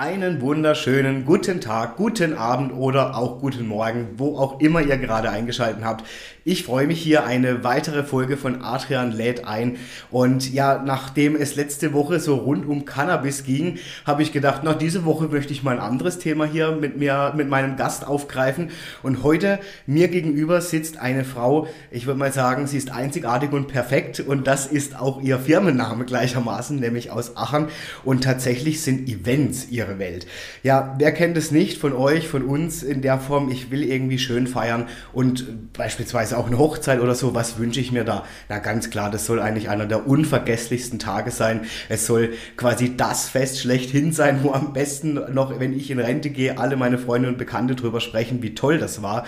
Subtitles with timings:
[0.00, 5.28] Einen wunderschönen guten Tag, guten Abend oder auch guten Morgen, wo auch immer ihr gerade
[5.28, 6.06] eingeschaltet habt.
[6.50, 9.76] Ich freue mich hier eine weitere Folge von Adrian lädt ein.
[10.10, 14.74] Und ja, nachdem es letzte Woche so rund um Cannabis ging, habe ich gedacht, na,
[14.74, 18.70] diese Woche möchte ich mal ein anderes Thema hier mit mir, mit meinem Gast aufgreifen.
[19.04, 23.68] Und heute mir gegenüber sitzt eine Frau, ich würde mal sagen, sie ist einzigartig und
[23.68, 24.18] perfekt.
[24.18, 27.68] Und das ist auch ihr Firmenname gleichermaßen, nämlich aus Aachen.
[28.02, 30.26] Und tatsächlich sind Events ihre Welt.
[30.64, 34.18] Ja, wer kennt es nicht von euch, von uns in der Form, ich will irgendwie
[34.18, 38.24] schön feiern und beispielsweise auch eine Hochzeit oder so, was wünsche ich mir da?
[38.48, 41.62] Na ganz klar, das soll eigentlich einer der unvergesslichsten Tage sein.
[41.88, 46.30] Es soll quasi das Fest schlechthin sein, wo am besten noch, wenn ich in Rente
[46.30, 49.24] gehe, alle meine Freunde und Bekannte drüber sprechen, wie toll das war.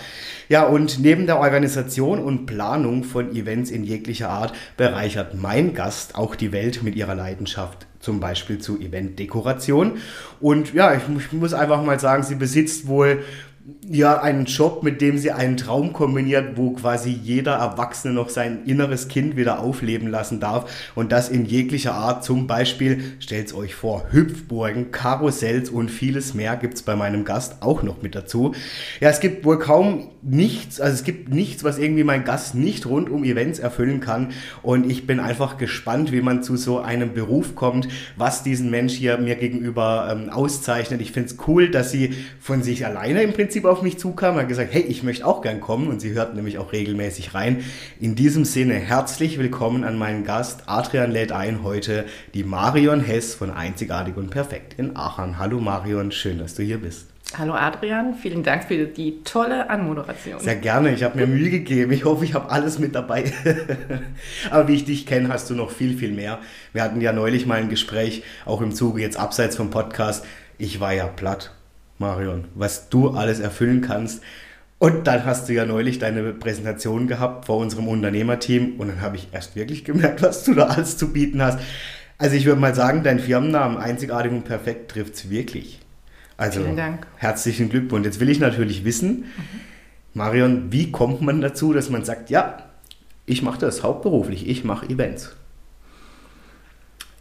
[0.48, 6.14] Ja, und neben der Organisation und Planung von Events in jeglicher Art bereichert mein Gast
[6.14, 9.98] auch die Welt mit ihrer Leidenschaft zum Beispiel zu Eventdekoration.
[10.40, 13.22] Und ja, ich, ich muss einfach mal sagen, sie besitzt wohl
[13.88, 18.64] ja einen Job, mit dem sie einen Traum kombiniert, wo quasi jeder Erwachsene noch sein
[18.64, 22.24] inneres Kind wieder aufleben lassen darf und das in jeglicher Art.
[22.24, 27.62] Zum Beispiel, stellt euch vor, Hüpfburgen, Karussells und vieles mehr gibt es bei meinem Gast
[27.62, 28.52] auch noch mit dazu.
[29.00, 32.86] Ja, es gibt wohl kaum nichts, also es gibt nichts, was irgendwie mein Gast nicht
[32.86, 34.30] rund um Events erfüllen kann
[34.62, 38.94] und ich bin einfach gespannt, wie man zu so einem Beruf kommt, was diesen Mensch
[38.94, 41.00] hier mir gegenüber ähm, auszeichnet.
[41.00, 44.48] Ich finde es cool, dass sie von sich alleine im Prinzip auf mich zukam hat
[44.48, 47.62] gesagt, hey, ich möchte auch gern kommen und sie hört nämlich auch regelmäßig rein.
[48.00, 50.62] In diesem Sinne herzlich willkommen an meinen Gast.
[50.66, 55.38] Adrian lädt ein heute die Marion Hess von Einzigartig und Perfekt in Aachen.
[55.38, 57.06] Hallo Marion, schön, dass du hier bist.
[57.38, 60.40] Hallo Adrian, vielen Dank für die tolle Anmoderation.
[60.40, 61.92] Sehr gerne, ich habe mir Mühe gegeben.
[61.92, 63.32] Ich hoffe, ich habe alles mit dabei.
[64.50, 66.40] Aber wie ich dich kenne, hast du noch viel, viel mehr.
[66.72, 70.24] Wir hatten ja neulich mal ein Gespräch, auch im Zuge jetzt abseits vom Podcast.
[70.58, 71.52] Ich war ja platt
[72.02, 74.22] Marion, was du alles erfüllen kannst.
[74.78, 79.16] Und dann hast du ja neulich deine Präsentation gehabt vor unserem Unternehmerteam und dann habe
[79.16, 81.60] ich erst wirklich gemerkt, was du da alles zu bieten hast.
[82.18, 85.80] Also ich würde mal sagen, dein Firmennamen einzigartig und perfekt trifft es wirklich.
[86.36, 87.06] Also Vielen Dank.
[87.16, 88.04] herzlichen Glückwunsch.
[88.04, 89.60] Jetzt will ich natürlich wissen, mhm.
[90.14, 92.58] Marion, wie kommt man dazu, dass man sagt, ja,
[93.24, 95.34] ich mache das hauptberuflich, ich mache Events.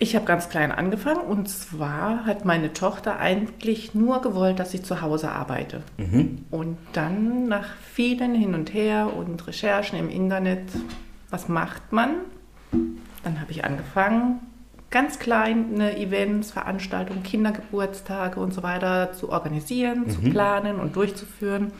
[0.01, 4.81] Ich habe ganz klein angefangen und zwar hat meine Tochter eigentlich nur gewollt, dass ich
[4.81, 5.83] zu Hause arbeite.
[5.97, 6.45] Mhm.
[6.49, 10.63] Und dann nach vielen hin und her und Recherchen im Internet,
[11.29, 12.15] was macht man?
[13.23, 14.39] Dann habe ich angefangen,
[14.89, 20.09] ganz kleine Events, Veranstaltungen, Kindergeburtstage und so weiter zu organisieren, mhm.
[20.09, 21.73] zu planen und durchzuführen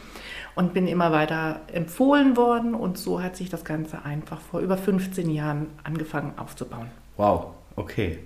[0.54, 4.78] und bin immer weiter empfohlen worden und so hat sich das Ganze einfach vor über
[4.78, 6.92] 15 Jahren angefangen aufzubauen.
[7.18, 7.56] Wow.
[7.82, 8.20] Okay.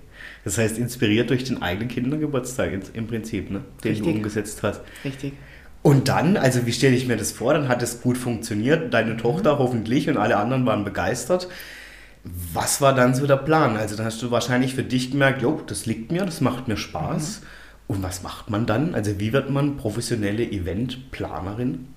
[0.44, 3.62] Das heißt, inspiriert durch den eigenen Kindergeburtstag im Prinzip, ne?
[3.82, 4.06] den Richtig.
[4.06, 4.80] du umgesetzt hast.
[5.04, 5.32] Richtig.
[5.82, 7.54] Und dann, also wie stelle ich mir das vor?
[7.54, 9.18] Dann hat es gut funktioniert, deine mhm.
[9.18, 11.48] Tochter hoffentlich und alle anderen waren begeistert.
[12.24, 13.76] Was war dann so der Plan?
[13.76, 16.76] Also dann hast du wahrscheinlich für dich gemerkt, jo, das liegt mir, das macht mir
[16.76, 17.40] Spaß.
[17.40, 17.46] Mhm.
[17.88, 18.94] Und was macht man dann?
[18.94, 21.88] Also wie wird man professionelle Eventplanerin?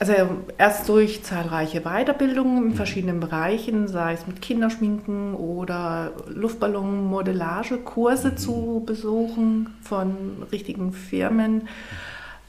[0.00, 0.12] Also
[0.58, 2.74] erst durch zahlreiche Weiterbildungen in mhm.
[2.74, 8.36] verschiedenen Bereichen, sei es mit Kinderschminken oder Luftballonmodellage, Kurse mhm.
[8.36, 11.68] zu besuchen von richtigen Firmen.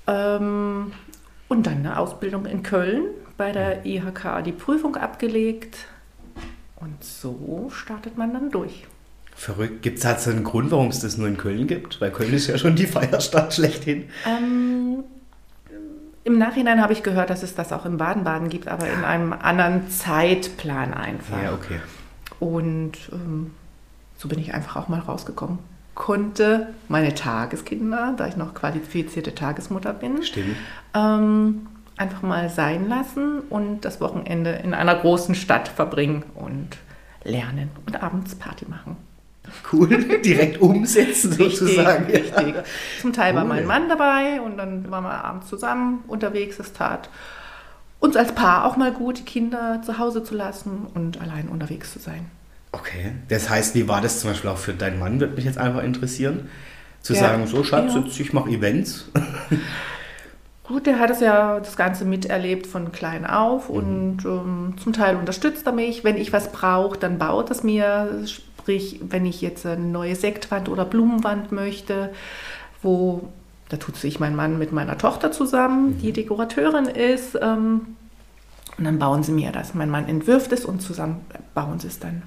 [0.08, 0.92] Ähm,
[1.48, 3.06] und dann eine Ausbildung in Köln
[3.38, 3.86] bei der mhm.
[3.86, 5.78] IHK die Prüfung abgelegt.
[6.78, 8.86] Und so startet man dann durch.
[9.36, 9.82] Verrückt.
[9.82, 12.00] Gibt es halt einen Grund, warum es das nur in Köln gibt?
[12.00, 14.06] Weil Köln ist ja schon die Feierstadt schlechthin.
[14.26, 15.04] Ähm,
[16.26, 19.32] im Nachhinein habe ich gehört, dass es das auch in Baden-Baden gibt, aber in einem
[19.32, 21.42] anderen Zeitplan einfach.
[21.42, 21.80] Ja, okay.
[22.40, 23.52] Und ähm,
[24.18, 25.60] so bin ich einfach auch mal rausgekommen.
[25.94, 30.20] Konnte meine Tageskinder, da ich noch qualifizierte Tagesmutter bin,
[30.96, 36.70] ähm, einfach mal sein lassen und das Wochenende in einer großen Stadt verbringen und
[37.24, 38.98] lernen und abends Party machen.
[39.72, 42.06] Cool, direkt umsetzen richtig, sozusagen.
[42.06, 42.56] Richtig.
[43.02, 43.38] Zum Teil cool.
[43.40, 46.60] war mein Mann dabei und dann waren wir abends zusammen unterwegs.
[46.60, 47.10] Es tat
[48.00, 51.92] uns als Paar auch mal gut, die Kinder zu Hause zu lassen und allein unterwegs
[51.94, 52.26] zu sein.
[52.72, 53.14] Okay.
[53.30, 55.82] Das heißt, wie war das zum Beispiel auch für deinen Mann, würde mich jetzt einfach
[55.84, 56.50] interessieren.
[57.02, 57.20] Zu Ja.
[57.22, 58.04] sagen, so Schatz, Ja.
[58.20, 59.10] ich mache Events.
[60.64, 65.16] Gut, der hat es ja das Ganze miterlebt von klein auf und ähm, zum Teil
[65.16, 66.04] unterstützt er mich.
[66.04, 68.24] Wenn ich was brauche, dann baut es mir.
[68.66, 72.12] Sprich, wenn ich jetzt eine neue Sektwand oder Blumenwand möchte,
[72.82, 73.30] wo,
[73.70, 77.38] da tut sich mein Mann mit meiner Tochter zusammen, die Dekorateurin ist.
[77.40, 77.96] Ähm,
[78.76, 79.76] und dann bauen sie mir das.
[79.76, 81.24] Mein Mann entwirft es und zusammen
[81.54, 82.24] bauen sie es dann.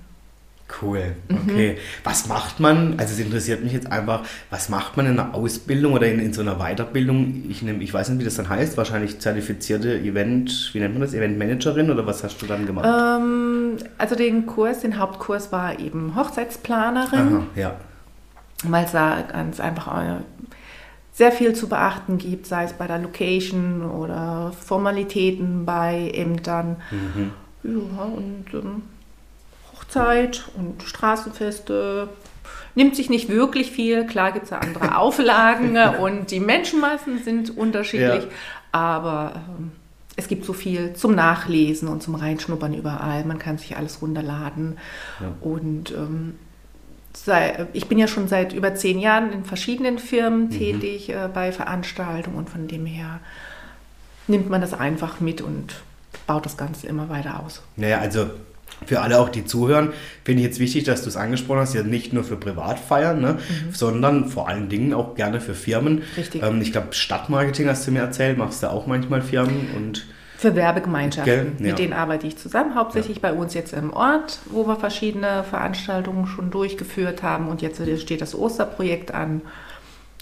[0.83, 1.39] Cool, Mhm.
[1.49, 1.79] okay.
[2.05, 5.95] Was macht man, also es interessiert mich jetzt einfach, was macht man in einer Ausbildung
[5.95, 7.45] oder in, in so einer Weiterbildung?
[7.49, 11.01] Ich, nehm, ich weiß nicht, wie das dann heißt, wahrscheinlich zertifizierte Event, wie nennt man
[11.01, 12.87] das, Eventmanagerin oder was hast du dann gemacht?
[12.87, 17.19] Ähm, also den Kurs, den Hauptkurs war eben Hochzeitsplanerin.
[17.37, 17.77] Aha, ja.
[18.65, 20.17] weil es da ganz einfach äh,
[21.13, 26.77] sehr viel zu beachten gibt, sei es bei der Location oder Formalitäten bei Ämtern.
[27.63, 28.83] Ja, und ähm,
[29.89, 32.09] Hochzeit und Straßenfeste.
[32.75, 34.07] Nimmt sich nicht wirklich viel.
[34.07, 38.31] Klar gibt es ja andere Auflagen und die Menschenmassen sind unterschiedlich, Ja.
[38.73, 39.73] aber ähm,
[40.17, 43.25] es gibt so viel zum Nachlesen und zum Reinschnuppern überall.
[43.25, 44.77] Man kann sich alles runterladen.
[45.21, 45.33] Ja.
[45.41, 46.37] Und ähm,
[47.15, 51.51] sei, ich bin ja schon seit über zehn Jahren in verschiedenen Firmen tätig äh, bei
[51.53, 53.21] Veranstaltungen und von dem her
[54.29, 55.83] nimmt man das einfach mit und
[56.27, 57.63] baut das Ganze immer weiter aus.
[57.77, 58.29] Naja, also
[58.87, 59.93] für alle auch, die zuhören,
[60.25, 63.39] finde ich jetzt wichtig, dass du es angesprochen hast, ja nicht nur für Privatfeiern, ne,
[63.73, 65.97] sondern vor allen Dingen auch gerne für Firmen.
[65.97, 66.03] Mhm.
[66.17, 66.43] Richtig.
[66.43, 70.55] Ähm, ich glaube, Stadtmarketing hast du mir erzählt, machst du auch manchmal Firmen und Für
[70.55, 71.53] Werbegemeinschaften, Gell?
[71.59, 71.67] Ja.
[71.71, 76.27] mit denen arbeite ich zusammen, hauptsächlich bei uns jetzt im Ort, wo wir verschiedene Veranstaltungen
[76.27, 79.43] schon durchgeführt haben und jetzt steht das Osterprojekt an.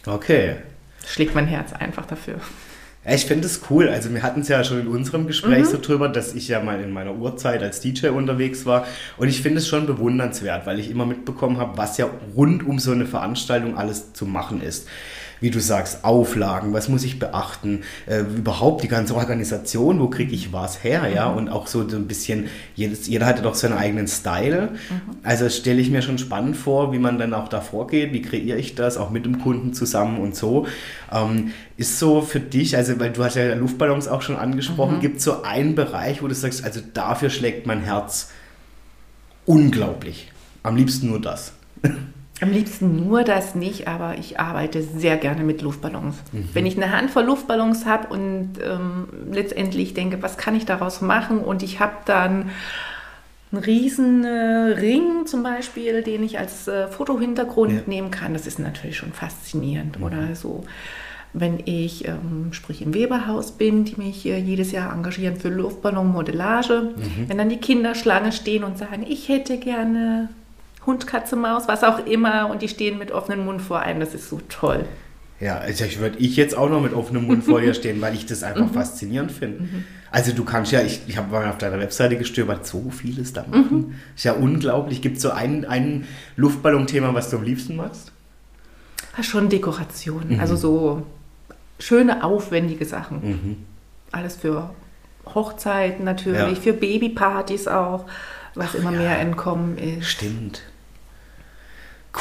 [0.06, 0.56] okay.
[1.06, 2.40] Schlägt mein Herz einfach dafür.
[3.08, 3.88] Ich finde es cool.
[3.88, 6.80] Also wir hatten es ja schon in unserem Gespräch so drüber, dass ich ja mal
[6.80, 8.84] in meiner Urzeit als DJ unterwegs war.
[9.16, 12.80] Und ich finde es schon bewundernswert, weil ich immer mitbekommen habe, was ja rund um
[12.80, 14.88] so eine Veranstaltung alles zu machen ist.
[15.40, 20.34] Wie du sagst, Auflagen, was muss ich beachten, äh, überhaupt die ganze Organisation, wo kriege
[20.34, 24.08] ich was her, ja, und auch so, ein bisschen, jedes, jeder hatte doch seinen eigenen
[24.08, 24.70] Style.
[25.22, 28.22] Also das stelle ich mir schon spannend vor, wie man dann auch da vorgeht, wie
[28.22, 30.66] kreiere ich das, auch mit dem Kunden zusammen und so.
[31.12, 35.18] Ähm, ist so für dich, also weil du hast ja Luftballons auch schon angesprochen, gibt
[35.18, 38.30] es so einen Bereich, wo du sagst, also dafür schlägt mein Herz
[39.44, 40.32] unglaublich.
[40.62, 41.52] Am liebsten nur das.
[42.42, 46.16] Am liebsten nur das nicht, aber ich arbeite sehr gerne mit Luftballons.
[46.52, 51.38] Wenn ich eine Handvoll Luftballons habe und ähm, letztendlich denke, was kann ich daraus machen
[51.38, 52.50] und ich habe dann
[53.52, 54.28] einen riesen äh,
[54.78, 57.80] Ring zum Beispiel, den ich als äh, Fotohintergrund Ja.
[57.86, 60.02] nehmen kann, das ist natürlich schon faszinierend.
[60.02, 60.64] Oder so,
[61.32, 66.94] wenn ich, ähm, sprich im Weberhaus bin, die mich äh, jedes Jahr engagieren für Luftballonmodellage,
[67.28, 70.28] wenn dann die Kinder Schlange stehen und sagen, ich hätte gerne
[70.86, 74.14] Hund, Katze, Maus, was auch immer, und die stehen mit offenem Mund vor einem, das
[74.14, 74.84] ist so toll.
[75.38, 78.14] Ja, also ich würde ich jetzt auch noch mit offenem Mund vor dir stehen, weil
[78.14, 79.68] ich das einfach faszinierend finde.
[80.10, 83.44] Also du kannst ja, ich, ich habe mal auf deiner Webseite gestöbert, so vieles da
[83.50, 84.00] machen.
[84.14, 85.02] Ist ja unglaublich.
[85.02, 86.06] Gibt es so ein, ein
[86.36, 88.12] Luftballon-Thema, was du am liebsten machst?
[89.16, 91.02] Ja, schon Dekoration, also so
[91.78, 93.66] schöne, aufwendige Sachen.
[94.12, 94.70] Alles für
[95.34, 96.62] Hochzeiten natürlich, Ja.
[96.62, 98.06] für Babypartys auch,
[98.54, 98.98] was immer ja.
[98.98, 100.06] mehr entkommen ist.
[100.08, 100.62] Stimmt.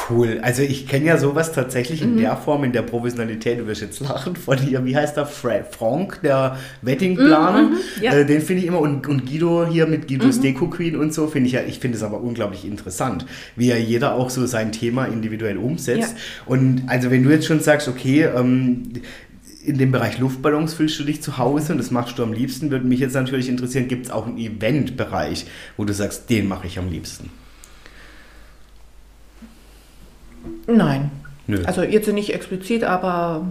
[0.09, 0.39] Cool.
[0.41, 2.11] Also ich kenne ja sowas tatsächlich Mhm.
[2.11, 5.25] in der Form, in der Professionalität, du wirst jetzt lachen von hier, wie heißt der?
[5.25, 7.69] Fra Frank, der Weddingplaner.
[7.69, 8.11] Mhm, ja.
[8.11, 8.17] Mhm.
[8.19, 11.27] äh, den finde ich immer und, und Guido hier mit Guidos Deko Queen und so,
[11.27, 13.25] finde ich ja, ich finde es aber unglaublich interessant,
[13.55, 16.13] wie ja jeder auch so sein Thema individuell umsetzt.
[16.15, 16.43] Ja.
[16.45, 18.83] Und also wenn du jetzt schon sagst, okay, ähm,
[19.65, 22.69] in dem Bereich Luftballons fühlst du dich zu Hause und das machst du am liebsten,
[22.69, 25.45] würde mich jetzt natürlich interessieren, gibt es auch einen Eventbereich,
[25.77, 27.29] wo du sagst, den mache ich am liebsten?
[30.67, 31.11] Nein.
[31.47, 31.63] Nö.
[31.65, 33.45] Also jetzt nicht explizit, aber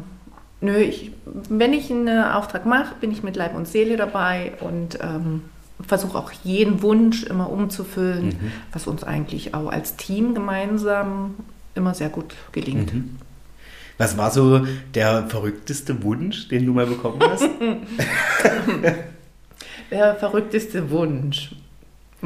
[0.61, 1.13] nö, ich,
[1.49, 5.43] wenn ich einen Auftrag mache, bin ich mit Leib und Seele dabei und ähm,
[5.87, 8.53] versuche auch jeden Wunsch immer umzufüllen, Mhm.
[8.73, 11.35] was uns eigentlich auch als Team gemeinsam
[11.75, 12.95] immer sehr gut gelingt.
[12.95, 13.17] Mhm.
[13.99, 17.45] Was war so der verrückteste Wunsch, den du mal bekommen hast?
[19.91, 21.53] Der verrückteste Wunsch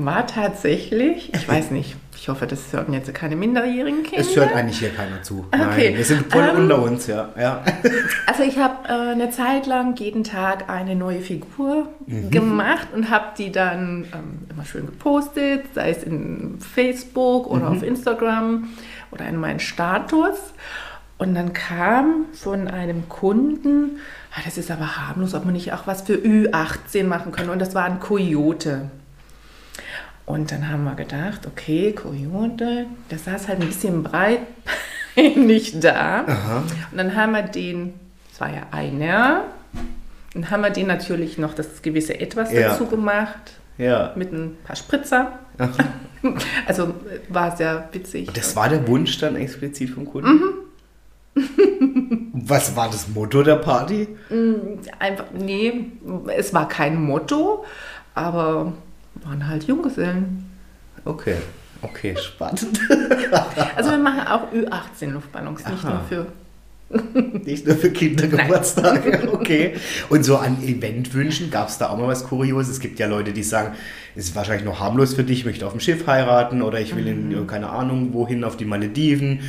[0.04, 4.20] war tatsächlich, ich weiß nicht, ich hoffe, das hören jetzt keine minderjährigen Kinder.
[4.20, 5.46] Es hört eigentlich hier keiner zu.
[5.52, 5.90] Okay.
[5.90, 7.28] Nein, wir sind voll Ähm, unter uns, ja.
[7.38, 7.62] ja.
[8.26, 11.88] Also ich habe äh, eine Zeit lang jeden Tag eine neue Figur
[12.30, 17.82] gemacht und habe die dann ähm, immer schön gepostet, sei es in Facebook oder auf
[17.82, 18.68] Instagram
[19.10, 20.36] oder in meinen Status.
[21.18, 23.98] Und dann kam von einem Kunden,
[24.34, 27.50] ah, das ist aber harmlos, ob man nicht auch was für Ü18 machen könnte.
[27.50, 28.90] Und das war ein Kojote.
[30.28, 34.40] Und dann haben wir gedacht, okay, Coyote, der saß halt ein bisschen breit
[35.16, 36.24] nicht da.
[36.26, 36.62] Aha.
[36.90, 37.94] Und dann haben wir den,
[38.30, 39.44] das war ja einer,
[40.34, 42.68] dann haben wir den natürlich noch das gewisse Etwas Ja.
[42.68, 44.12] dazu gemacht, Ja.
[44.16, 45.38] mit ein paar Spritzer.
[46.66, 48.26] Also äh, war sehr witzig.
[48.26, 50.40] Und das war der Wunsch dann explizit vom Kunden?
[51.34, 52.32] Mhm.
[52.32, 54.08] Was war das Motto der Party?
[54.98, 55.92] Einfach, nee,
[56.36, 57.64] es war kein Motto,
[58.16, 58.72] aber
[59.24, 60.44] waren halt Junggesellen.
[61.04, 61.36] Okay,
[61.82, 62.66] okay, spannend.
[63.76, 65.90] Also wir machen auch Ü18 Luftballons, nicht Aha.
[65.90, 66.26] nur für.
[67.44, 69.74] Nicht nur für Kindergeburtstage, okay.
[70.08, 72.72] Und so an Eventwünschen gab es da auch mal was Kurioses.
[72.76, 73.74] Es gibt ja Leute, die sagen,
[74.16, 76.96] es ist wahrscheinlich noch harmlos für dich, ich möchte auf dem Schiff heiraten oder ich
[76.96, 77.30] will Mhm.
[77.32, 79.40] in, keine Ahnung, wohin, auf die Malediven,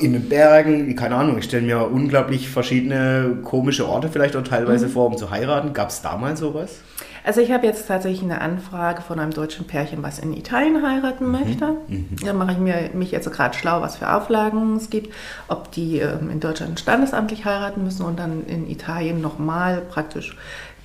[0.00, 1.38] in den Bergen, keine Ahnung.
[1.38, 4.44] Ich stelle mir unglaublich verschiedene komische Orte vielleicht auch Mhm.
[4.46, 5.72] teilweise vor, um zu heiraten.
[5.72, 6.76] Gab es da mal sowas?
[7.24, 11.30] Also ich habe jetzt tatsächlich eine Anfrage von einem deutschen Pärchen, was in Italien heiraten
[11.30, 11.78] möchte.
[12.22, 15.12] Da mache ich mir, mich jetzt gerade schlau, was für Auflagen es gibt,
[15.48, 20.36] ob die ähm, in Deutschland standesamtlich heiraten müssen und dann in Italien nochmal praktisch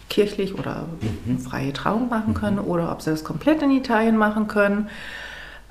[0.10, 0.86] kirchlich oder
[1.48, 4.90] freie Trauung machen können oder ob sie das komplett in Italien machen können.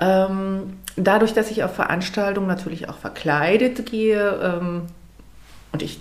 [0.00, 4.82] Ähm, dadurch, dass ich auf Veranstaltungen natürlich auch verkleidet gehe ähm,
[5.72, 5.98] und ich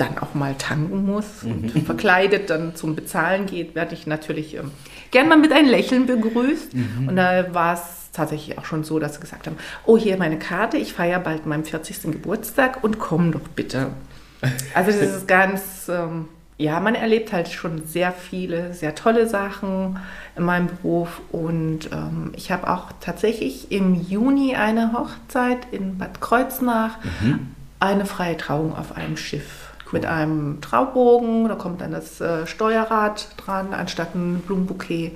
[0.00, 4.70] dann auch mal tanken muss und verkleidet dann zum Bezahlen geht, werde ich natürlich ähm,
[5.10, 6.72] gern mal mit einem Lächeln begrüßt.
[7.06, 10.38] Und da war es tatsächlich auch schon so, dass sie gesagt haben, oh, hier meine
[10.38, 12.02] Karte, ich feiere bald meinen 40.
[12.12, 13.88] Geburtstag und komm doch bitte.
[14.74, 19.98] Also das ist ganz, ähm, ja, man erlebt halt schon sehr viele, sehr tolle Sachen
[20.36, 26.20] in meinem Beruf und ähm, ich habe auch tatsächlich im Juni eine Hochzeit in Bad
[26.22, 26.98] Kreuznach,
[27.80, 33.28] eine freie Trauung auf einem Schiff mit einem Traubogen, da kommt dann das äh, Steuerrad
[33.36, 35.12] dran, anstatt ein Blumenbouquet.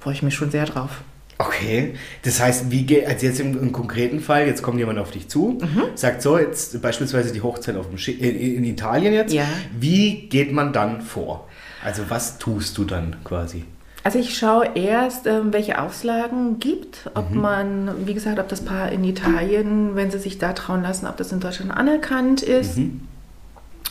[0.00, 1.00] Freue ich mich schon sehr drauf.
[1.38, 5.10] Okay, das heißt, wie geht, also jetzt im, im konkreten Fall, jetzt kommt jemand auf
[5.10, 5.82] dich zu, Mhm.
[5.94, 9.44] sagt so, jetzt beispielsweise die Hochzeit auf dem Schi in, in Italien jetzt, Ja.
[9.78, 11.46] wie geht man dann vor?
[11.84, 13.64] Also was tust du dann quasi?
[14.02, 18.90] Also ich schaue erst, ähm, welche Auflagen gibt, ob man, wie gesagt, ob das Paar
[18.92, 22.78] in Italien, wenn sie sich da trauen lassen, ob das in Deutschland anerkannt ist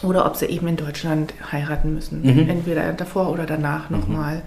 [0.03, 2.23] oder ob sie eben in Deutschland heiraten müssen.
[2.49, 4.41] Entweder davor oder danach nochmal.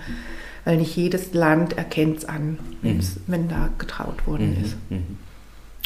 [0.65, 4.77] Weil nicht jedes Land erkennt es an, wenn's- wenn da getraut worden ist.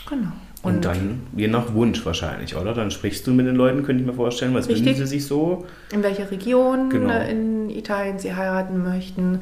[0.09, 0.33] Genau.
[0.63, 2.73] Und, dann je nach Wunsch wahrscheinlich, oder?
[2.75, 4.87] Dann sprichst du mit den Leuten, könnte ich mir vorstellen, was Richtig.
[4.87, 5.67] wünschen sie sich so?
[5.93, 7.21] in welcher Region Genau.
[7.21, 9.41] in Italien sie heiraten möchten.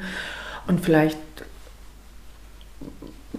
[0.66, 1.18] Und vielleicht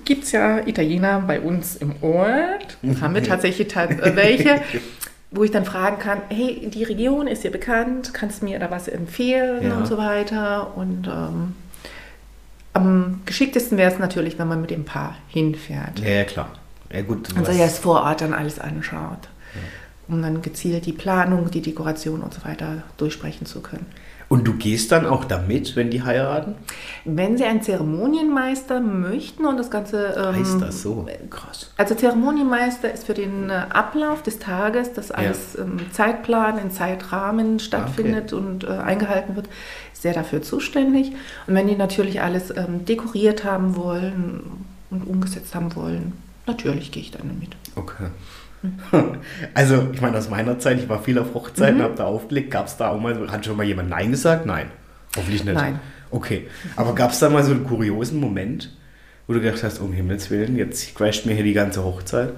[0.06, 2.78] gibt es ja Italiener bei uns im Ort.
[3.02, 4.62] Haben wir tatsächlich ta äh, welche,
[5.32, 8.70] wo ich dann fragen kann, hey, die Region ist dir bekannt, kannst du mir da
[8.70, 9.78] was empfehlen Ja.
[9.78, 10.76] und so weiter.
[10.76, 11.56] Und ähm,
[12.74, 16.00] am geschicktesten wäre es natürlich, wenn man mit dem Paar hinfährt.
[16.00, 16.50] Ja, ja klar.
[16.92, 17.30] Ja gut.
[17.36, 19.30] Und sich hast- erst vor Ort dann alles anschaut.
[20.08, 23.86] Um dann gezielt die Planung, die Dekoration und so weiter durchsprechen zu können.
[24.32, 26.56] Und du gehst dann auch damit, wenn die heiraten?
[27.04, 30.16] Wenn Sie einen Zeremonienmeister möchten und das Ganze.
[30.18, 31.06] Ähm, Heißt das so?
[31.30, 31.70] Krass.
[31.76, 37.60] Also Zeremonienmeister ist für den äh, Ablauf des Tages, dass alles im Zeitplan, in Zeitrahmen
[37.60, 39.50] stattfindet und äh, eingehalten wird,
[39.92, 41.12] sehr dafür zuständig.
[41.48, 46.14] Und wenn die natürlich alles ähm, dekoriert haben wollen und umgesetzt haben wollen,
[46.48, 47.50] natürlich gehe ich dann mit.
[47.76, 48.08] Okay.
[49.54, 51.84] Also, ich meine, aus meiner Zeit, ich war viel auf Hochzeiten, Mhm.
[51.84, 52.52] habe da aufgelegt.
[52.52, 54.46] Gab es da auch mal, hat schon mal jemand Nein gesagt?
[54.46, 54.68] Nein.
[55.18, 55.54] Hoffentlich nicht.
[55.56, 55.80] Nein.
[56.12, 56.48] Okay.
[56.76, 58.76] Aber gab es da mal so einen kuriosen Moment,
[59.28, 62.34] wo du gedacht hast, um Himmels Willen, jetzt crasht mir hier die ganze Hochzeit?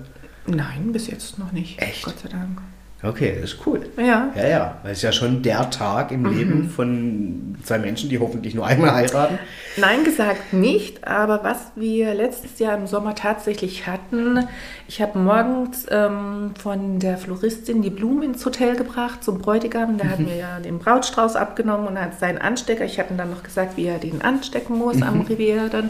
[0.48, 1.82] Nein, bis jetzt noch nicht.
[1.82, 2.03] Echt?
[2.03, 2.60] Gott sei Dank.
[3.03, 3.81] Okay, das ist cool.
[3.98, 4.29] Ja.
[4.33, 6.38] Ja, ja, weil es ist ja schon der Tag im Mhm.
[6.38, 9.38] Leben von zwei Menschen, die hoffentlich nur einmal heiraten.
[9.75, 14.48] Nein gesagt nicht, aber was wir letztes Jahr im Sommer tatsächlich hatten,
[14.88, 19.98] ich habe morgens ähm, von der Floristin die Blumen ins Hotel gebracht zum Bräutigam.
[19.98, 22.86] Der hat mir ja den Brautstrauß abgenommen und hat seinen Anstecker.
[22.86, 25.89] Ich habe ihm dann noch gesagt, wie er den anstecken muss am Revier dann.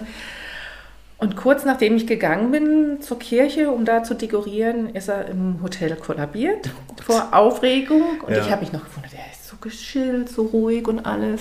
[1.24, 5.62] Und kurz nachdem ich gegangen bin zur Kirche, um da zu dekorieren, ist er im
[5.64, 6.70] Hotel kollabiert
[7.06, 8.20] vor Aufregung.
[8.28, 8.42] Und Ja.
[8.42, 11.40] ich habe mich noch gewundert, er ist so geschillt, so ruhig und alles.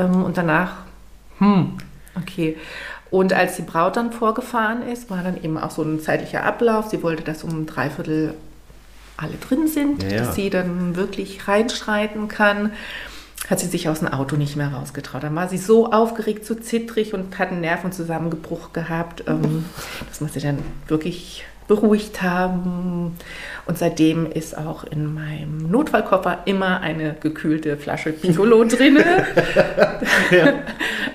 [0.00, 0.78] Ähm, und danach,
[1.38, 1.74] hm,
[2.20, 2.56] okay.
[3.12, 6.86] Und als die Braut dann vorgefahren ist, war dann eben auch so ein zeitlicher Ablauf.
[6.88, 8.34] Sie wollte, dass um dreiviertel
[9.16, 10.16] alle drin sind, Ja, ja.
[10.24, 12.72] dass sie dann wirklich reinschreiten kann
[13.48, 15.22] hat sie sich aus dem Auto nicht mehr rausgetraut.
[15.22, 19.66] Dann war sie so aufgeregt, so zittrig und hat einen Nervenzusammenbruch gehabt, ähm,
[20.08, 20.58] dass wir sie dann
[20.88, 23.16] wirklich beruhigt haben.
[23.66, 28.98] Und seitdem ist auch in meinem Notfallkoffer immer eine gekühlte Flasche Piccolo drin.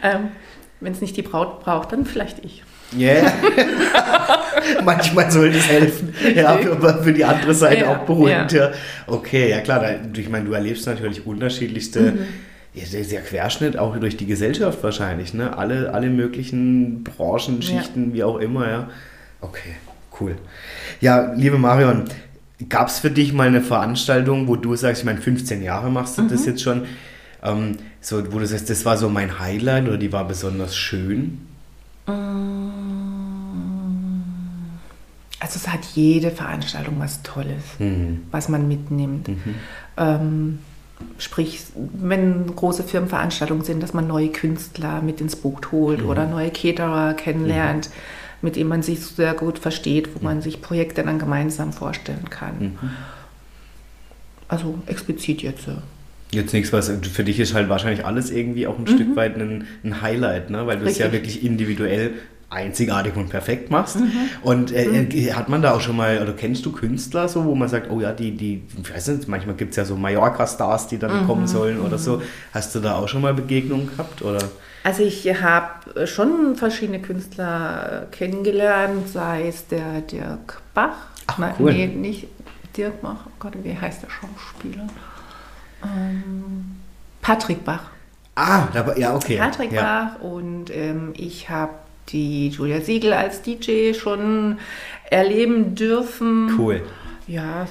[0.03, 0.31] ähm,
[0.79, 2.63] Wenn es nicht die Braut braucht, dann vielleicht ich.
[2.97, 3.33] Ja, yeah.
[4.83, 6.13] manchmal sollte es helfen.
[6.35, 8.51] Ja, für, für die andere Seite ja, auch beruhigend.
[8.51, 8.71] Ja.
[9.07, 12.19] Okay, ja klar, ich meine, du erlebst natürlich unterschiedlichste, mhm.
[12.73, 15.57] ja, der, Querschnitt auch durch die Gesellschaft wahrscheinlich, ne?
[15.57, 18.13] Alle, alle möglichen Branchen, Schichten, ja.
[18.13, 18.89] wie auch immer, ja.
[19.41, 19.75] Okay,
[20.19, 20.35] cool.
[21.01, 22.05] Ja, liebe Marion,
[22.67, 26.17] gab es für dich mal eine Veranstaltung, wo du sagst, ich meine, 15 Jahre machst
[26.17, 26.29] du mhm.
[26.29, 26.85] das jetzt schon,
[27.43, 31.48] ähm, so, wo du sagst, das war so mein Highlight oder die war besonders schön?
[35.41, 38.23] Also es hat jede Veranstaltung was Tolles, mhm.
[38.31, 39.29] was man mitnimmt.
[39.29, 39.55] Mhm.
[39.97, 40.59] Ähm,
[41.17, 46.09] sprich, wenn große Firmenveranstaltungen sind, dass man neue Künstler mit ins Boot holt mhm.
[46.09, 47.93] oder neue Caterer kennenlernt, mhm.
[48.41, 50.41] mit denen man sich sehr gut versteht, wo man mhm.
[50.41, 52.59] sich Projekte dann gemeinsam vorstellen kann.
[52.59, 52.89] Mhm.
[54.49, 55.69] Also explizit jetzt.
[56.31, 58.95] Jetzt nichts, was für dich ist halt wahrscheinlich alles irgendwie auch ein mhm.
[58.95, 60.67] Stück weit ein, ein, Highlight, ne?
[60.67, 62.13] weil du es ja wirklich individuell
[62.51, 63.99] einzigartig und perfekt machst.
[63.99, 64.11] Mhm.
[64.43, 65.11] Und äh, mhm.
[65.11, 67.89] Äh, hat man da auch schon mal, oder kennst du Künstler so, wo man sagt,
[67.91, 71.23] oh ja, die, die, ich weiß nicht, manchmal gibt es ja so Mallorca-Stars, die dann
[71.23, 71.27] mhm.
[71.27, 72.17] kommen sollen oder so.
[72.17, 72.21] Mhm.
[72.53, 74.21] Hast du da auch schon mal Begegnungen gehabt?
[74.21, 74.43] Oder?
[74.83, 80.95] Also ich habe schon verschiedene Künstler kennengelernt, sei es der Dirk Bach.
[81.27, 81.73] Ach, cool.
[81.73, 82.27] Nee, nicht
[82.75, 84.87] Dirk Bach, oh Gott, wie heißt der Schauspieler?
[85.83, 86.77] Ähm,
[87.21, 87.91] Patrick Bach.
[88.35, 89.37] Ah, ja, okay.
[89.37, 89.81] Patrick ja.
[89.81, 91.73] Bach und ähm, ich habe
[92.09, 94.57] die Julia Siegel als DJ schon
[95.09, 96.57] erleben dürfen.
[96.57, 96.81] Cool.
[97.27, 97.67] Ja,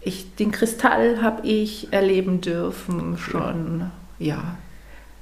[0.00, 3.90] ich, den Kristall habe ich erleben dürfen schon.
[4.18, 4.56] Ja,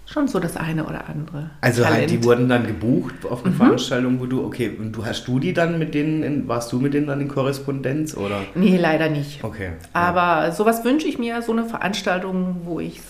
[0.07, 1.51] schon so das eine oder andere.
[1.61, 3.59] Also halt, die wurden dann gebucht auf eine mhm.
[3.59, 6.79] Veranstaltung, wo du, okay, und du hast du die dann mit denen, in, warst du
[6.79, 8.41] mit denen dann in Korrespondenz oder?
[8.55, 9.43] Nee, leider nicht.
[9.43, 9.73] Okay.
[9.93, 10.53] Aber ja.
[10.53, 13.01] sowas wünsche ich mir, so eine Veranstaltung, wo ich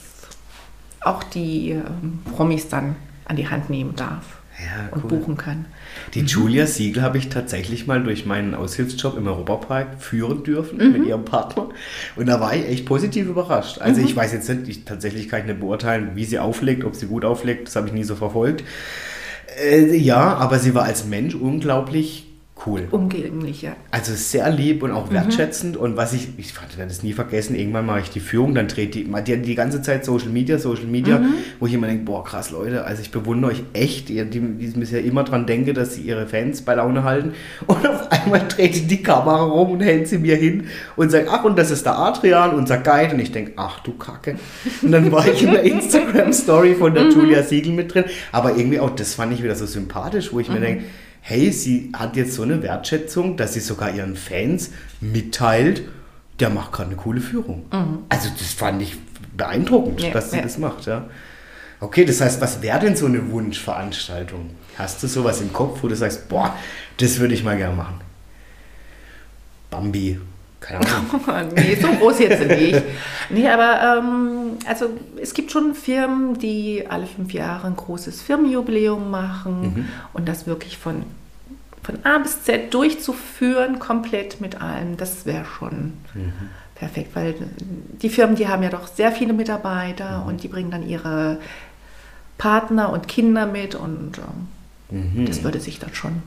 [1.02, 4.24] auch die ähm, Promis dann an die Hand nehmen darf
[4.58, 5.66] ja, und buchen kann.
[6.14, 6.28] Die mhm.
[6.28, 10.92] Julia Siegel habe ich tatsächlich mal durch meinen Aushilfsjob im Europapark führen dürfen mhm.
[10.92, 11.68] mit ihrem Partner.
[12.16, 13.78] Und da war ich echt positiv überrascht.
[13.78, 14.06] Also mhm.
[14.06, 17.06] ich weiß jetzt nicht, ich, tatsächlich kann ich nicht beurteilen, wie sie auflegt, ob sie
[17.06, 18.64] gut auflegt, das habe ich nie so verfolgt.
[19.60, 22.25] Äh, ja, aber sie war als Mensch unglaublich
[22.66, 22.88] cool.
[22.90, 23.76] Umgänglich, ja.
[23.90, 25.14] Also sehr lieb und auch mhm.
[25.14, 25.76] wertschätzend.
[25.76, 25.80] Mhm.
[25.80, 28.94] Und was ich, ich werde das nie vergessen, irgendwann mache ich die Führung, dann dreht
[28.94, 31.34] die, die hat die ganze Zeit Social Media, Social Media, mhm.
[31.60, 34.66] wo ich immer denke, boah, krass, Leute, also ich bewundere euch echt, die, die, die
[34.78, 37.32] bisher immer dran denke, dass sie ihre Fans bei Laune halten.
[37.66, 40.64] Und auf einmal dreht die Kamera rum und hält sie mir hin
[40.96, 43.14] und sagt, ach, und das ist der Adrian, unser Guide.
[43.14, 44.36] Und ich denke, ach du Kacke.
[44.82, 47.12] Und dann war ich in der Instagram-Story von der mhm.
[47.12, 48.04] Julia Siegel mit drin.
[48.32, 50.62] Aber irgendwie auch, das fand ich wieder so sympathisch, wo ich mir mhm.
[50.62, 50.84] denke,
[51.28, 55.82] hey, sie hat jetzt so eine Wertschätzung, dass sie sogar ihren Fans mitteilt,
[56.38, 57.64] der macht gerade eine coole Führung.
[57.72, 58.04] Mhm.
[58.08, 58.96] Also das fand ich
[59.36, 60.44] beeindruckend, ja, dass sie ja.
[60.44, 61.06] das macht, ja.
[61.80, 64.50] Okay, das heißt, was wäre denn so eine Wunschveranstaltung?
[64.78, 66.54] Hast du sowas im Kopf, wo du sagst, boah,
[66.98, 68.00] das würde ich mal gerne machen?
[69.68, 70.20] Bambi,
[70.66, 71.52] keine Ahnung.
[71.54, 72.82] nee, so groß jetzt nicht.
[73.28, 74.88] Nee, aber ähm, also
[75.20, 79.88] es gibt schon Firmen, die alle fünf Jahre ein großes Firmenjubiläum machen mhm.
[80.12, 81.02] und das wirklich von,
[81.82, 86.32] von A bis Z durchzuführen, komplett mit allem, das wäre schon mhm.
[86.76, 87.34] perfekt, weil
[88.00, 90.28] die Firmen, die haben ja doch sehr viele Mitarbeiter mhm.
[90.28, 91.40] und die bringen dann ihre
[92.38, 94.20] Partner und Kinder mit und
[94.92, 96.22] ähm, das würde sich dann schon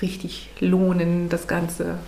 [0.00, 1.98] richtig lohnen, das Ganze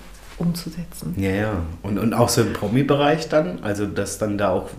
[0.41, 1.15] umzusetzen.
[1.17, 1.53] Ja, ja.
[1.83, 3.59] Und, und auch so im Promi-Bereich dann?
[3.63, 4.71] Also, dass dann da auch,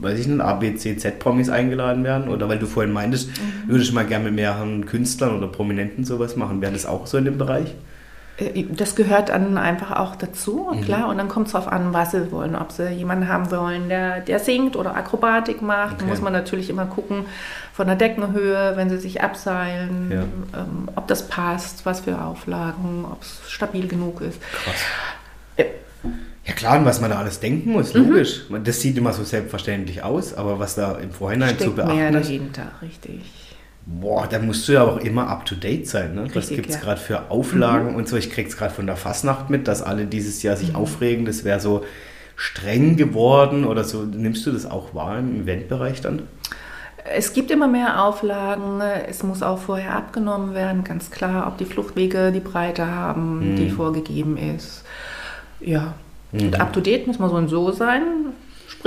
[0.00, 2.28] weiß ich nicht, A, B, C, Z-Promis eingeladen werden?
[2.28, 3.70] Oder weil du vorhin meintest, mhm.
[3.70, 6.60] würde ich mal gerne mit mehreren Künstlern oder Prominenten sowas machen.
[6.60, 7.74] Wäre das auch so in dem Bereich?
[8.38, 10.82] Äh, das gehört dann einfach auch dazu, mhm.
[10.82, 11.08] klar.
[11.08, 12.56] Und dann kommt es darauf an, was sie wollen.
[12.56, 15.94] Ob sie jemanden haben wollen, der, der singt oder Akrobatik macht.
[15.94, 16.04] Okay.
[16.04, 17.26] Da muss man natürlich immer gucken
[17.72, 20.22] von der Deckenhöhe, wenn sie sich abseilen, ja.
[20.60, 24.40] ähm, ob das passt, was für Auflagen, ob es stabil genug ist.
[24.40, 24.74] Krass.
[25.56, 25.64] Ja.
[26.44, 28.08] ja klar, und was man da alles denken muss, mhm.
[28.08, 28.46] logisch.
[28.64, 32.10] Das sieht immer so selbstverständlich aus, aber was da im Vorhinein Steckt zu beachten mehr
[32.10, 33.47] dahinter, richtig.
[33.90, 36.14] Boah, da musst du ja auch immer up to date sein.
[36.14, 36.24] Ne?
[36.24, 36.80] Richtig, Was gibt es ja.
[36.82, 37.96] gerade für Auflagen mhm.
[37.96, 38.16] und so?
[38.16, 40.76] Ich krieg's gerade von der Fastnacht mit, dass alle dieses Jahr sich mhm.
[40.76, 41.24] aufregen.
[41.24, 41.84] Das wäre so
[42.36, 44.02] streng geworden oder so.
[44.02, 46.24] Nimmst du das auch wahr im Eventbereich dann?
[47.10, 48.82] Es gibt immer mehr Auflagen.
[48.82, 53.56] Es muss auch vorher abgenommen werden, ganz klar, ob die Fluchtwege die Breite haben, mhm.
[53.56, 54.84] die vorgegeben ist.
[55.60, 55.94] Ja.
[56.32, 56.60] Und mhm.
[56.60, 58.02] up to date muss man so und so sein.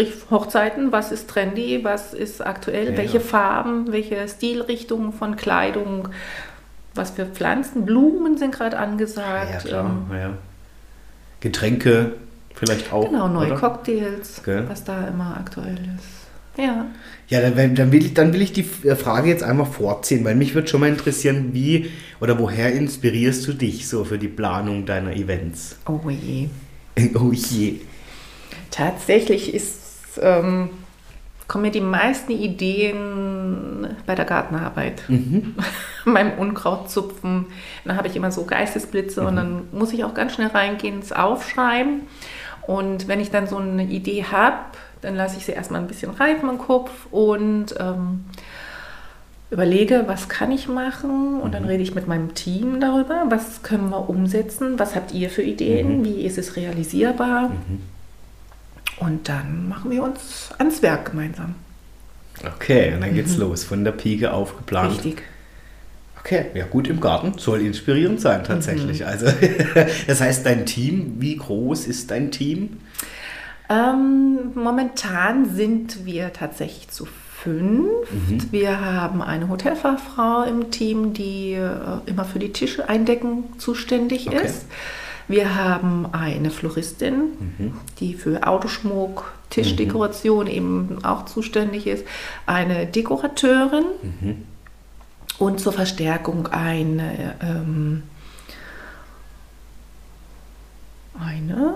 [0.01, 2.97] Sprich Hochzeiten, was ist trendy, was ist aktuell, ja.
[2.97, 6.09] welche Farben, welche Stilrichtungen von Kleidung,
[6.95, 9.65] was für Pflanzen, Blumen sind gerade angesagt.
[9.65, 9.85] Ja, klar.
[10.09, 10.33] Ähm, ja.
[11.39, 12.13] Getränke
[12.55, 13.09] vielleicht auch.
[13.09, 13.55] Genau, neue oder?
[13.57, 14.63] Cocktails, okay.
[14.67, 16.21] was da immer aktuell ist.
[16.57, 16.87] Ja.
[17.27, 20.35] Ja, dann, dann, will ich, dann will ich die äh, Frage jetzt einmal vorziehen, weil
[20.35, 24.85] mich würde schon mal interessieren, wie oder woher inspirierst du dich so für die Planung
[24.85, 25.77] deiner Events?
[25.87, 26.49] Oh je.
[27.15, 27.75] Oh je.
[28.69, 29.80] Tatsächlich ist,
[30.21, 30.69] ähm,
[31.47, 35.03] kommen mir die meisten Ideen bei der Gartenarbeit.
[35.09, 35.55] Mhm.
[36.05, 37.47] Beim Unkrautzupfen.
[37.83, 41.11] Dann habe ich immer so Geistesblitze und dann muss ich auch ganz schnell reingehen, ins
[41.11, 42.03] Aufschreiben.
[42.65, 44.57] Und wenn ich dann so eine Idee habe,
[45.01, 48.25] dann lasse ich sie erstmal ein bisschen reifen im Kopf und ähm,
[49.49, 53.89] überlege, was kann ich machen und dann rede ich mit meinem Team darüber, was können
[53.89, 57.51] wir umsetzen, was habt ihr für Ideen, wie ist es realisierbar
[59.01, 61.55] und dann machen wir uns ans Werk gemeinsam.
[62.55, 64.93] Okay, und dann geht's los, von der Pike auf geplant.
[64.93, 65.23] Richtig.
[66.19, 69.05] Okay, ja gut im Garten, soll inspirierend sein tatsächlich.
[69.05, 69.25] Also
[70.07, 72.77] das heißt, dein Team, wie groß ist dein Team?
[73.69, 77.89] Ähm, momentan sind wir tatsächlich zu fünf.
[78.51, 81.69] Wir haben eine Hotelfachfrau im Team, die äh,
[82.05, 84.45] immer für die Tische eindecken zuständig Okay.
[84.45, 84.65] ist.
[85.31, 92.05] Wir haben eine Floristin, die für Autoschmuck, Tischdekoration eben auch zuständig ist.
[92.45, 93.85] Eine Dekorateurin
[95.39, 98.03] und zur Verstärkung eine, ähm,
[101.19, 101.75] eine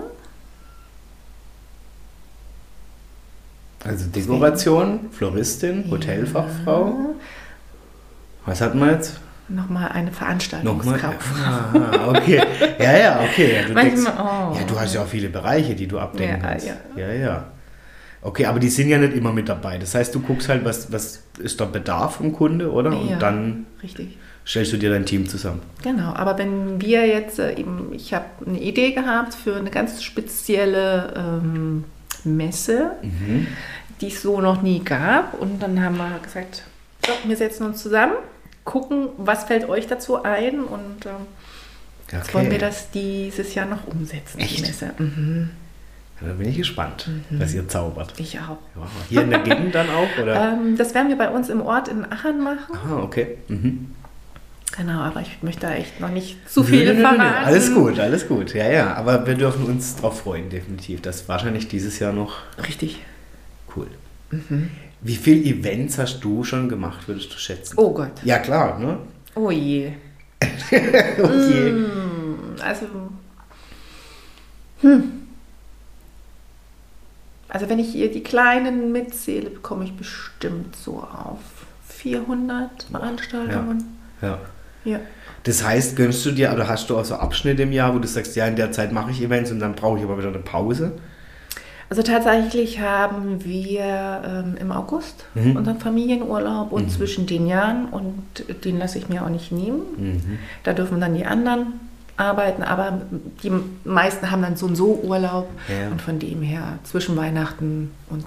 [3.84, 7.14] Also Dekoration, Floristin, Hotelfachfrau.
[8.44, 9.20] Was hatten wir jetzt?
[9.48, 10.38] Nochmal eine Nochmal?
[10.38, 11.12] Veranstaltungskauffrau.
[11.74, 12.42] Ah, okay.
[12.78, 13.54] Ja, ja, okay.
[13.56, 14.56] Ja, du, Manchmal, deckst, oh.
[14.58, 16.66] ja, du hast ja auch viele Bereiche, die du abdecken Ja, kannst.
[16.66, 16.74] ja.
[16.96, 17.44] ja, ja.
[18.22, 19.78] Okay, aber die sind ja nicht immer mit dabei.
[19.78, 22.90] Das heißt, du guckst halt, was, was ist der Bedarf vom Kunde, oder?
[22.98, 23.18] Und Ja.
[23.18, 24.16] dann Richtig.
[24.44, 25.60] stellst du dir dein Team zusammen.
[25.84, 30.02] Genau, aber wenn wir jetzt äh, eben, ich habe eine Idee gehabt für eine ganz
[30.02, 31.84] spezielle ähm,
[32.24, 33.46] Messe, Mhm.
[34.00, 35.40] die es so noch nie gab.
[35.40, 36.64] Und dann haben wir gesagt,
[37.06, 38.14] so, wir setzen uns zusammen,
[38.66, 41.12] gucken, was fällt euch dazu ein und ähm,
[42.12, 44.58] jetzt wollen wir das dieses Jahr noch umsetzen, Echt?
[44.58, 44.90] die Messe.
[44.98, 45.50] Mhm.
[46.20, 48.12] Ja, Da bin ich gespannt, was ihr zaubert.
[48.18, 48.58] Ich auch.
[48.74, 50.52] Ja, hier in der Gegend dann auch, oder?
[50.52, 52.76] Ähm, das werden wir bei uns im Ort in Aachen machen.
[52.86, 53.38] Ah, okay.
[53.48, 53.92] Mhm.
[54.76, 57.00] Genau, aber ich möchte da echt noch nicht zu viel nö, nö, nö.
[57.02, 57.44] verraten.
[57.46, 58.52] Alles gut, alles gut.
[58.52, 58.94] Ja, ja.
[58.94, 61.00] Aber wir dürfen uns drauf freuen, definitiv.
[61.02, 63.00] Das ist wahrscheinlich dieses Jahr noch Richtig.
[63.76, 63.86] cool.
[65.00, 67.74] Wie viele Events hast du schon gemacht, würdest du schätzen?
[67.76, 68.12] Oh Gott.
[68.24, 68.98] Ja, klar, ne?
[69.34, 69.92] Oh je.
[70.70, 71.84] Okay.
[72.62, 72.86] Also.
[74.80, 75.12] Hm.
[77.48, 81.38] Also wenn ich hier die kleinen mitzähle, bekomme ich bestimmt so auf
[81.88, 83.98] 400 Veranstaltungen.
[84.20, 84.38] Ja.
[84.84, 85.00] Ja.
[85.42, 88.08] Das heißt, gönnst du dir oder hast du auch so Abschnitte im Jahr, wo du
[88.08, 90.38] sagst, ja, in der Zeit mache ich Events und dann brauche ich aber wieder eine
[90.38, 90.92] Pause?
[91.88, 93.84] Also tatsächlich haben wir
[94.26, 95.56] ähm, im August Mhm.
[95.56, 98.22] unseren Familienurlaub und zwischen den Jahren und
[98.64, 99.82] den lasse ich mir auch nicht nehmen.
[99.96, 100.38] Mhm.
[100.64, 101.74] Da dürfen dann die anderen
[102.16, 103.02] arbeiten, aber
[103.42, 103.52] die
[103.84, 105.90] meisten haben dann so und so Urlaub Ja.
[105.90, 108.26] und von dem her zwischen Weihnachten und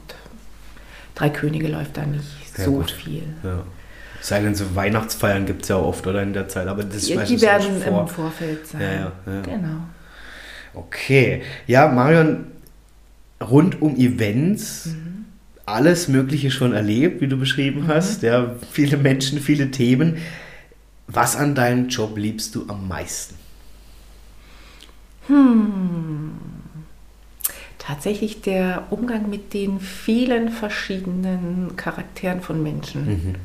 [1.15, 2.23] Drei Könige läuft da nicht
[2.57, 2.91] Ja, so gut.
[2.91, 3.23] viel.
[3.43, 3.59] Ja.
[4.21, 7.17] Sei denn so Weihnachtsfeiern gibt es ja oft, oder in der Zeit, aber das Die,
[7.17, 8.01] die werden vor.
[8.01, 8.81] im Vorfeld sein.
[8.81, 9.41] Ja, ja, ja.
[9.41, 9.77] Genau.
[10.73, 11.41] Okay.
[11.67, 12.45] Ja, Marion,
[13.41, 14.89] rund um Events,
[15.65, 18.23] alles Mögliche schon erlebt, wie du beschrieben hast.
[18.23, 20.17] Ja, viele Menschen, viele Themen.
[21.08, 23.36] Was an deinem Job liebst du am meisten?
[27.78, 33.36] Tatsächlich der Umgang mit den vielen verschiedenen Charakteren von Menschen.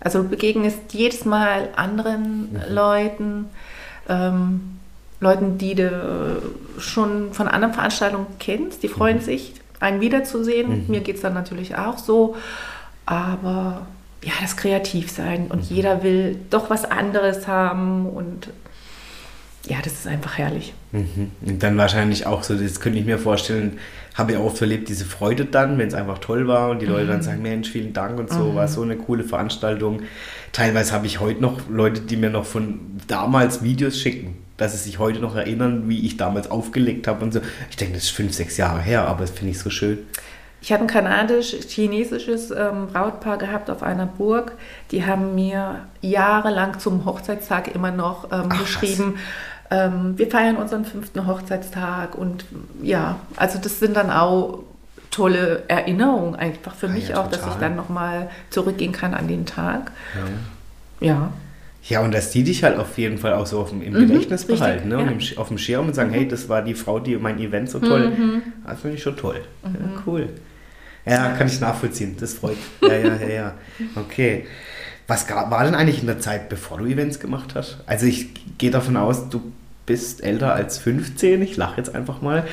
[0.00, 3.46] Also du begegnest jedes Mal anderen Leuten,
[4.08, 4.78] ähm,
[5.22, 6.42] Leuten, die du
[6.78, 10.86] schon von anderen Veranstaltungen kennst, die freuen sich, einen wiederzusehen.
[10.88, 12.36] Mir geht es dann natürlich auch so.
[13.06, 13.86] Aber
[14.24, 18.50] ja, das Kreativsein und jeder will doch was anderes haben und
[19.66, 20.74] ja, das ist einfach herrlich.
[20.90, 21.30] Mhm.
[21.44, 23.78] Und dann wahrscheinlich auch so, das könnte ich mir vorstellen,
[24.14, 26.86] habe ich auch oft erlebt, diese Freude dann, wenn es einfach toll war und die
[26.86, 30.02] Leute dann sagen, Mensch, vielen Dank und so, war so eine coole Veranstaltung.
[30.52, 34.78] Teilweise habe ich heute noch Leute, die mir noch von damals Videos schicken, dass sie
[34.78, 37.40] sich heute noch erinnern, wie ich damals aufgelegt habe und so.
[37.70, 39.98] Ich denke, das ist fünf, sechs Jahre her, aber das finde ich so schön.
[40.60, 44.52] Ich habe ein kanadisch-chinesisches ähm, Brautpaar gehabt auf einer Burg.
[44.90, 49.16] Die haben mir jahrelang zum Hochzeitstag immer noch ähm, Ach, geschrieben,
[49.70, 52.14] ähm, wir feiern unseren fünften Hochzeitstag.
[52.16, 52.44] Und
[52.80, 54.60] ja, also das sind dann auch
[55.10, 57.60] tolle Erinnerungen einfach für Ah, mich ja, auch, dass ich total.
[57.60, 59.90] dann nochmal zurückgehen kann an den Tag.
[61.00, 61.06] Ja.
[61.08, 61.32] Ja,
[62.00, 64.42] und dass die dich halt auf jeden Fall auch so auf dem, im Mhm, Gedächtnis
[64.42, 64.98] richtig, behalten, ne?
[64.98, 65.16] und ja.
[65.18, 67.80] Sch- auf dem Schirm und sagen, hey, das war die Frau, die mein Event so
[67.80, 68.12] toll.
[68.66, 69.40] Das finde ich schon toll.
[69.64, 69.70] Ja,
[70.06, 70.28] cool.
[71.04, 72.16] Ja, kann ich nachvollziehen.
[72.20, 72.56] Das freut.
[72.82, 73.54] Ja, ja, ja, ja.
[73.96, 74.46] Okay.
[75.08, 77.78] Was war denn eigentlich in der Zeit, bevor du Events gemacht hast?
[77.86, 79.42] Also ich gehe davon aus, du
[79.84, 81.42] bist älter als 15.
[81.42, 82.44] Ich lache jetzt einfach mal.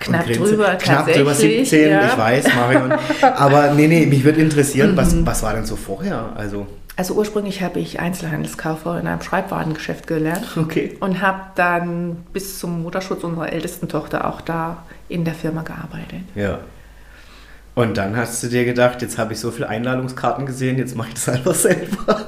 [0.00, 2.06] Knapp drüber, Knapp drüber 17, ja.
[2.12, 2.92] ich weiß, Marion.
[3.22, 5.24] Aber nee, nee, mich würde interessieren, was, mhm.
[5.26, 6.34] was war denn so vorher?
[6.36, 10.96] Also also ursprünglich habe ich Einzelhandelskauffrau in einem Schreibwarengeschäft gelernt okay.
[11.00, 16.22] und habe dann bis zum Mutterschutz unserer ältesten Tochter auch da in der Firma gearbeitet.
[16.34, 16.60] Ja.
[17.76, 21.08] Und dann hast du dir gedacht, jetzt habe ich so viele Einladungskarten gesehen, jetzt mache
[21.08, 22.06] ich das einfach selber.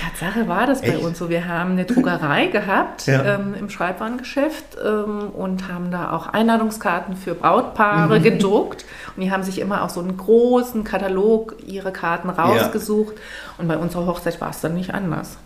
[0.00, 0.94] Tatsache war das Echt?
[0.94, 1.28] bei uns so.
[1.28, 3.34] Wir haben eine Druckerei gehabt ja.
[3.34, 8.22] ähm, im Schreibwarengeschäft ähm, und haben da auch Einladungskarten für Brautpaare mhm.
[8.22, 8.86] gedruckt.
[9.14, 13.16] Und die haben sich immer auch so einen großen Katalog ihre Karten rausgesucht.
[13.16, 13.22] Ja.
[13.58, 15.36] Und bei unserer Hochzeit war es dann nicht anders.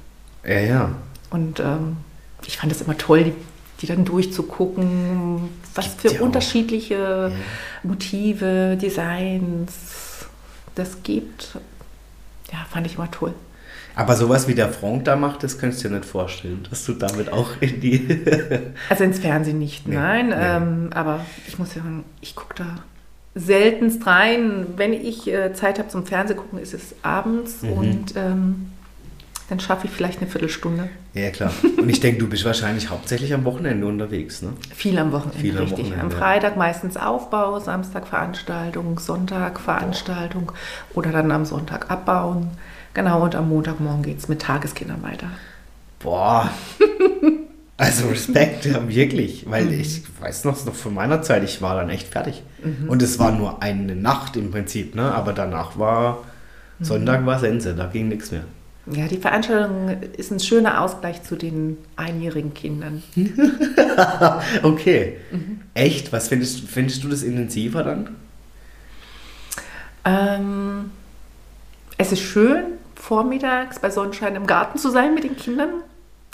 [0.45, 0.91] Ja, ja.
[1.31, 1.97] Und ähm,
[2.47, 3.35] ich fand es immer toll, die
[3.81, 7.37] die dann durchzugucken, was für ja unterschiedliche ja.
[7.83, 10.27] Motive, Designs
[10.75, 11.59] das gibt.
[12.53, 13.35] Ja, fand ich immer toll.
[13.95, 16.93] Aber sowas wie der Frank da macht, das könntest du dir nicht vorstellen, dass du
[16.93, 18.07] damit auch in die.
[18.91, 20.29] also ins Fernsehen nicht, nee, nein.
[20.29, 20.35] Nee.
[20.39, 22.77] Ähm, aber ich muss sagen, ich gucke da
[23.35, 24.67] seltenst rein.
[24.77, 27.73] Wenn ich äh, Zeit habe zum Fernsehgucken, ist es abends mhm.
[27.73, 28.73] und ähm,
[29.49, 30.89] dann schaffe ich vielleicht eine Viertelstunde.
[31.15, 31.53] Ja, klar.
[31.63, 34.55] Und ich denke, du bist wahrscheinlich hauptsächlich am Wochenende unterwegs, ne?
[34.75, 35.87] Viel am Wochenende, Viel am richtig.
[35.87, 36.05] Wochenende.
[36.05, 40.99] Am Freitag meistens Aufbau, Samstag Veranstaltung, Sonntag Veranstaltung Boah.
[40.99, 42.51] oder dann am Sonntag abbauen.
[42.95, 45.29] Genau, und am Montagmorgen geht es mit Tageskindern weiter.
[46.01, 46.51] Boah.
[47.79, 49.81] Also Respekt, ja, wirklich, weil mhm.
[49.81, 52.43] ich weiß noch, noch von meiner Zeit, ich war dann echt fertig.
[52.65, 52.89] Mhm.
[52.89, 55.15] Und es war nur eine Nacht im Prinzip, ne?
[55.15, 56.25] aber danach war,
[56.79, 56.85] mhm.
[56.87, 58.45] Sonntag war Sense, da ging nichts mehr.
[58.92, 63.03] Ja, die Veranstaltung ist ein schöner Ausgleich zu den einjährigen Kindern.
[64.62, 65.16] okay.
[65.33, 65.61] Mhm.
[65.75, 66.12] Echt?
[66.12, 68.16] Was findest, findest du das intensiver dann?
[70.05, 70.90] Ähm,
[71.99, 75.70] es ist schön, vormittags bei Sonnenschein im Garten zu sein mit den Kindern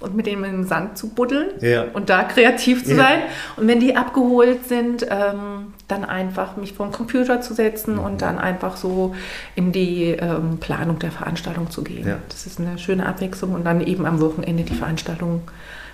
[0.03, 1.85] und mit denen im Sand zu buddeln ja.
[1.93, 2.97] und da kreativ zu ja.
[2.97, 3.19] sein.
[3.57, 8.01] Und wenn die abgeholt sind, ähm, dann einfach mich vor den Computer zu setzen mhm.
[8.01, 9.15] und dann einfach so
[9.55, 12.07] in die ähm, Planung der Veranstaltung zu gehen.
[12.07, 12.19] Ja.
[12.29, 15.43] Das ist eine schöne Abwechslung und dann eben am Wochenende die Veranstaltung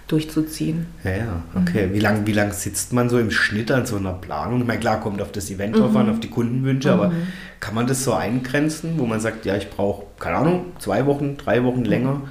[0.09, 0.87] durchzuziehen.
[1.05, 1.87] Ja, ja, okay.
[1.87, 1.93] Mhm.
[1.93, 4.61] Wie lange wie lang sitzt man so im Schnitt an so einer Planung?
[4.61, 5.97] Ich meine, klar, kommt auf das Event drauf mhm.
[5.99, 6.95] an, auf die Kundenwünsche, mhm.
[6.95, 7.13] aber
[7.61, 11.37] kann man das so eingrenzen, wo man sagt, ja, ich brauche, keine Ahnung, zwei Wochen,
[11.37, 12.23] drei Wochen länger?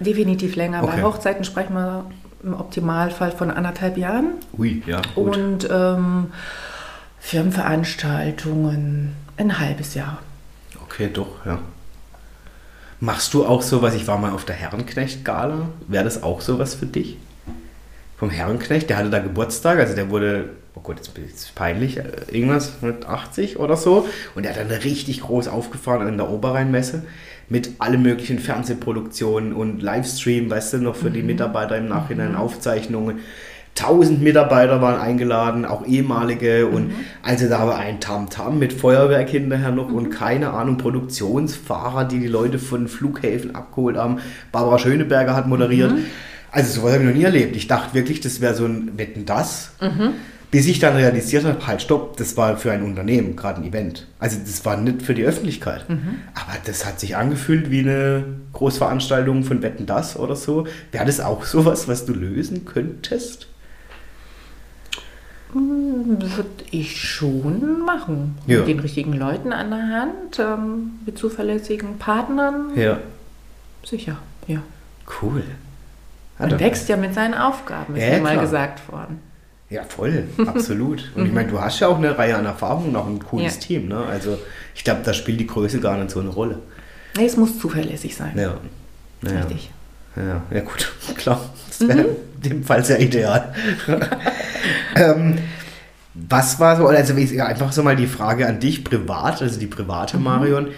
[0.00, 0.82] Definitiv länger.
[0.82, 0.96] Okay.
[0.96, 2.04] Bei Hochzeiten sprechen wir
[2.42, 4.34] im Optimalfall von anderthalb Jahren.
[4.56, 5.02] Ui, ja.
[5.14, 5.36] Gut.
[5.36, 6.32] Und ähm,
[7.18, 10.18] Firmenveranstaltungen ein halbes Jahr.
[10.84, 11.58] Okay, doch, ja.
[13.00, 13.94] Machst du auch sowas?
[13.94, 15.68] Ich war mal auf der Herrenknecht-Gala.
[15.86, 17.16] Wäre das auch sowas für dich?
[18.16, 21.98] Vom Herrenknecht, der hatte da Geburtstag, also der wurde, oh Gott, jetzt bin ich peinlich,
[21.98, 24.08] äh, irgendwas mit 80 oder so.
[24.34, 27.04] Und der hat dann richtig groß aufgefahren in der Oberrheinmesse
[27.48, 31.14] mit allen möglichen Fernsehproduktionen und Livestream, weißt du, noch für mhm.
[31.14, 32.38] die Mitarbeiter im Nachhinein, mhm.
[32.38, 33.20] Aufzeichnungen.
[33.74, 36.66] Tausend Mitarbeiter waren eingeladen, auch ehemalige.
[36.68, 36.76] Mhm.
[36.76, 36.90] Und
[37.22, 39.94] also da war ein Tamtam mit Feuerwerk hinterher noch mhm.
[39.94, 44.18] und keine Ahnung, Produktionsfahrer, die die Leute von Flughäfen abgeholt haben.
[44.52, 45.92] Barbara Schöneberger hat moderiert.
[45.92, 46.04] Mhm.
[46.50, 47.56] Also sowas habe ich noch nie erlebt.
[47.56, 49.72] Ich dachte wirklich, das wäre so ein Wetten das.
[49.80, 50.14] Mhm.
[50.50, 54.06] Bis ich dann realisiert habe, halt stopp, das war für ein Unternehmen, gerade ein Event.
[54.18, 55.88] Also das war nicht für die Öffentlichkeit.
[55.90, 56.20] Mhm.
[56.34, 60.66] Aber das hat sich angefühlt wie eine Großveranstaltung von Wetten das oder so.
[60.90, 63.46] Wäre das auch sowas, was du lösen könntest?
[65.52, 68.38] Würde ich schon machen.
[68.46, 68.60] Ja.
[68.60, 72.70] Mit den richtigen Leuten an der Hand, ähm, mit zuverlässigen Partnern.
[72.74, 72.98] Ja.
[73.84, 74.62] Sicher, ja.
[75.20, 75.42] Cool.
[76.38, 79.20] Man wächst ja mit seinen Aufgaben, ist ja, mir mal gesagt worden.
[79.70, 81.12] Ja, voll, absolut.
[81.14, 83.56] Und ich meine, du hast ja auch eine Reihe an Erfahrungen und auch ein cooles
[83.56, 83.60] ja.
[83.60, 83.88] Team.
[83.88, 83.98] Ne?
[83.98, 84.38] Also
[84.74, 86.58] ich glaube, da spielt die Größe gar nicht so eine Rolle.
[87.16, 88.32] Nee, es muss zuverlässig sein.
[88.34, 88.54] Ja.
[89.22, 89.30] ja.
[89.40, 89.70] Richtig.
[90.16, 91.40] Ja, ja gut, klar.
[91.68, 92.16] Das wäre mhm.
[92.42, 93.54] in dem Fall sehr ideal.
[94.96, 95.38] ähm,
[96.14, 100.16] was war so, also einfach so mal die Frage an dich privat, also die private
[100.16, 100.24] mhm.
[100.24, 100.68] Marion.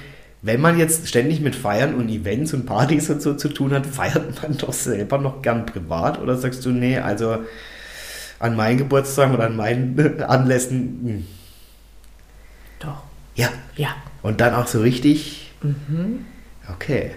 [0.43, 3.87] Wenn man jetzt ständig mit Feiern und Events und Partys und so zu tun hat,
[3.87, 6.21] feiert man doch selber noch gern privat?
[6.21, 7.39] Oder sagst du, nee, also
[8.41, 11.05] an meinen Geburtstagen oder an meinen Anlässen.
[11.05, 11.11] Mh.
[11.11, 11.27] Hm.
[12.81, 13.03] Doch.
[13.37, 13.51] Ja.
[13.77, 13.95] Ja.
[14.23, 15.53] Und dann auch so richtig.
[15.63, 16.27] Mhm.
[16.73, 17.13] Okay.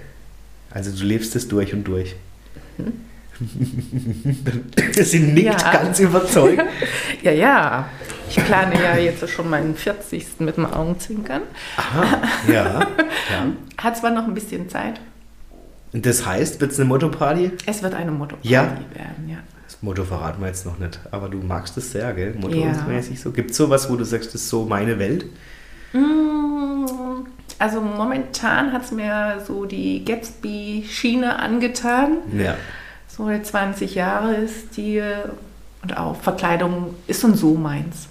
[0.69, 2.15] Also du lebst es durch und durch.
[2.77, 2.93] Mhm.
[4.93, 5.71] Sie nickt ja.
[5.71, 6.63] ganz überzeugt.
[7.23, 7.89] ja, ja.
[8.29, 10.39] Ich plane ja jetzt schon meinen 40.
[10.39, 11.41] mit dem Augenzwinkern.
[11.77, 12.79] Aha, ja.
[12.79, 12.87] ja.
[13.77, 14.99] Hat zwar noch ein bisschen Zeit.
[15.93, 17.51] Das heißt, wird es eine Motto-Party?
[17.65, 18.63] Es wird eine Motto-Party ja.
[18.93, 19.37] werden, ja.
[19.81, 22.35] Motto verraten wir jetzt noch nicht, aber du magst es sehr, gell?
[22.39, 22.73] Motto ja.
[23.15, 23.31] so.
[23.31, 25.25] Gibt es sowas, wo du sagst, das ist so meine Welt?
[25.93, 26.85] Mm,
[27.59, 32.17] Also momentan hat es mir so die Gatsby-Schiene angetan.
[32.37, 32.55] Ja.
[33.07, 35.29] So 20 Jahre Stil
[35.81, 38.07] und auch Verkleidung ist und so meins.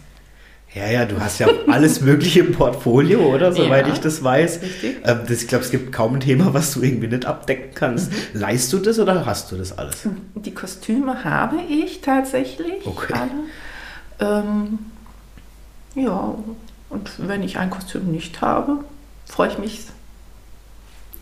[0.74, 3.52] Ja, ja, du hast ja alles mögliche im Portfolio, oder?
[3.52, 3.92] Soweit Ja.
[3.92, 4.62] ich das weiß.
[4.62, 4.96] Richtig.
[5.04, 8.10] Ähm, das, ich glaube, es gibt kaum ein Thema, was du irgendwie nicht abdecken kannst.
[8.10, 8.40] Mhm.
[8.40, 9.96] Leist du das oder hast du das alles?
[10.34, 13.12] Die Kostüme habe ich tatsächlich Okay.
[13.12, 14.40] alle.
[14.42, 14.78] Ähm,
[15.94, 16.34] ja,
[16.88, 18.78] und wenn ich ein Kostüm nicht habe,
[19.26, 19.80] freue ich mich,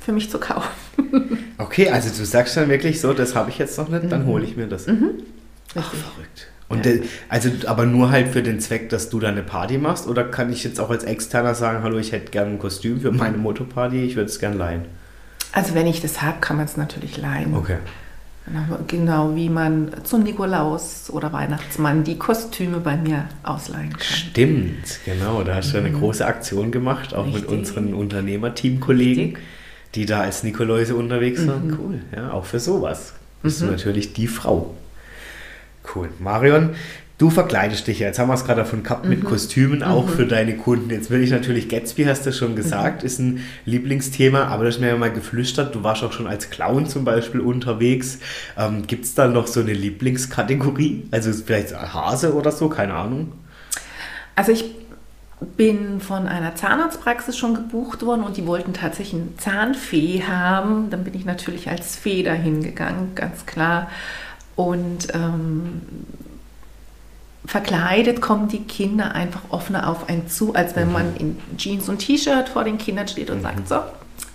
[0.00, 0.70] für mich zu kaufen.
[1.58, 4.44] Okay, also du sagst dann wirklich so, das habe ich jetzt noch nicht, dann hole
[4.44, 4.86] ich mir das.
[4.86, 5.10] Ach, Mhm.
[5.74, 6.00] Richtig.
[6.00, 6.46] verrückt.
[6.70, 6.92] Und Ja.
[6.92, 10.06] der, also, aber nur halt für den Zweck, dass du da eine Party machst?
[10.06, 13.10] Oder kann ich jetzt auch als Externer sagen, hallo, ich hätte gerne ein Kostüm für
[13.12, 14.82] meine Motoparty, ich würde es gerne leihen?
[15.52, 17.54] Also wenn ich das habe, kann man es natürlich leihen.
[17.54, 17.76] Okay.
[18.46, 24.00] Genau, Genau wie man zu Nikolaus oder Weihnachtsmann die Kostüme bei mir ausleihen kann.
[24.02, 25.42] Stimmt, genau.
[25.42, 27.40] Da hast du eine große Aktion gemacht, auch mit Mhm.
[27.40, 27.58] Richtig.
[27.58, 29.34] unseren Unternehmerteam-Kollegen,
[29.94, 31.66] die da als Nikoläuse unterwegs waren.
[31.68, 31.78] Mhm.
[31.80, 33.12] Cool, ja, auch für sowas.
[33.42, 34.74] Bist du natürlich die Frau.
[35.94, 36.08] Cool.
[36.18, 36.70] Marion,
[37.18, 38.08] du verkleidest dich ja.
[38.08, 39.10] Jetzt haben wir es gerade davon gehabt Mhm.
[39.10, 40.90] mit Kostümen, auch für deine Kunden.
[40.90, 44.80] Jetzt will ich natürlich, Gatsby hast du schon gesagt, ist ein Lieblingsthema, aber du hast
[44.80, 48.18] mir ja mal geflüstert, du warst auch schon als Clown zum Beispiel unterwegs.
[48.56, 51.08] Ähm, Gibt es da noch so eine Lieblingskategorie?
[51.10, 53.32] Also vielleicht Hase oder so, keine Ahnung.
[54.36, 54.64] Also ich
[55.56, 60.90] bin von einer Zahnarztpraxis schon gebucht worden und die wollten tatsächlich eine Zahnfee haben.
[60.90, 63.88] Dann bin ich natürlich als Fee dahin gegangen, ganz klar.
[64.60, 65.80] Und ähm,
[67.46, 72.00] verkleidet kommen die Kinder einfach offener auf einen zu, als wenn man in Jeans und
[72.00, 73.80] T-Shirt vor den Kindern steht und sagt, so,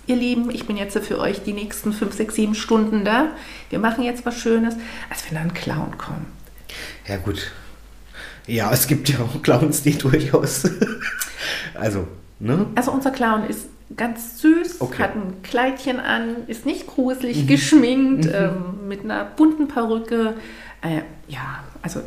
[0.08, 3.28] ihr Lieben, ich bin jetzt für euch die nächsten fünf, sechs, sieben Stunden da.
[3.70, 4.74] Wir machen jetzt was Schönes,
[5.10, 6.26] als wenn da ein Clown kommt.
[7.06, 7.52] Ja, gut.
[8.48, 10.68] Ja, es gibt ja auch Clowns, die durchaus.
[11.74, 12.08] also,
[12.40, 12.66] ne?
[12.74, 15.02] Also unser Clown ist ganz süß, Okay.
[15.02, 20.34] hat ein Kleidchen an, ist nicht gruselig geschminkt, ähm, mit einer bunten Perücke.
[20.82, 22.00] Äh, ja, also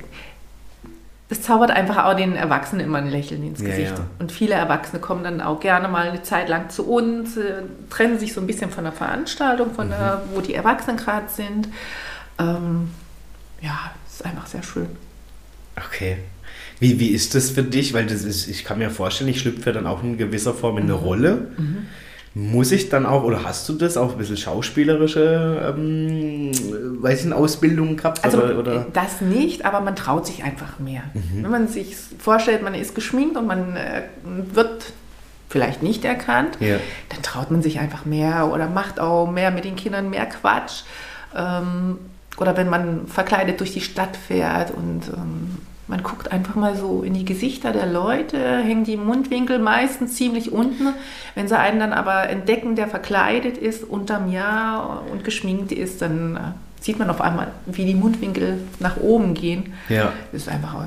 [1.31, 3.91] es zaubert einfach auch den Erwachsenen immer ein Lächeln ins Gesicht.
[3.97, 4.05] ja.
[4.17, 8.17] Und viele Erwachsene kommen dann auch gerne mal eine Zeit lang zu uns, äh, trennen
[8.17, 11.69] sich so ein bisschen von der Veranstaltung, von der, wo die Erwachsenen gerade sind.
[12.39, 12.89] Ähm,
[13.61, 14.87] ja, ist einfach sehr schön.
[15.77, 16.17] Okay.
[16.79, 17.93] Wie, wie ist das für dich?
[17.93, 20.83] Weil das ist, ich kann mir vorstellen, ich schlüpfe dann auch in gewisser Form in
[20.83, 21.47] eine Rolle.
[22.35, 26.51] Muss ich dann auch, oder hast du das auch ein bisschen schauspielerische, ähm,
[27.01, 28.23] weiß ich, Ausbildung gehabt?
[28.23, 28.87] Also oder, oder?
[28.93, 31.01] das nicht, aber man traut sich einfach mehr.
[31.13, 34.03] Wenn man sich vorstellt, man ist geschminkt und man äh,
[34.53, 34.93] wird
[35.49, 36.77] vielleicht nicht erkannt, Ja.
[37.09, 40.83] dann traut man sich einfach mehr oder macht auch mehr mit den Kindern, mehr Quatsch.
[41.35, 41.97] Ähm,
[42.37, 45.57] oder wenn man verkleidet durch die Stadt fährt und ähm,
[45.89, 50.52] man guckt einfach mal so in die Gesichter der Leute, hängen die Mundwinkel meistens ziemlich
[50.52, 50.88] unten.
[51.36, 56.36] Wenn sie einen dann aber entdecken, der verkleidet ist, unterm Jahr und geschminkt ist, dann
[56.36, 56.39] äh,
[56.80, 59.73] sieht man auf einmal, wie die Mundwinkel nach oben gehen.
[59.89, 60.13] Ja.
[60.32, 60.84] Das ist einfach auch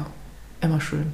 [0.61, 1.12] immer schön.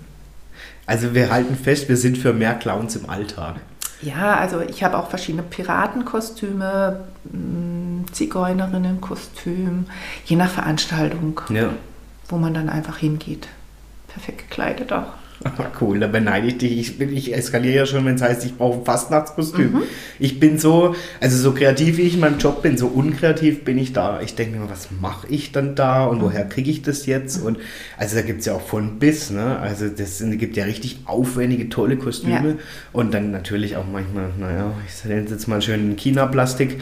[0.86, 3.56] Also wir halten fest, wir sind für mehr Clowns im Alltag.
[4.00, 9.86] Ja, also ich habe auch verschiedene Piratenkostüme, mh, Zigeunerinnenkostüm,
[10.24, 11.70] je nach Veranstaltung, Ja.
[12.28, 13.48] wo man dann einfach hingeht.
[14.18, 15.12] Perfekt gekleidet auch.
[15.80, 16.76] Cool, da beneide ich dich.
[16.78, 19.82] Ich, bin, ich eskaliere ja schon, wenn es heißt, ich brauche ein Fastnachtskostüm.
[20.18, 23.78] Ich bin so, also so kreativ wie ich in meinem Job bin, so unkreativ bin
[23.78, 24.20] ich da.
[24.20, 27.40] Ich denke mir, was mache ich dann da und woher kriege ich das jetzt?
[27.40, 27.58] Und
[27.96, 29.60] also da gibt es ja auch von bis, ne?
[29.60, 32.48] Also das sind, gibt ja richtig aufwendige, tolle Kostüme.
[32.48, 32.54] Ja.
[32.92, 36.80] Und dann natürlich auch manchmal, naja, ich nenne es jetzt mal schön China-Plastik.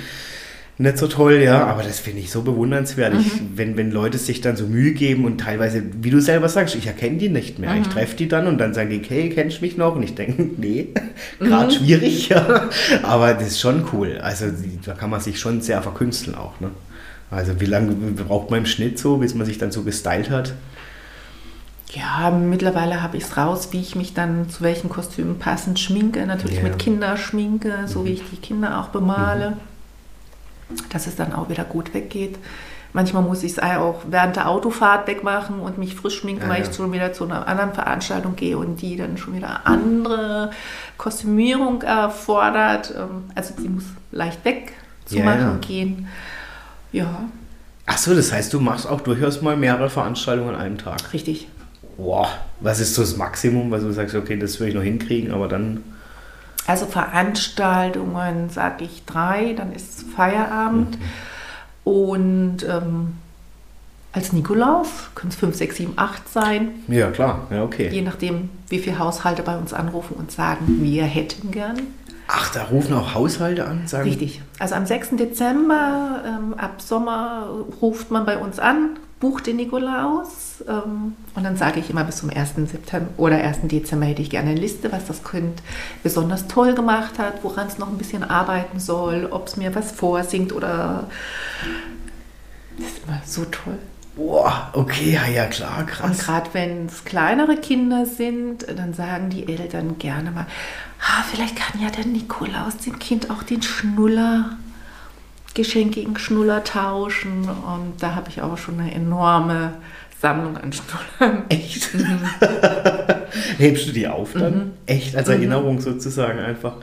[0.79, 4.43] Nicht so toll, ja, aber das finde ich so bewundernswert, ich, wenn, wenn Leute sich
[4.43, 7.75] dann so Mühe geben und teilweise, wie du selber sagst, ich erkenne die nicht mehr.
[7.77, 9.97] Ich treffe die dann und dann sagen die, hey, kennst du mich noch?
[9.97, 10.89] Und ich denke, nee,
[11.41, 12.69] gerade schwierig, ja.
[13.03, 14.19] Aber das ist schon cool.
[14.23, 14.47] Also
[14.85, 16.71] da kann man sich schon sehr verkünsteln auch, ne?
[17.31, 20.53] Also wie lange braucht man im Schnitt so, bis man sich dann so gestylt hat?
[21.93, 26.27] Ja, mittlerweile habe ich es raus, wie ich mich dann zu welchen Kostümen passend schminke.
[26.27, 26.65] Natürlich Ja.
[26.65, 29.57] mit Kinderschminke, so wie ich die Kinder auch bemale.
[30.91, 32.37] Dass es dann auch wieder gut weggeht.
[32.93, 36.63] Manchmal muss ich es auch während der Autofahrt wegmachen und mich frisch schminken, Ja, weil
[36.63, 36.69] ja.
[36.69, 40.51] ich schon wieder zu einer anderen Veranstaltung gehe und die dann schon wieder andere
[40.97, 42.95] Kostümierung erfordert.
[42.97, 44.73] Ähm, Also die muss leicht weg
[45.05, 46.09] zu Ja, machen gehen.
[46.93, 47.07] Ja,
[47.89, 51.13] Ach so, das heißt, du machst auch durchaus mal mehrere Veranstaltungen an einem Tag.
[51.13, 51.47] richtig.
[51.97, 52.29] Boah,
[52.61, 55.49] was ist so das Maximum, was du sagst, okay, das will ich noch hinkriegen, aber
[55.49, 55.83] dann...
[56.67, 60.99] Also Veranstaltungen, sage ich drei, dann ist Feierabend.
[61.85, 63.15] Und ähm,
[64.17, 64.89] als Nikolaus.
[65.15, 66.71] Können es 5, 6, 7, 8 sein.
[66.89, 67.47] Ja, klar.
[67.51, 67.89] Ja, okay.
[67.89, 71.77] Je nachdem, wie viele Haushalte bei uns anrufen und sagen, wir hätten gern.
[72.27, 73.87] Ach, da rufen auch Haushalte an?
[73.87, 74.41] Sagen Richtig.
[74.59, 75.11] Also am 6.
[75.11, 77.49] Dezember, ähm, ab Sommer,
[77.81, 80.65] ruft man bei uns an, bucht den Nikolaus.
[80.69, 82.55] Ähm, und dann sage ich immer bis zum 1.
[82.71, 83.61] September oder 1.
[83.65, 85.63] Dezember hätte ich gerne eine Liste, was das Kind
[86.03, 89.93] besonders toll gemacht hat, woran es noch ein bisschen arbeiten soll, ob es mir was
[89.93, 91.09] vorsingt oder.
[92.79, 93.79] Das ist immer so toll.
[94.17, 96.19] Boah, okay, ja, ja klar, Und krass.
[96.19, 100.47] gerade wenn es kleinere Kinder sind, dann sagen die Eltern gerne mal,
[101.01, 104.57] ah, vielleicht kann ja der Nikolaus dem Kind auch den Schnuller,
[105.57, 107.49] geschenkigen Schnuller tauschen.
[107.49, 109.73] Und da habe ich auch schon eine enorme
[110.21, 111.43] Sammlung an Schnullern.
[111.49, 111.89] Echt?
[113.59, 114.73] Hebst du die auf dann?
[114.87, 115.17] Echt?
[115.17, 116.77] Als Erinnerung sozusagen einfach.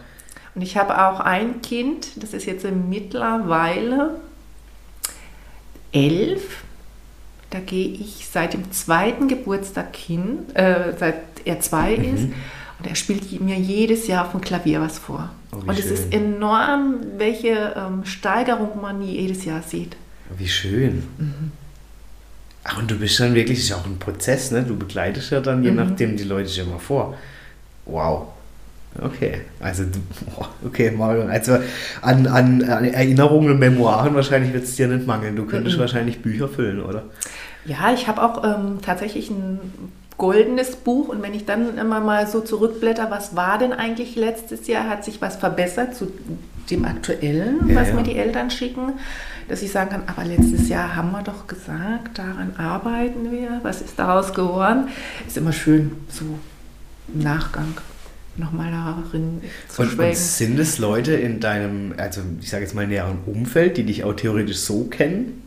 [0.55, 4.19] Und ich habe auch ein Kind, das ist jetzt mittlerweile
[5.91, 6.63] elf.
[7.49, 11.15] Da gehe ich seit dem zweiten Geburtstag hin, äh, seit
[11.45, 12.15] er zwei Mhm.
[12.15, 12.27] ist.
[12.83, 15.29] Und er spielt mir jedes Jahr auf dem Klavier was vor.
[15.53, 16.35] Oh, und es ist schön.
[16.35, 19.95] enorm, welche ähm, Steigerung man jedes Jahr sieht.
[20.37, 21.03] Wie schön.
[22.65, 24.63] Ach, und du bist dann wirklich, das ist ja auch ein Prozess, ne?
[24.63, 27.15] Du begleitest ja dann, je nachdem, die Leute sich immer vor.
[27.85, 28.27] Wow.
[29.01, 29.83] Okay, also,
[30.65, 31.57] okay, Marion, also
[32.01, 35.37] an, an, an Erinnerungen und Memoiren wahrscheinlich wird es dir nicht mangeln.
[35.37, 37.03] Du könntest wahrscheinlich Bücher füllen, oder?
[37.65, 39.59] Ja, ich habe auch ähm, tatsächlich ein
[40.17, 44.67] goldenes Buch und wenn ich dann immer mal so zurückblätter, was war denn eigentlich letztes
[44.67, 46.11] Jahr, hat sich was verbessert zu
[46.69, 47.95] dem aktuellen, Ja, was ja.
[47.95, 48.93] mir die Eltern schicken,
[49.49, 53.81] dass ich sagen kann, aber letztes Jahr haben wir doch gesagt, daran arbeiten wir, was
[53.81, 54.87] ist daraus geworden?
[55.27, 56.23] Ist immer schön, so
[57.13, 57.73] im Nachgang
[58.37, 62.87] nochmal darin zu Und, und sind es Leute in deinem, also ich sage jetzt mal
[62.87, 65.42] näheren Umfeld, die dich auch theoretisch so kennen?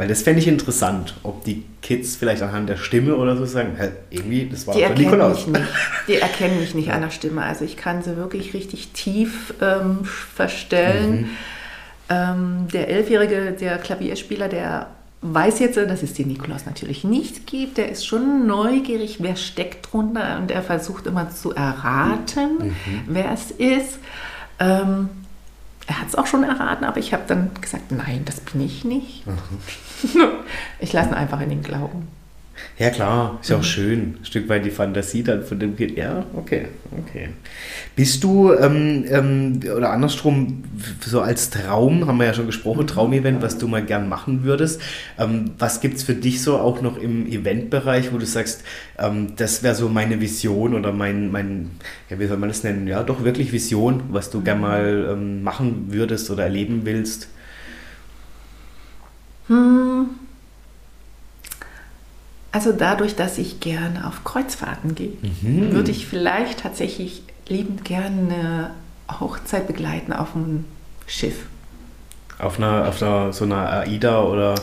[0.00, 3.74] Weil das fände ich interessant, ob die Kids vielleicht anhand der Stimme oder so sagen,
[3.76, 5.46] hä, irgendwie, das war Die doch Nikolaus.
[5.46, 5.72] mich nicht.
[6.08, 7.42] Die erkennen mich nicht an der Stimme.
[7.42, 11.28] Also ich kann sie wirklich richtig tief ähm, verstellen.
[12.08, 14.86] Ähm, der Elfjährige, der Klavierspieler, der
[15.20, 17.76] weiß jetzt, dass es den Nikolaus natürlich nicht gibt.
[17.76, 22.74] Der ist schon neugierig, wer steckt drunter und er versucht immer zu erraten,
[23.06, 23.98] wer es ist.
[24.58, 25.10] Ähm,
[25.90, 28.84] er hat es auch schon erraten, aber ich habe dann gesagt, nein, das bin ich
[28.84, 29.24] nicht.
[30.78, 32.06] ich lasse ihn einfach in den Glauben.
[32.78, 33.60] Ja klar, ist ja Mhm.
[33.60, 34.00] auch schön.
[34.20, 35.98] Ein Stück weit die Fantasie dann von dem Kind.
[35.98, 37.28] Ja, okay, okay.
[37.94, 40.64] Bist du, ähm, ähm, oder andersrum,
[41.04, 44.80] so als Traum, haben wir ja schon gesprochen, Traumevent, was du mal gern machen würdest.
[45.18, 48.64] Ähm, was gibt es für dich so auch noch im Eventbereich, wo du sagst,
[48.98, 51.72] ähm, das wäre so meine Vision oder mein, mein,
[52.08, 52.86] ja, wie soll man das nennen?
[52.86, 57.28] Ja, doch wirklich Vision, was du gern mal ähm, machen würdest oder erleben willst.
[59.48, 60.06] Hm.
[62.52, 65.72] Also dadurch, dass ich gerne auf Kreuzfahrten gehe, Mhm.
[65.72, 68.70] würde ich vielleicht tatsächlich liebend gerne
[69.08, 70.64] eine Hochzeit begleiten auf einem
[71.06, 71.46] Schiff.
[72.38, 74.54] Auf einer, auf einer, so einer AIDA oder,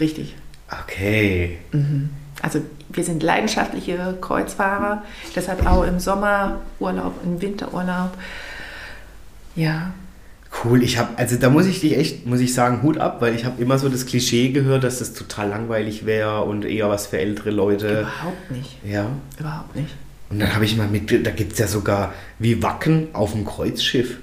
[0.00, 0.34] Richtig.
[0.82, 1.58] okay.
[2.42, 2.60] Also
[2.90, 5.02] wir sind leidenschaftliche Kreuzfahrer,
[5.34, 8.10] deshalb auch im Sommerurlaub, im Winterurlaub.
[9.54, 9.92] Ja,
[10.64, 13.34] Cool, ich habe, also da muss ich dich echt, muss ich sagen, Hut ab, weil
[13.34, 17.06] ich habe immer so das Klischee gehört, dass das total langweilig wäre und eher was
[17.08, 18.00] für ältere Leute.
[18.00, 18.78] überhaupt nicht.
[18.84, 19.06] Ja.
[19.38, 19.94] Überhaupt nicht.
[20.30, 23.44] Und dann habe ich mal mit, da gibt es ja sogar wie Wacken auf dem
[23.44, 24.16] Kreuzschiff.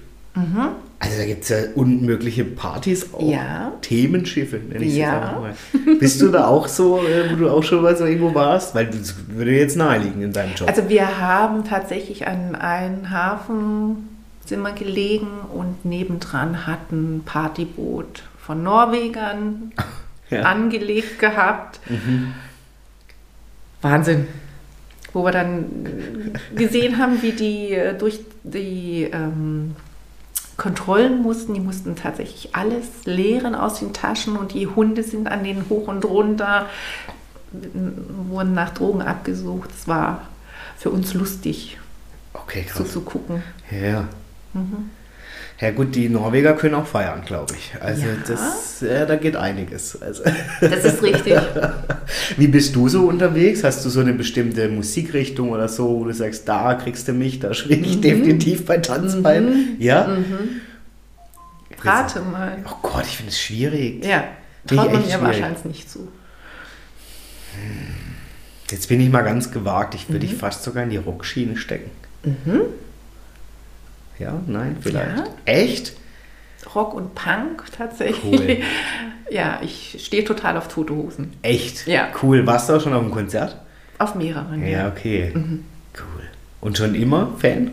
[1.00, 3.30] Also da gibt es ja unmögliche Partys auch.
[3.30, 3.72] Ja.
[3.82, 5.14] Themenschiffe, nenne ich Ja.
[5.20, 5.54] einfach mal.
[6.00, 8.74] Bist du da auch so, äh, wo du auch schon mal so irgendwo warst?
[8.74, 10.68] Weil das würde jetzt naheliegen in deinem Job.
[10.68, 14.10] Also wir haben tatsächlich an einem Hafen
[14.46, 19.72] sind wir gelegen und nebendran hat ein Partyboot von Norwegern
[20.30, 20.44] Ja.
[20.44, 21.80] angelegt gehabt.
[23.82, 24.28] Wahnsinn.
[25.12, 29.76] Wo wir dann gesehen haben, wie die äh, durch die ähm,
[30.58, 31.54] Kontrollen mussten.
[31.54, 35.88] Die mussten tatsächlich alles leeren aus den Taschen und die Hunde sind an denen hoch
[35.88, 36.68] und runter,
[37.52, 39.70] wurden nach Drogen abgesucht.
[39.78, 40.28] Es war
[40.78, 41.78] für uns lustig
[42.34, 42.92] okay, so krass.
[42.92, 43.44] zu gucken.
[43.70, 44.08] Ja.
[45.60, 47.72] Ja gut, die Norweger können auch feiern, glaube ich.
[47.82, 48.14] Also Ja.
[48.28, 50.02] das, ja, da geht einiges.
[50.02, 50.24] Also,
[50.62, 51.36] Das ist richtig.
[52.38, 53.64] wie bist du so unterwegs?
[53.64, 57.40] Hast du so eine bestimmte Musikrichtung oder so, wo du sagst, da kriegst du mich,
[57.40, 57.94] da schwinge Mhm.
[57.94, 59.76] ich definitiv bei Tanzbein?
[59.80, 60.18] Ja?
[61.82, 62.58] Rate mal.
[62.66, 64.04] Oh Gott, ich finde es schwierig.
[64.06, 64.24] Ja,
[64.68, 65.22] traut man mir schwierig.
[65.22, 66.08] wahrscheinlich nicht zu.
[68.72, 69.94] Jetzt bin ich mal ganz gewagt.
[69.96, 70.14] Ich Mhm.
[70.14, 71.92] würde dich fast sogar in die Rockschiene stecken.
[74.20, 75.18] Ja, nein, vielleicht.
[75.18, 75.26] Ja.
[75.46, 75.94] Echt?
[76.76, 78.24] Rock und Punk tatsächlich.
[78.24, 78.58] Cool.
[79.32, 81.34] Ja, ich stehe total auf tote Hosen.
[81.42, 81.88] Echt?
[81.88, 82.10] Ja.
[82.22, 82.46] Cool.
[82.46, 83.58] Warst du auch schon auf einem Konzert?
[83.98, 84.68] Auf mehreren.
[84.68, 85.32] Ja, okay.
[85.34, 85.64] Mhm.
[85.98, 86.24] Cool.
[86.62, 87.72] Und schon immer Fan?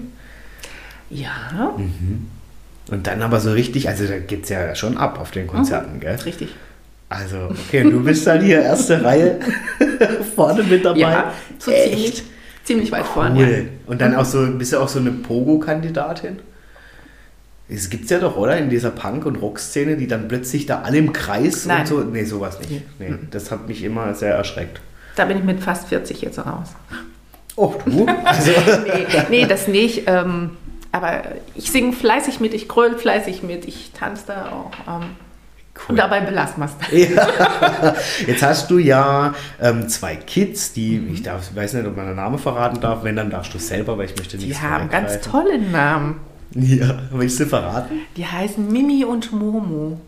[1.11, 1.74] Ja.
[1.76, 2.28] Mhm.
[2.91, 5.97] Und dann aber so richtig, also da geht es ja schon ab auf den Konzerten,
[5.97, 6.01] mhm.
[6.01, 6.14] gell?
[6.24, 6.49] Richtig.
[7.11, 9.41] Also, okay, und du bist dann hier erste Reihe
[10.36, 10.99] vorne mit dabei.
[11.01, 12.22] Ja, so ziemlich,
[12.70, 13.12] ziemlich weit cool.
[13.12, 13.68] vorne.
[13.86, 16.38] Und dann auch so, bist du auch so eine Pogo-Kandidatin?
[17.68, 18.56] Es gibt es ja doch, oder?
[18.58, 21.80] In dieser Punk- und Rock-Szene, die dann plötzlich da alle im Kreis Nein.
[21.80, 22.00] und so.
[22.00, 22.82] Nee, sowas nicht.
[22.98, 24.80] Nee, das hat mich immer sehr erschreckt.
[25.16, 26.68] Da bin ich mit fast 40 jetzt raus.
[27.56, 28.06] Oh, du?
[28.24, 28.50] Also.
[28.84, 30.04] nee, nee, das nicht.
[30.06, 30.50] Ähm,
[30.92, 31.22] aber
[31.54, 34.70] ich singe fleißig mit, ich gröle fleißig mit, ich tanze da auch.
[35.80, 35.92] Cool.
[35.92, 37.10] Und dabei belassen wir es.
[37.10, 37.94] Ja.
[38.26, 41.14] Jetzt hast du ja ähm, zwei Kids, die, mhm.
[41.14, 43.96] ich darf, weiß nicht, ob man den Namen verraten darf, wenn, dann darfst du selber,
[43.98, 46.16] weil ich möchte nicht Die haben ganz tolle Namen.
[46.54, 48.00] Ja, willst du verraten?
[48.16, 50.00] Die heißen Mimi und Momo.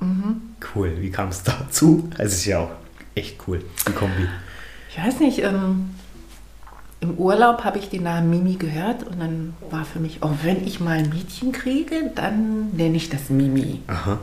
[0.00, 0.40] Mhm.
[0.74, 2.08] Cool, wie kam es dazu?
[2.16, 2.70] Es ist ja auch
[3.14, 4.28] echt cool, die Kombi.
[4.90, 5.90] Ich weiß nicht, ähm,
[7.00, 10.66] im Urlaub habe ich den Namen Mimi gehört und dann war für mich, oh, wenn
[10.66, 13.80] ich mal ein Mädchen kriege, dann nenne ich das Mimi.
[13.86, 14.18] Aha.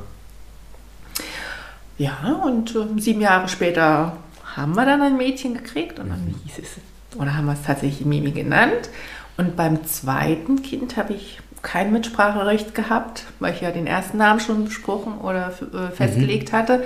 [1.97, 4.17] Ja, und äh, sieben Jahre später
[4.55, 6.35] haben wir dann ein Mädchen gekriegt und dann mhm.
[6.45, 8.89] hieß es, oder haben wir es tatsächlich Mimi genannt.
[9.37, 14.39] Und beim zweiten Kind habe ich kein Mitspracherecht gehabt, weil ich ja den ersten Namen
[14.39, 16.57] schon besprochen oder äh, festgelegt mhm.
[16.57, 16.83] hatte.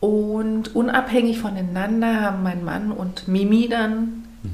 [0.00, 4.50] Und unabhängig voneinander haben mein Mann und Mimi dann mhm.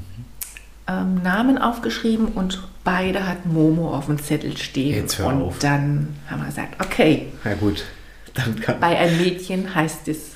[0.87, 4.95] ähm, Namen aufgeschrieben und beide hatten Momo auf dem Zettel stehen.
[4.95, 5.59] Jetzt hör und auf.
[5.59, 7.27] dann haben wir gesagt, okay.
[7.43, 7.83] Na gut.
[8.79, 10.31] Bei einem Mädchen heißt es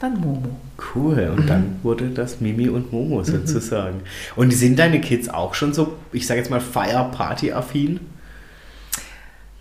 [0.00, 0.56] dann Momo.
[0.94, 1.46] Cool, und mhm.
[1.46, 3.24] dann wurde das Mimi und Momo mhm.
[3.24, 3.98] sozusagen.
[3.98, 4.02] Mhm.
[4.36, 8.00] Und sind deine Kids auch schon so, ich sage jetzt mal, Fire-Party-affin?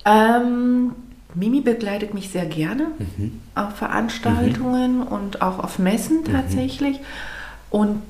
[0.05, 0.91] Ähm,
[1.33, 3.41] Mimi begleitet mich sehr gerne mhm.
[3.55, 5.07] auf Veranstaltungen mhm.
[5.07, 6.31] und auch auf Messen mhm.
[6.31, 6.99] tatsächlich.
[7.69, 8.01] Und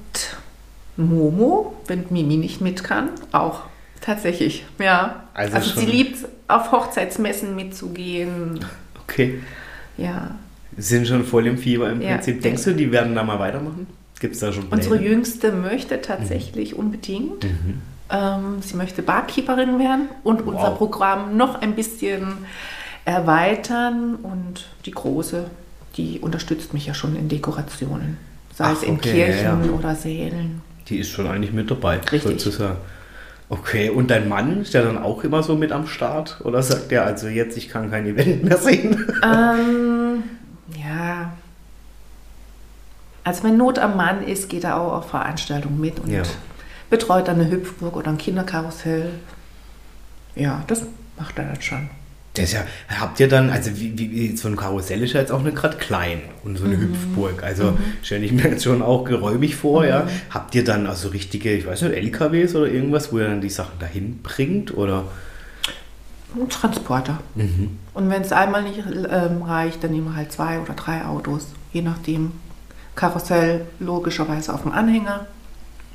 [0.98, 3.62] Momo, wenn Mimi nicht mit kann, auch
[4.02, 5.24] tatsächlich, ja.
[5.34, 8.60] Also, also sie liebt auf Hochzeitsmessen mitzugehen.
[9.08, 9.40] Okay.
[9.98, 10.36] Ja.
[10.78, 12.16] Sind schon voll im Fieber im ja.
[12.16, 12.42] Prinzip.
[12.42, 13.88] Denkst du, die werden da mal weitermachen?
[14.20, 14.82] Gibt es da schon Pläne?
[14.82, 16.80] Unsere Jüngste möchte tatsächlich mhm.
[16.80, 17.44] unbedingt.
[17.44, 17.82] Mhm.
[18.10, 20.54] Ähm, sie möchte Barkeeperin werden und wow.
[20.54, 22.38] unser Programm noch ein bisschen
[23.04, 24.16] erweitern.
[24.16, 25.46] Und die Große,
[25.98, 28.18] die unterstützt mich ja schon in Dekorationen.
[28.54, 29.72] Sei Ach, es in okay, Kirchen ja, ja.
[29.72, 30.62] oder Sälen.
[30.88, 32.22] Die ist schon eigentlich mit dabei, Richtig.
[32.22, 32.78] sozusagen.
[33.48, 36.42] Okay, und dein Mann ist der dann auch immer so mit am Start?
[36.44, 39.06] Oder sagt der, also jetzt, ich kann kein Event mehr sehen?
[39.24, 40.24] Ähm,
[40.76, 41.32] ja.
[43.24, 46.24] Also wenn Not am Mann ist, geht er auch auf Veranstaltungen mit und ja.
[46.90, 49.12] betreut dann eine Hüpfburg oder ein Kinderkarussell.
[50.36, 50.84] Ja, das
[51.18, 51.90] macht er dann schon.
[52.36, 52.62] Das ja,
[53.00, 55.78] habt ihr dann, also wie, wie, so ein Karussell ist ja jetzt auch nicht gerade
[55.78, 56.82] klein und so eine mhm.
[56.82, 57.44] Hüpfburg.
[57.44, 57.78] Also mhm.
[58.04, 59.88] stelle ich mir jetzt schon auch geräumig vor, mhm.
[59.88, 60.08] ja.
[60.30, 63.50] Habt ihr dann also richtige, ich weiß nicht, LKWs oder irgendwas, wo ihr dann die
[63.50, 65.06] Sachen dahin bringt oder?
[66.36, 67.20] Ein Transporter.
[67.36, 67.78] Mhm.
[67.94, 71.48] Und wenn es einmal nicht ähm, reicht, dann nehmen wir halt zwei oder drei Autos,
[71.72, 72.34] je nachdem.
[72.96, 75.28] Karussell logischerweise auf dem Anhänger.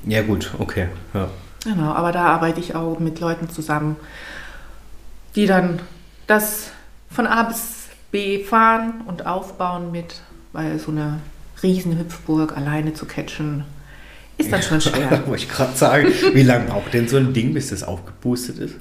[0.07, 0.89] Ja gut, okay.
[1.15, 1.29] Ja.
[1.65, 3.97] Genau, aber da arbeite ich auch mit Leuten zusammen,
[5.35, 5.81] die dann
[6.31, 6.71] das
[7.11, 10.21] von A bis B fahren und aufbauen mit,
[10.53, 11.19] weil so eine
[11.63, 13.65] riesen Hüpfburg alleine zu catchen,
[14.39, 15.27] ist dann schon schwer.
[15.27, 18.77] Wollte ich gerade sagen, wie lange braucht denn so ein Ding, bis das aufgepustet ist?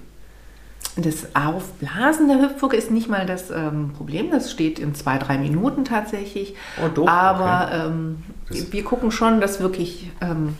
[0.95, 4.31] Das Aufblasen der Hüpfburg ist nicht mal das ähm, Problem.
[4.31, 6.55] Das steht in zwei, drei Minuten tatsächlich.
[6.83, 7.87] Oh, doch, Aber okay.
[7.87, 8.23] ähm,
[8.71, 10.55] wir gucken schon, dass wirklich ähm,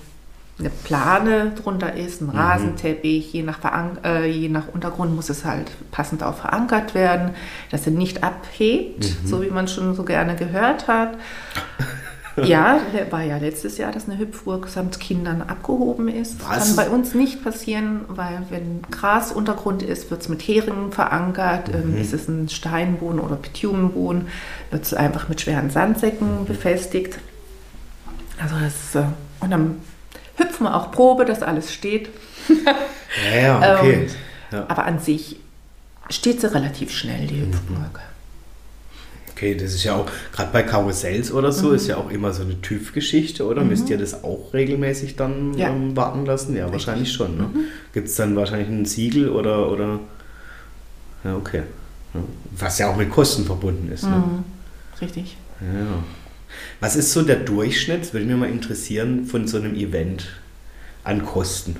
[0.59, 2.31] eine Plane drunter ist, ein mhm.
[2.31, 3.59] Rasenteppich, je nach,
[4.03, 7.31] äh, je nach Untergrund muss es halt passend auch verankert werden,
[7.71, 9.27] dass er nicht abhebt, mhm.
[9.27, 11.17] so wie man schon so gerne gehört hat.
[12.43, 12.79] ja,
[13.09, 16.37] war ja letztes Jahr, dass eine Hüpfburg samt Kindern abgehoben ist.
[16.47, 16.67] Was?
[16.67, 21.69] Kann bei uns nicht passieren, weil wenn Grasuntergrund ist, wird es mit Heringen verankert.
[21.73, 22.01] Ähm, mhm.
[22.01, 24.27] ist es ein Steinboden oder Bitumenboden,
[24.71, 26.45] wird es einfach mit schweren Sandsäcken mhm.
[26.45, 27.19] befestigt.
[28.41, 29.07] Also das, äh,
[29.41, 29.75] und dann
[30.39, 32.09] hüpfen wir auch Probe, dass alles steht.
[33.31, 33.93] ja, ja, okay.
[33.93, 34.07] Ähm,
[34.51, 34.65] ja.
[34.67, 35.37] Aber an sich
[36.09, 38.01] steht sie relativ schnell, die Hüpfburg.
[39.31, 41.75] Okay, das ist ja auch, gerade bei Karussells oder so, mhm.
[41.75, 43.61] ist ja auch immer so eine TÜV-Geschichte, oder?
[43.61, 43.69] Mhm.
[43.69, 45.69] Müsst ihr das auch regelmäßig dann ja.
[45.69, 46.57] ähm, warten lassen?
[46.57, 46.87] Ja, Richtig.
[46.87, 47.37] wahrscheinlich schon.
[47.37, 47.43] Ne?
[47.43, 47.59] Mhm.
[47.93, 49.99] Gibt es dann wahrscheinlich ein Siegel oder, oder.
[51.23, 51.63] Ja, okay.
[52.51, 54.03] Was ja auch mit Kosten verbunden ist.
[54.03, 54.17] Ne?
[54.17, 54.43] Mhm.
[54.99, 55.37] Richtig.
[55.61, 56.03] Ja.
[56.79, 60.27] Was ist so der Durchschnitt, das würde mich mal interessieren, von so einem Event
[61.03, 61.75] an Kosten?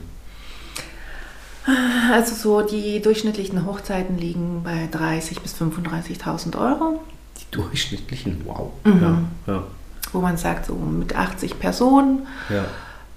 [2.11, 7.03] Also so die durchschnittlichen Hochzeiten liegen bei 30.000 bis 35.000 Euro.
[7.39, 8.71] Die durchschnittlichen, wow.
[8.83, 9.01] Mhm.
[9.01, 9.63] Ja, ja,
[10.11, 12.25] Wo man sagt, so mit 80 Personen.
[12.49, 12.65] ja.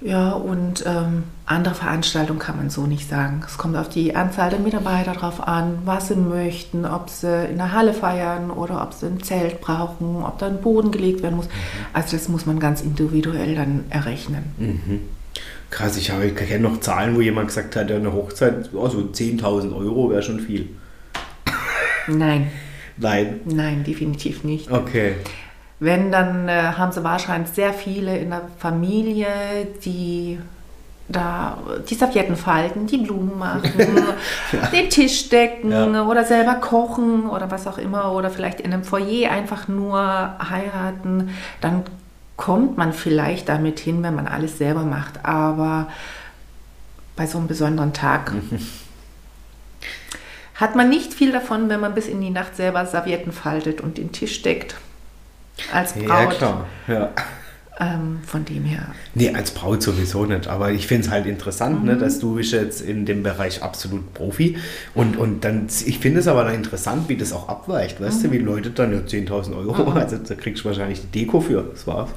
[0.05, 3.41] Ja, und ähm, andere Veranstaltungen kann man so nicht sagen.
[3.47, 7.57] Es kommt auf die Anzahl der Mitarbeiter drauf an, was sie möchten, ob sie in
[7.57, 11.37] der Halle feiern oder ob sie ein Zelt brauchen, ob da ein Boden gelegt werden
[11.37, 11.49] muss.
[11.93, 14.43] Also das muss man ganz individuell dann errechnen.
[14.59, 15.01] Mhm.
[15.71, 18.99] Krass, ich, habe- ich kenne noch Zahlen, wo jemand gesagt hat, eine Hochzeit, oh, so
[18.99, 20.69] 10.000 Euro wäre schon viel.
[22.09, 22.51] Nein,
[22.97, 23.41] Nein.
[23.45, 24.71] nein, definitiv nicht.
[24.71, 25.15] Okay.
[25.83, 29.27] Wenn, dann äh, haben sie wahrscheinlich sehr viele in der Familie,
[29.85, 30.39] die
[31.09, 31.59] da
[31.91, 33.73] die Servietten falten, die Blumen machen,
[34.73, 36.05] den Tisch decken Ja.
[36.05, 41.31] oder selber kochen oder was auch immer oder vielleicht in einem Foyer einfach nur heiraten,
[41.61, 41.83] dann
[42.37, 45.25] kommt man vielleicht damit hin, wenn man alles selber macht.
[45.25, 45.89] Aber
[47.17, 48.33] bei so einem besonderen Tag
[50.55, 53.99] hat man nicht viel davon, wenn man bis in die Nacht selber Servietten faltet und
[53.99, 54.77] den Tisch deckt.
[55.73, 56.09] Als Braut.
[56.09, 56.67] Ja, klar.
[56.89, 57.11] Ja.
[57.81, 58.95] Ähm, von dem her.
[59.15, 60.47] Nee, als Braut sowieso nicht.
[60.47, 61.87] Aber ich finde es halt interessant, Mhm.
[61.87, 64.57] ne, dass du bist jetzt in dem Bereich absolut Profi.
[64.95, 68.01] Und, und dann, ich finde es aber dann interessant, wie das auch abweicht.
[68.01, 68.27] Weißt Mhm.
[68.27, 71.63] du, wie Leute dann ja 10.000 Euro, also da kriegst du wahrscheinlich die Deko für.
[71.73, 72.11] Das war's.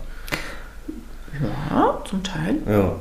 [1.70, 2.96] Ja, zum Teil, Ja.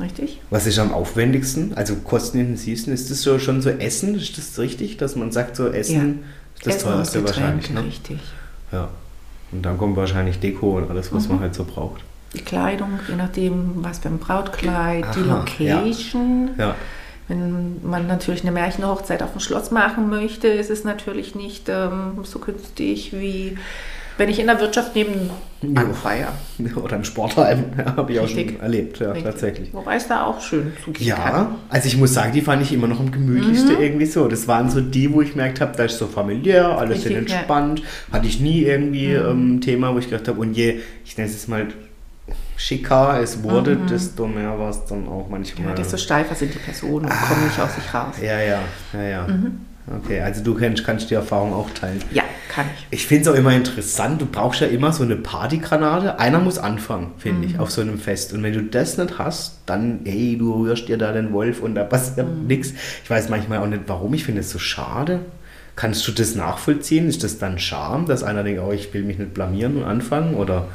[0.00, 0.40] richtig.
[0.50, 1.74] Was ist am aufwendigsten?
[1.74, 4.14] Also kostenintensivsten, ist das so schon so Essen?
[4.16, 6.24] Ist das richtig, dass man sagt, so Essen
[6.56, 7.84] ist das Essen teuerste wahrscheinlich, ne?
[7.84, 8.18] Richtig.
[8.72, 8.88] Ja.
[9.54, 11.34] Und dann kommt wahrscheinlich Deko und alles, was Mhm.
[11.36, 12.02] man halt so braucht.
[12.34, 16.50] Die Kleidung, je nachdem, was für ein Brautkleid, die Aha, Location.
[16.58, 16.74] Ja.
[17.28, 22.18] Wenn man natürlich eine Märchenhochzeit auf dem Schloss machen möchte, ist es natürlich nicht ähm,
[22.24, 23.56] so günstig wie
[24.16, 25.30] wenn ich in der Wirtschaft nebenan
[25.62, 25.82] Ja.
[25.92, 26.32] feiere.
[26.82, 28.50] Oder im Sportheim, ja, habe ich auch Richtig.
[28.52, 29.24] schon erlebt, ja, Richtig.
[29.24, 29.72] tatsächlich.
[29.74, 30.94] Wobei es da auch schön kann.
[31.00, 33.82] Ja, also ich muss sagen, die fand ich immer noch am gemütlichsten Mhm.
[33.82, 34.28] irgendwie so.
[34.28, 37.30] Das waren so die, wo ich gemerkt habe, da ist so familiär, alles sind Richtig,
[37.30, 37.36] ja.
[37.38, 37.82] entspannt.
[38.12, 39.26] Hatte ich nie irgendwie Mhm.
[39.30, 41.66] ähm, ein Thema, wo ich gedacht habe, und je, ich nenne es jetzt mal
[42.56, 43.86] schicker es wurde, Mhm.
[43.88, 45.68] desto mehr war es dann auch manchmal.
[45.70, 47.26] Ja, desto steifer sind die Personen und Ah.
[47.28, 48.14] kommen nicht aus sich raus.
[48.22, 48.60] ja, ja,
[48.92, 49.26] ja, ja.
[49.26, 49.60] Mhm.
[49.86, 52.00] Okay, also du kannst, kannst die Erfahrung auch teilen.
[52.10, 53.00] Ja, kann ich.
[53.00, 56.18] Ich finde es auch immer interessant, du brauchst ja immer so eine Partygranate.
[56.18, 57.54] Einer muss anfangen, finde Mhm.
[57.54, 58.32] ich, auf so einem Fest.
[58.32, 61.74] Und wenn du das nicht hast, dann, ey, du rührst dir da den Wolf und
[61.74, 62.46] da passiert Mhm.
[62.46, 62.72] nichts.
[63.02, 64.14] Ich weiß manchmal auch nicht, warum.
[64.14, 65.20] Ich finde es so schade.
[65.76, 67.08] Kannst du das nachvollziehen?
[67.08, 70.34] Ist das dann Scham, dass einer denkt, oh, ich will mich nicht blamieren und anfangen?
[70.34, 70.68] Oder?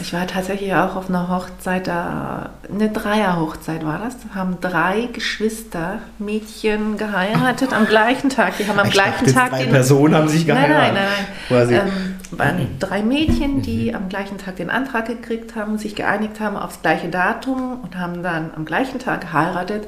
[0.00, 4.16] Ich war tatsächlich auch auf einer Hochzeit, da, eine Dreierhochzeit war das.
[4.18, 8.56] Da haben drei Geschwister, Mädchen geheiratet am gleichen Tag.
[8.58, 9.70] Die haben am Ich gleichen dachte, Tag drei den.
[9.70, 10.94] Personen haben sich Nein, geheiratet.
[10.94, 11.26] nein, nein, nein.
[11.48, 11.74] Quasi.
[11.74, 16.56] Ähm, waren drei Mädchen, die am gleichen Tag den Antrag gekriegt haben, sich geeinigt haben
[16.56, 19.86] aufs gleiche Datum und haben dann am gleichen Tag geheiratet.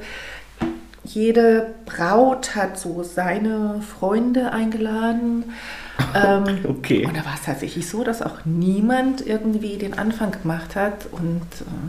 [1.03, 5.45] Jede Braut hat so seine Freunde eingeladen.
[6.15, 7.07] Ähm, Okay.
[7.07, 11.43] Und da war es tatsächlich so, dass auch niemand irgendwie den Anfang gemacht hat und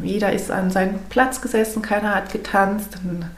[0.03, 2.95] äh, jeder ist an seinen Platz gesessen, keiner hat getanzt.
[2.95, 3.31] Dann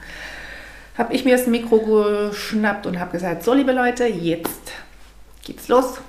[0.96, 4.72] habe ich mir das Mikro geschnappt und habe gesagt, so liebe Leute, jetzt
[5.42, 6.00] geht's los.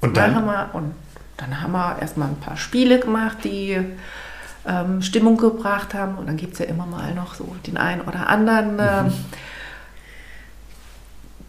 [0.00, 0.34] Und dann?
[0.34, 0.94] haben wir, und
[1.36, 3.78] dann haben wir erstmal ein paar Spiele gemacht, die
[4.66, 6.16] ähm, Stimmung gebracht haben.
[6.18, 9.12] Und dann gibt es ja immer mal noch so den einen oder anderen ähm,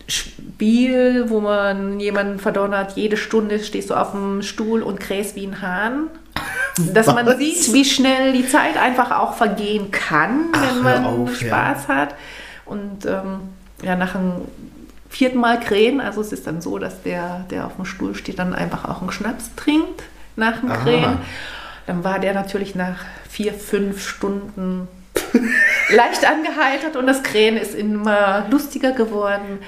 [0.08, 5.46] Spiel, wo man jemanden verdonnert, jede Stunde stehst du auf dem Stuhl und krähst wie
[5.46, 6.08] ein Hahn.
[6.94, 7.38] Dass man Was?
[7.38, 11.48] sieht, wie schnell die Zeit einfach auch vergehen kann, Ach, wenn man auf, ja.
[11.48, 12.16] Spaß hat.
[12.66, 13.40] Und ähm,
[13.82, 14.34] ja, nach dem
[15.10, 18.40] vierten Mal krähen, also es ist dann so, dass der, der auf dem Stuhl steht,
[18.40, 20.04] dann einfach auch einen Schnaps trinkt
[20.36, 20.84] nach dem Aha.
[20.84, 21.18] Krähen.
[21.88, 24.88] Dann war der natürlich nach vier, fünf Stunden
[25.90, 29.60] leicht angeheitert und das Krähen ist immer lustiger geworden.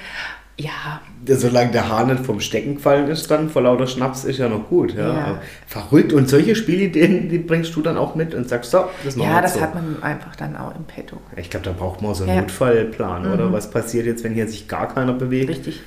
[0.58, 4.48] Ja, Solange der Hahn nicht vom Stecken gefallen ist, dann vor lauter Schnaps ist ja
[4.48, 4.94] noch gut.
[4.94, 5.08] Ja.
[5.08, 5.38] Ja.
[5.66, 6.12] Verrückt.
[6.12, 9.40] Und solche Spielideen, die bringst du dann auch mit und sagst, so, das machen ja
[9.40, 9.60] das so.
[9.60, 11.16] hat man einfach dann auch im Petto.
[11.36, 12.40] Ich glaube, da braucht man so einen Ja.
[12.42, 13.46] Notfallplan, oder?
[13.46, 13.52] Mhm.
[13.52, 15.50] Was passiert jetzt, wenn hier sich gar keiner bewegt?
[15.50, 15.80] Richtig.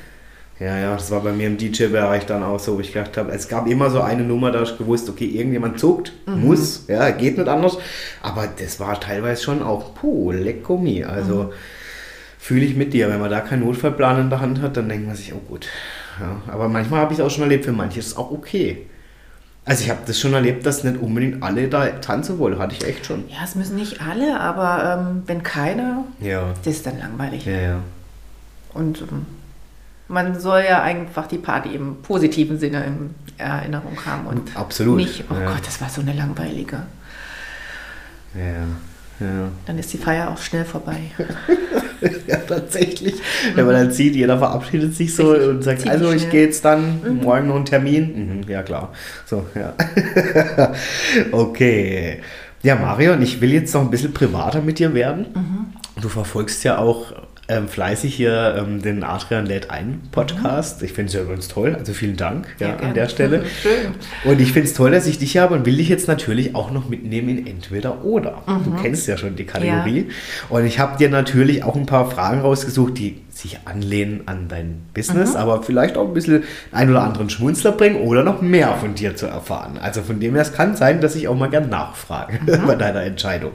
[0.64, 3.32] Ja, ja, das war bei mir im DJ-Bereich dann auch so, wo ich gedacht habe,
[3.32, 6.42] es gab immer so eine Nummer, da ich gewusst, okay, irgendjemand zuckt, Mhm.
[6.46, 7.78] muss, ja, geht nicht anders.
[8.22, 11.04] Aber das war teilweise schon auch, puh, lecko mi.
[11.04, 11.50] Also Mhm.
[12.40, 15.08] fühle ich mit dir, wenn man da keinen Notfallplan in der Hand hat, dann denkt
[15.08, 15.68] man sich, oh gut.
[16.22, 18.86] Ja, aber manchmal habe ich es auch schon erlebt, für manche ist es auch okay.
[19.66, 22.86] Also ich habe das schon erlebt, dass nicht unbedingt alle da tanzen wollen, hatte ich
[22.88, 23.24] echt schon.
[23.30, 27.46] Ja, es müssen nicht alle, aber ähm, wenn keiner, Ja, das ist dann langweilig.
[27.46, 27.80] ja, ja.
[28.74, 29.26] Und ähm,
[30.08, 34.98] man soll ja einfach die Party im positiven Sinne in Erinnerung haben und Absolut.
[34.98, 35.46] nicht, oh ja.
[35.46, 36.84] Gott, das war so eine langweilige.
[38.36, 39.50] Ja, Ja.
[39.66, 41.00] Dann ist die Feier auch schnell vorbei.
[42.28, 43.16] ja, tatsächlich.
[43.16, 43.56] Mhm.
[43.56, 45.50] Wenn man dann sieht, jeder verabschiedet sich so Richtig.
[45.50, 47.24] und sagt, Ziemlich also ich gehe jetzt dann, mhm.
[47.24, 48.40] morgen noch einen Termin.
[48.42, 48.92] Mhm, ja, klar.
[49.26, 49.74] So, ja.
[51.32, 52.22] okay.
[52.64, 55.28] Ja, Marion, ich will jetzt noch ein bisschen privater mit dir werden.
[55.34, 56.02] Mhm.
[56.02, 57.14] Du verfolgst ja auch
[57.50, 60.80] ähm, fleißig hier ähm, den Adrian lädt ein Podcast.
[60.80, 60.86] Mhm.
[60.86, 63.44] Ich finde es ja übrigens toll, also vielen Dank ja, ja an der Stelle.
[63.62, 63.94] Schön.
[64.24, 66.72] Und ich finde es toll, dass ich dich habe und will dich jetzt natürlich auch
[66.72, 68.44] noch mitnehmen in entweder oder.
[68.48, 68.64] Mhm.
[68.64, 70.08] Du kennst ja schon die Kategorie.
[70.08, 70.56] Ja.
[70.56, 74.84] Und ich habe dir natürlich auch ein paar Fragen rausgesucht, die sich anlehnen an dein
[74.94, 75.38] Business, mhm.
[75.38, 79.16] aber vielleicht auch ein bisschen einen oder anderen Schmunzler bringen oder noch mehr von dir
[79.16, 79.78] zu erfahren.
[79.82, 82.68] Also von dem her, es kann sein, dass ich auch mal gern nachfrage mhm.
[82.68, 83.52] bei deiner Entscheidung.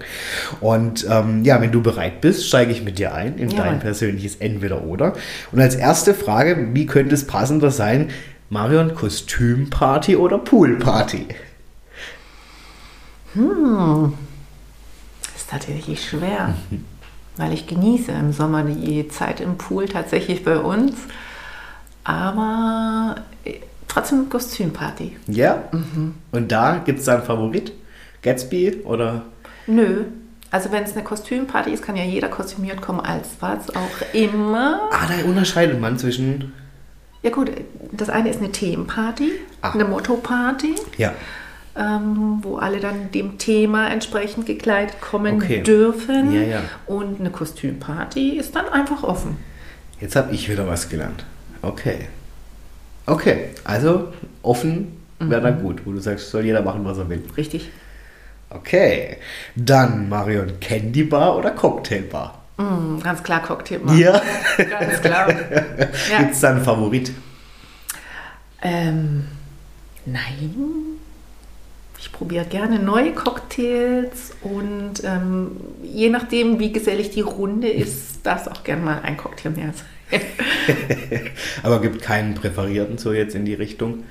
[0.61, 3.63] Und ähm, ja, wenn du bereit bist, steige ich mit dir ein in ja.
[3.63, 5.15] dein persönliches Entweder-Oder.
[5.53, 8.11] Und als erste Frage, wie könnte es passender sein,
[8.51, 11.27] Marion, Kostümparty oder Poolparty?
[13.35, 14.15] Hm,
[15.23, 16.55] das ist tatsächlich schwer.
[17.39, 20.95] Weil ich genieße im Sommer die Zeit im Pool tatsächlich bei uns.
[22.05, 23.55] Aber äh,
[23.87, 25.17] trotzdem Kostümparty.
[25.29, 25.63] Ja.
[25.73, 26.15] Mhm.
[26.33, 27.73] Und da gibt es da einen Favorit?
[28.23, 29.23] Gatsby oder?
[29.67, 30.05] Nö.
[30.51, 34.89] Also wenn es eine Kostümparty ist, kann ja jeder kostümiert kommen als was auch immer.
[34.91, 36.53] Ah, da unterscheidet man zwischen.
[37.23, 37.51] Ja gut,
[37.93, 39.73] das eine ist eine Themenparty, ah.
[39.73, 40.75] eine Motto-Party.
[40.97, 41.13] Ja
[41.79, 45.63] ähm, wo alle dann dem Thema entsprechend gekleidet kommen okay.
[45.63, 46.33] dürfen.
[46.33, 46.63] Ja, ja.
[46.87, 49.37] Und eine Kostümparty ist dann einfach offen.
[50.01, 51.25] Jetzt habe ich wieder was gelernt.
[51.63, 52.09] Okay.
[53.07, 54.13] Okay, also
[54.43, 55.45] offen wäre mhm.
[55.45, 57.23] dann gut, wo du sagst, soll jeder machen, was er will.
[57.37, 57.71] Richtig.
[58.51, 59.17] Okay.
[59.57, 62.43] Dann, Marion, Candy Bar oder Cocktailbar?
[62.57, 63.95] Mm, ganz klar Cocktailbar.
[63.95, 64.21] Ja.
[64.57, 65.29] Ganz klar.
[66.11, 66.19] ja.
[66.19, 67.13] Gibt es da einen Favorit?
[68.63, 69.27] Ähm,
[70.05, 70.98] nein.
[72.01, 78.43] Ich probiere gerne neue Cocktails und ähm, je nachdem, wie gesellig die Runde ist, darf
[78.43, 80.21] es auch gerne mal ein Cocktail mehr sein.
[81.63, 84.05] Aber gibt keinen präferierten so jetzt in die Richtung?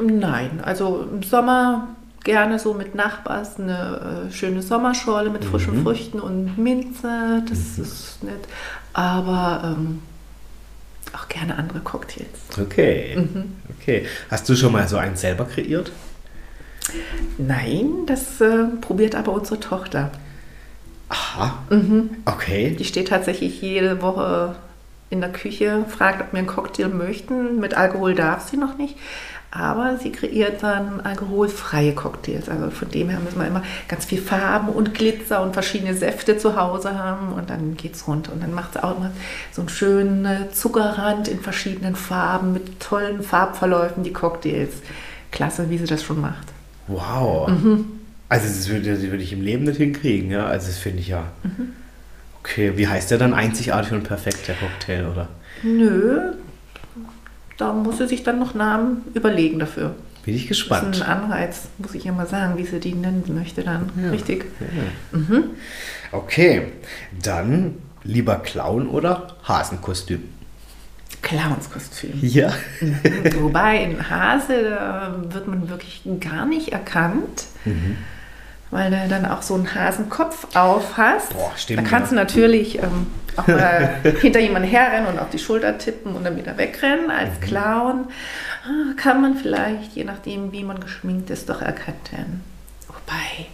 [0.00, 1.88] Nein, also im Sommer
[2.24, 5.82] gerne so mit Nachbars eine äh, schöne Sommerschorle mit frischen mhm.
[5.82, 7.84] Früchten und Minze, das mhm.
[7.84, 8.48] ist nett.
[8.92, 10.02] Aber ähm,
[11.12, 12.28] auch gerne andere Cocktails.
[12.60, 13.16] Okay.
[13.16, 13.56] Mhm.
[13.78, 14.06] Okay.
[14.30, 15.90] Hast du schon mal so einen selber kreiert?
[17.38, 20.10] Nein, das äh, probiert aber unsere Tochter.
[21.08, 21.58] Aha.
[21.70, 22.10] Mhm.
[22.24, 22.74] Okay.
[22.78, 24.56] Die steht tatsächlich jede Woche
[25.10, 27.60] in der Küche, fragt, ob wir einen Cocktail möchten.
[27.60, 28.96] Mit Alkohol darf sie noch nicht.
[29.50, 32.48] Aber sie kreiert dann alkoholfreie Cocktails.
[32.48, 36.38] Also von dem her müssen wir immer ganz viel Farben und Glitzer und verschiedene Säfte
[36.38, 38.30] zu Hause haben und dann geht's rund.
[38.30, 39.10] Und dann macht sie auch immer
[39.50, 44.72] so einen schönen Zuckerrand in verschiedenen Farben mit tollen Farbverläufen, die Cocktails.
[45.30, 46.51] Klasse, wie sie das schon macht.
[46.86, 47.48] Wow.
[47.48, 47.84] Mhm.
[48.28, 50.46] Also das würde, das würde ich im Leben nicht hinkriegen, ja.
[50.46, 51.24] Also das finde ich ja.
[51.42, 51.72] Mhm.
[52.40, 55.28] Okay, wie heißt der dann einzigartig und perfekt, der Cocktail, oder?
[55.62, 56.32] Nö,
[57.56, 59.94] da muss sie sich dann noch Namen überlegen dafür.
[60.24, 60.88] Bin ich gespannt.
[60.88, 63.90] Das ist ein Anreiz, muss ich ja mal sagen, wie sie die nennen möchte dann.
[64.02, 64.10] Ja.
[64.10, 64.46] Richtig.
[64.60, 65.18] Ja.
[65.18, 65.44] Mhm.
[66.10, 66.72] Okay,
[67.22, 70.22] dann lieber Clown oder Hasenkostüm?
[71.22, 72.18] Clownskostüm.
[72.20, 72.52] Ja.
[72.80, 72.98] Mhm.
[73.40, 77.44] Wobei in Hase da wird man wirklich gar nicht erkannt.
[77.64, 77.96] Mhm.
[78.70, 81.34] Weil du dann auch so einen Hasenkopf auf hast.
[81.34, 81.80] Boah, stimmt.
[81.80, 82.16] Da kannst ja.
[82.16, 83.06] du natürlich ähm,
[83.36, 87.10] auch mal hinter jemanden herrennen und auf die Schulter tippen und dann wieder wegrennen.
[87.10, 87.44] Als mhm.
[87.44, 88.06] Clown
[88.64, 92.42] ah, kann man vielleicht, je nachdem, wie man geschminkt ist, doch erkannt werden.
[92.88, 93.46] Wobei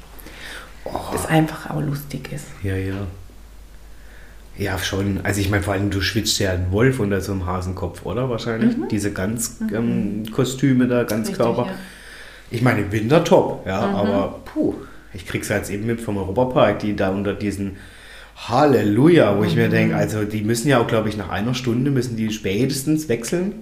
[0.84, 1.12] oh.
[1.12, 2.46] das einfach auch lustig ist.
[2.62, 2.94] Ja, ja.
[4.58, 5.20] Ja, schon.
[5.22, 8.28] Also ich meine, vor allem du schwitzt ja einen Wolf unter so einem Hasenkopf, oder?
[8.28, 8.76] Wahrscheinlich.
[8.76, 8.88] Mhm.
[8.88, 9.74] Diese ganz mhm.
[9.74, 11.66] ähm, Kostüme da, ganz Richtig, Körper.
[11.66, 11.74] Ja.
[12.50, 13.94] Ich meine, im Winter top, ja, mhm.
[13.94, 14.74] aber puh,
[15.14, 17.76] ich krieg's ja jetzt eben mit vom Europapark, die da unter diesen
[18.36, 19.72] Halleluja, wo ich mir mhm.
[19.72, 23.52] denke, also die müssen ja auch, glaube ich, nach einer Stunde müssen die spätestens wechseln.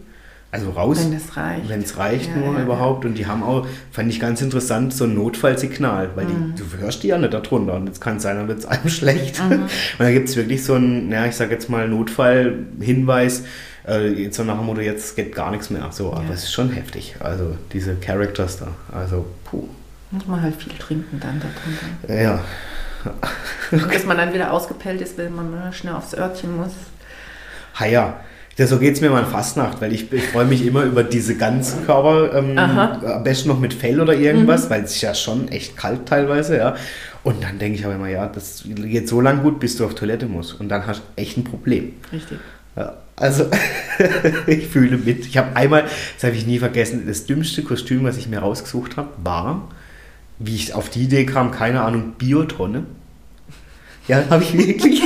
[0.51, 0.99] Also raus.
[1.01, 1.69] Wenn es reicht.
[1.69, 3.05] Wenn es reicht ja, nur ja, überhaupt.
[3.05, 6.55] Und die haben auch, fand ich ganz interessant, so ein Notfallsignal, weil mhm.
[6.57, 7.75] die, du hörst die ja nicht darunter.
[7.75, 9.43] Und jetzt kann es sein, dann wird es einem schlecht.
[9.43, 9.63] Mhm.
[9.63, 13.45] Und da gibt es wirklich so ein, ja, ich sage jetzt mal Notfallhinweis,
[13.87, 15.89] äh, jetzt so nach dem Motto, jetzt geht gar nichts mehr.
[15.91, 17.17] So, aber es ist schon heftig.
[17.21, 18.69] Also diese Characters da.
[18.93, 19.69] Also, puh.
[20.13, 22.23] Muss man halt viel trinken dann darunter.
[22.23, 22.41] Ja.
[23.71, 26.73] Und dass man dann wieder ausgepellt ist, wenn man schnell aufs Örtchen muss.
[27.79, 28.21] Ha ja.
[28.59, 31.05] Ja, so geht es mir mal in Fastnacht, weil ich, ich freue mich immer über
[31.05, 34.71] diese Ganzkörper, ähm, am besten noch mit Fell oder irgendwas, mhm.
[34.71, 36.75] weil es ist ja schon echt kalt teilweise, ja.
[37.23, 39.95] Und dann denke ich aber immer, ja, das geht so lang gut, bis du auf
[39.95, 40.59] Toilette musst.
[40.59, 41.93] Und dann hast du echt ein Problem.
[42.11, 42.39] Richtig.
[42.77, 43.51] Ja, also,
[44.47, 45.27] ich fühle mit.
[45.27, 45.83] Ich habe einmal,
[46.15, 49.69] das habe ich nie vergessen, das dümmste Kostüm, was ich mir rausgesucht habe, war,
[50.39, 52.85] wie ich auf die Idee kam, keine Ahnung, Biotonne.
[54.09, 55.03] Ja, habe ich wirklich.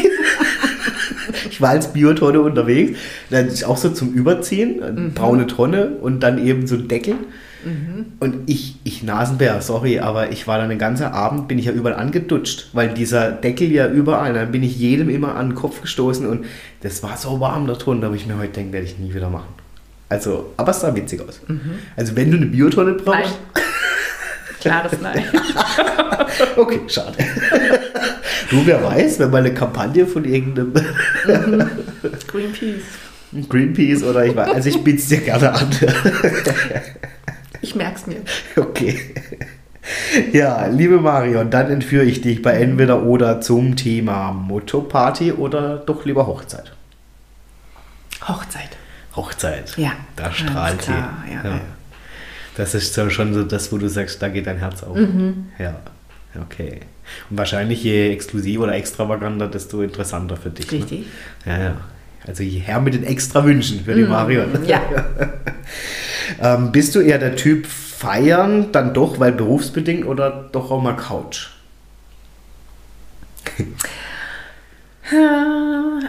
[1.60, 2.98] Ich war als Biotonne unterwegs.
[3.28, 5.12] Das ist auch so zum Überziehen, eine Mhm.
[5.14, 7.16] braune Tonne und dann eben so ein Deckel.
[8.20, 11.72] Und ich, ich Nasenbär, sorry, aber ich war dann den ganzen Abend, bin ich ja
[11.72, 15.82] überall angedutscht, weil dieser Deckel ja überall, dann bin ich jedem immer an den Kopf
[15.82, 16.46] gestoßen und
[16.80, 19.28] das war so warm da drunter, wo ich mir heute denke, werde ich nie wieder
[19.28, 19.48] machen.
[20.08, 21.42] Also, aber es sah witzig aus.
[21.96, 23.02] Also wenn du eine Biotonne Nein.
[23.04, 23.38] brauchst,
[24.62, 25.22] Klares Nein.
[26.56, 27.18] okay, schade.
[28.48, 30.72] du, wer weiß, wenn mal eine Kampagne von irgendeinem
[32.26, 32.82] Greenpeace.
[33.48, 35.70] Greenpeace oder ich weiß, also ich biet's dir gerne an.
[37.62, 38.22] Ich merk's mir.
[38.56, 38.98] Okay.
[40.32, 46.04] Ja, liebe Marion, dann entführe ich dich bei entweder oder zum Thema Motto-Party oder doch
[46.04, 46.72] lieber Hochzeit.
[48.26, 48.76] Hochzeit.
[49.16, 49.76] Hochzeit.
[49.76, 49.92] Ja.
[50.16, 50.92] Da strahlt sie.
[50.92, 51.60] ja, ja.
[52.56, 54.96] Das ist so schon so das, wo du sagst, da geht dein Herz auf.
[54.96, 55.48] Mhm.
[55.58, 55.76] Ja.
[56.42, 56.80] Okay.
[57.30, 60.70] Und wahrscheinlich je exklusiver oder extravaganter, desto interessanter für dich.
[60.70, 61.06] Richtig.
[61.44, 61.52] Ne?
[61.52, 61.76] Ja, ja.
[62.26, 64.52] Also je her mit den extra Wünschen für die Marion.
[64.52, 64.64] Mhm.
[64.66, 64.82] Ja.
[66.40, 70.94] Ähm, bist du eher der Typ feiern, dann doch, weil berufsbedingt oder doch auch mal
[70.94, 71.48] Couch?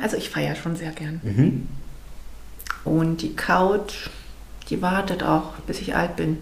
[0.02, 1.20] Also ich feiere schon sehr gern.
[1.24, 1.68] Mhm.
[2.84, 4.10] Und die Couch,
[4.70, 6.38] die wartet auch, bis ich alt bin.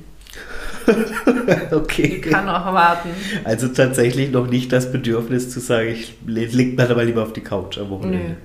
[1.72, 2.20] Okay.
[2.22, 3.10] Kann auch warten.
[3.44, 7.34] Also tatsächlich noch nicht das Bedürfnis zu sagen, ich le- leg dann aber lieber auf
[7.34, 7.90] die Couch am Nö.
[7.92, 8.38] Wochenende.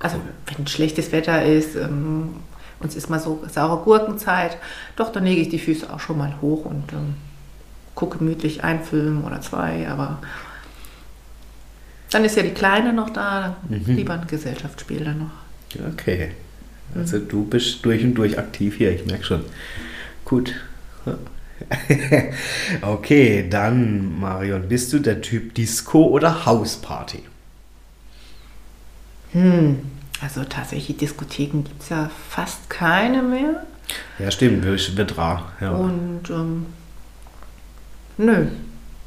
[0.00, 0.16] Also
[0.56, 2.30] wenn schlechtes Wetter ist, ähm,
[2.80, 4.58] und es ist mal so saure Gurkenzeit,
[4.96, 7.14] doch, dann lege ich die Füße auch schon mal hoch und ähm,
[7.94, 10.18] gucke gemütlich einen Film oder zwei, aber
[12.10, 13.96] dann ist ja die Kleine noch da, dann Mhm.
[13.96, 15.86] lieber ein Gesellschaftsspiel dann noch.
[15.92, 16.32] Okay.
[16.94, 17.28] Also Mhm.
[17.28, 19.40] du bist durch und durch aktiv hier, ich merke schon.
[20.24, 20.54] Gut.
[21.06, 21.14] Ja.
[22.82, 27.22] okay, dann Marion, bist du der Typ Disco oder Hausparty?
[29.32, 29.78] Hm.
[30.20, 33.64] Also tatsächlich, Diskotheken gibt es ja fast keine mehr.
[34.18, 35.52] Ja, stimmt, wird, rar.
[35.60, 35.72] Ja.
[35.72, 36.66] Und ähm,
[38.16, 38.46] nö,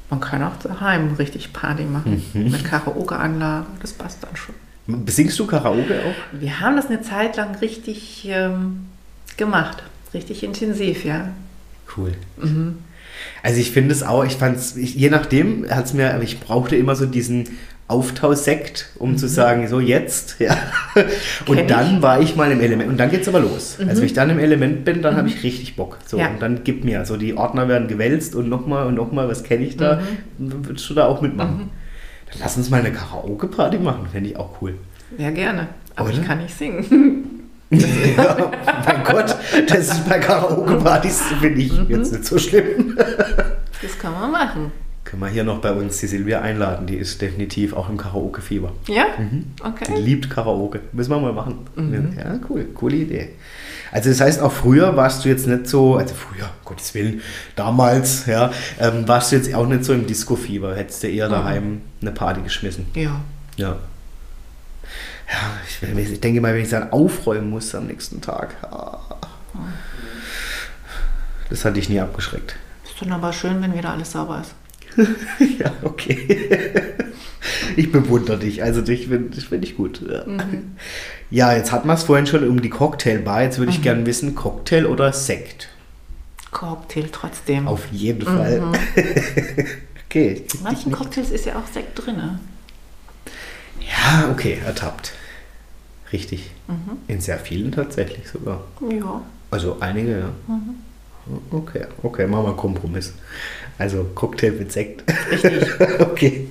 [0.10, 2.24] man kann auch daheim richtig Party machen.
[2.34, 2.52] Mhm.
[2.52, 4.56] Mit Karaoke-Anlage, das passt dann schon.
[5.08, 6.40] Singst du Karaoke auch?
[6.40, 8.86] Wir haben das eine Zeit lang richtig ähm,
[9.36, 9.84] gemacht.
[10.14, 11.30] Richtig intensiv, ja.
[11.98, 12.12] Cool.
[12.42, 12.78] Mhm.
[13.44, 16.40] Also ich finde es auch, ich fand es, je nachdem hat es mir, aber ich
[16.40, 17.46] brauchte immer so diesen
[17.90, 20.56] Auftaussekt, um zu sagen, so jetzt, ja.
[21.48, 21.56] Und Mhm.
[21.56, 23.78] Kenn dann war ich mal im Element und dann geht's aber los.
[23.80, 25.98] Also wenn ich dann im Element bin, dann habe ich richtig Bock.
[26.06, 26.22] So, Mhm.
[26.24, 26.30] Ja.
[26.30, 29.66] und dann gib mir, so die Ordner werden gewälzt und nochmal und nochmal, was kenne
[29.66, 30.02] ich da?
[30.38, 30.66] Mhm.
[30.66, 31.70] Würdest du da auch mitmachen?
[32.32, 34.76] Dann lass uns mal eine Karaoke-Party machen, fände ich auch cool.
[35.18, 35.70] Ja, gerne.
[35.96, 36.20] Aber Oder?
[36.20, 37.27] ich kann nicht singen.
[37.70, 38.52] Ja,
[38.86, 39.36] mein Gott,
[39.68, 41.86] das ist bei Karaoke-Partys, finde ich Mhm.
[41.90, 42.98] jetzt nicht so schlimm.
[43.82, 44.72] Das kann man machen.
[45.04, 48.72] Können wir hier noch bei uns die Silvia einladen, die ist definitiv auch im Karaoke-Fieber.
[48.88, 49.06] Ja?
[49.18, 50.00] Die Okay.
[50.02, 50.82] liebt Karaoke.
[50.92, 51.60] Müssen wir mal machen.
[51.76, 52.14] Mhm.
[52.18, 52.66] Ja, cool.
[52.74, 53.30] Coole Idee.
[53.92, 57.22] Also das heißt, auch früher warst du jetzt nicht so, also früher, Gottes Willen,
[57.56, 58.52] damals, ja,
[58.82, 60.76] ähm, warst du jetzt auch nicht so im Disco-Fieber.
[60.76, 61.14] Hättest du Mhm.
[61.14, 62.86] eher daheim eine Party geschmissen.
[62.94, 63.22] Ja.
[63.56, 63.78] Ja.
[65.30, 68.56] Ja, ich, ich denke mal, wenn ich dann aufräumen muss am nächsten Tag.
[68.64, 69.02] ah.
[71.50, 72.56] Das hat dich nie abgeschreckt.
[72.84, 74.54] Ist dann aber schön, wenn wieder alles sauber ist.
[75.60, 76.72] ja, okay.
[77.76, 78.64] ich bewundere dich.
[78.64, 80.02] Also dich finde find ich gut.
[80.10, 80.26] Ja.
[81.30, 83.44] ja, jetzt hatten wir es vorhin schon um die Cocktailbar.
[83.44, 85.70] Jetzt würde ich gerne wissen, Cocktail oder Sekt?
[86.52, 87.68] Cocktail trotzdem.
[87.68, 88.64] Auf jeden Fall.
[90.08, 90.30] okay.
[90.30, 90.92] In Dich manchen.
[90.92, 92.18] Cocktails ist ja auch Sekt drin.
[92.18, 92.40] Ne?
[93.90, 95.14] Ja, okay, ertappt.
[96.12, 96.52] Richtig.
[97.08, 98.62] In sehr vielen tatsächlich sogar.
[98.90, 99.22] Ja.
[99.52, 100.30] Also einige, ja.
[101.52, 103.14] Okay, okay, machen wir einen Kompromiss.
[103.78, 105.04] Also Cocktail mit Sekt.
[105.32, 105.68] Richtig.
[106.00, 106.48] okay.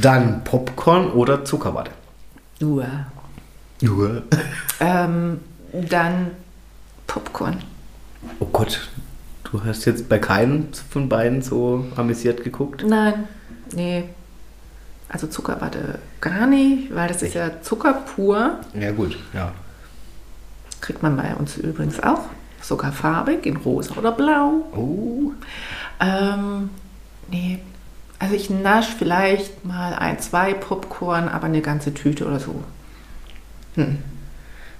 [0.00, 1.90] Dann Popcorn oder Zuckerwatte?
[2.62, 3.06] Uah.
[3.80, 4.22] Ja.
[4.80, 5.40] Ähm,
[5.72, 6.32] dann
[7.06, 7.58] Popcorn.
[8.38, 8.88] Oh Gott,
[9.50, 12.84] du hast jetzt bei keinem von beiden so amüsiert geguckt?
[12.86, 13.26] Nein,
[13.74, 14.04] nee.
[15.12, 18.60] Also Zuckerwatte gar nicht, weil das ist ja Zucker pur.
[18.78, 19.52] Ja gut, ja.
[20.80, 22.26] Kriegt man bei uns übrigens auch.
[22.62, 24.66] Sogar farbig, in rosa oder blau.
[24.76, 25.32] Oh,
[25.98, 26.70] Ähm,
[27.30, 27.58] nee.
[28.20, 32.62] Also ich nasch vielleicht mal ein, zwei Popcorn, aber eine ganze Tüte oder so.
[33.74, 33.98] Hm.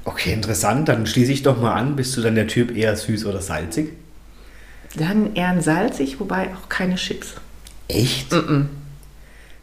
[0.05, 0.89] okay, interessant.
[0.89, 1.97] Dann schließe ich doch mal an.
[1.97, 3.95] Bist du dann der Typ eher süß oder salzig?
[4.97, 7.35] Dann eher salzig, wobei auch keine Chips.
[7.89, 8.33] Echt?
[8.33, 8.67] Mm-mm.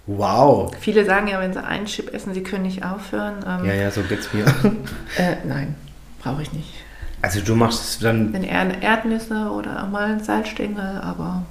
[0.08, 0.72] Wow.
[0.80, 3.36] Viele sagen ja, wenn sie einen Chip essen, sie können nicht aufhören.
[3.46, 4.46] Ähm, Ja, ja, so geht's mir.
[5.18, 5.76] Äh, nein,
[6.22, 6.70] brauche ich nicht.
[7.22, 8.32] Also du machst es dann.
[8.32, 11.44] Dann eher Erdnüsse oder mal ein Salzstängel, aber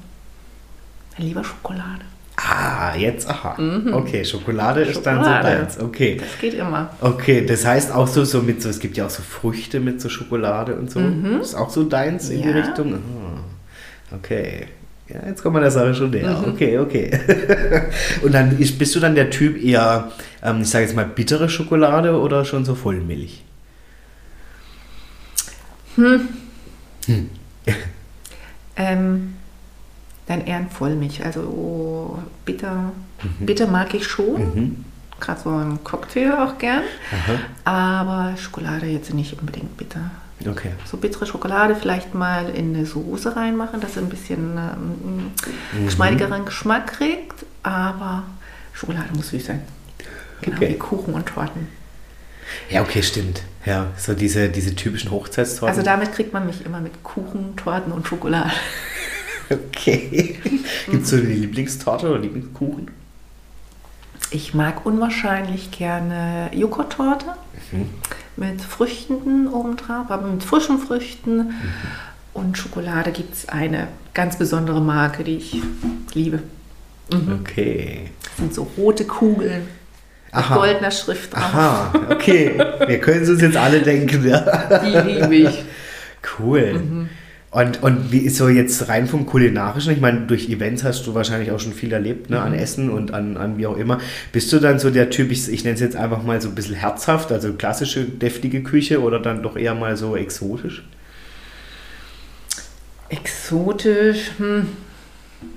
[1.18, 2.02] lieber Schokolade.
[2.36, 3.60] Ah, jetzt, aha.
[3.60, 3.94] Mhm.
[3.94, 5.80] Okay, Schokolade, Schokolade, ist dann so deins.
[5.80, 6.18] Okay.
[6.20, 6.90] Das geht immer.
[7.00, 10.00] Okay, das heißt auch so, so mit so, es gibt ja auch so Früchte mit
[10.00, 11.00] so Schokolade und so.
[11.00, 11.38] Mhm.
[11.38, 12.46] Das ist auch so deins in ja.
[12.46, 12.94] die Richtung?
[12.94, 14.66] Ah, okay.
[15.08, 16.38] Ja, jetzt kommen wir der Sache schon näher.
[16.40, 16.52] Mhm.
[16.52, 17.10] Okay, okay.
[18.22, 20.10] und dann ist, bist du dann der Typ eher,
[20.42, 23.44] ähm, ich sage jetzt mal, bittere Schokolade oder schon so Vollmilch?
[25.94, 26.28] Hm.
[27.06, 27.30] hm.
[28.76, 29.34] ähm,
[30.26, 31.24] dann eher ein Vollmilch.
[31.24, 32.92] Also bitter,
[33.22, 33.46] mhm.
[33.46, 34.54] bitter mag ich schon.
[34.54, 34.84] Mhm.
[35.20, 36.82] Gerade so im Cocktail auch gern.
[37.12, 37.38] Aha.
[37.64, 40.10] Aber Schokolade jetzt nicht unbedingt bitter.
[40.44, 40.72] Okay.
[40.84, 45.32] So bittere Schokolade vielleicht mal in eine Soße reinmachen, dass es ein bisschen ähm,
[45.72, 45.86] mhm.
[45.86, 47.46] geschmeidigeren Geschmack kriegt.
[47.62, 48.24] Aber
[48.72, 49.62] Schokolade muss süß sein.
[50.42, 50.68] Genau okay.
[50.70, 51.68] wie Kuchen und Torten.
[52.68, 53.42] Ja, okay, stimmt.
[53.64, 55.68] Ja, so diese, diese typischen Hochzeitstorten.
[55.68, 58.52] Also damit kriegt man mich immer mit Kuchen, Torten und Schokolade.
[59.48, 60.40] Okay.
[60.90, 62.90] Gibt es so eine Lieblingstorte oder Lieblingskuchen?
[64.32, 67.26] Ich mag unwahrscheinlich gerne Joghurttorte
[67.70, 67.88] mhm.
[68.36, 71.36] Mit Früchten obendrauf, aber mit frischen Früchten.
[71.36, 71.54] Mhm.
[72.34, 75.62] Und Schokolade gibt es eine ganz besondere Marke, die ich
[76.12, 76.40] liebe.
[77.10, 77.40] Mhm.
[77.40, 78.10] Okay.
[78.24, 79.68] Das sind so rote Kugeln
[80.34, 81.42] mit goldener Schrift drauf.
[81.42, 82.58] Aha, okay.
[82.86, 84.26] Wir können es uns jetzt alle denken.
[84.28, 84.80] Ja.
[84.80, 85.64] Die liebe ich.
[86.38, 86.74] Cool.
[86.74, 87.08] Mhm.
[87.56, 89.90] Und, und wie ist so jetzt rein vom Kulinarischen?
[89.90, 92.38] Ich meine, durch Events hast du wahrscheinlich auch schon viel erlebt, ne?
[92.38, 92.58] an mhm.
[92.58, 93.98] Essen und an, an wie auch immer.
[94.30, 96.54] Bist du dann so der Typ, ich, ich nenne es jetzt einfach mal so ein
[96.54, 100.86] bisschen herzhaft, also klassische, deftige Küche oder dann doch eher mal so exotisch?
[103.08, 104.66] Exotisch, hm.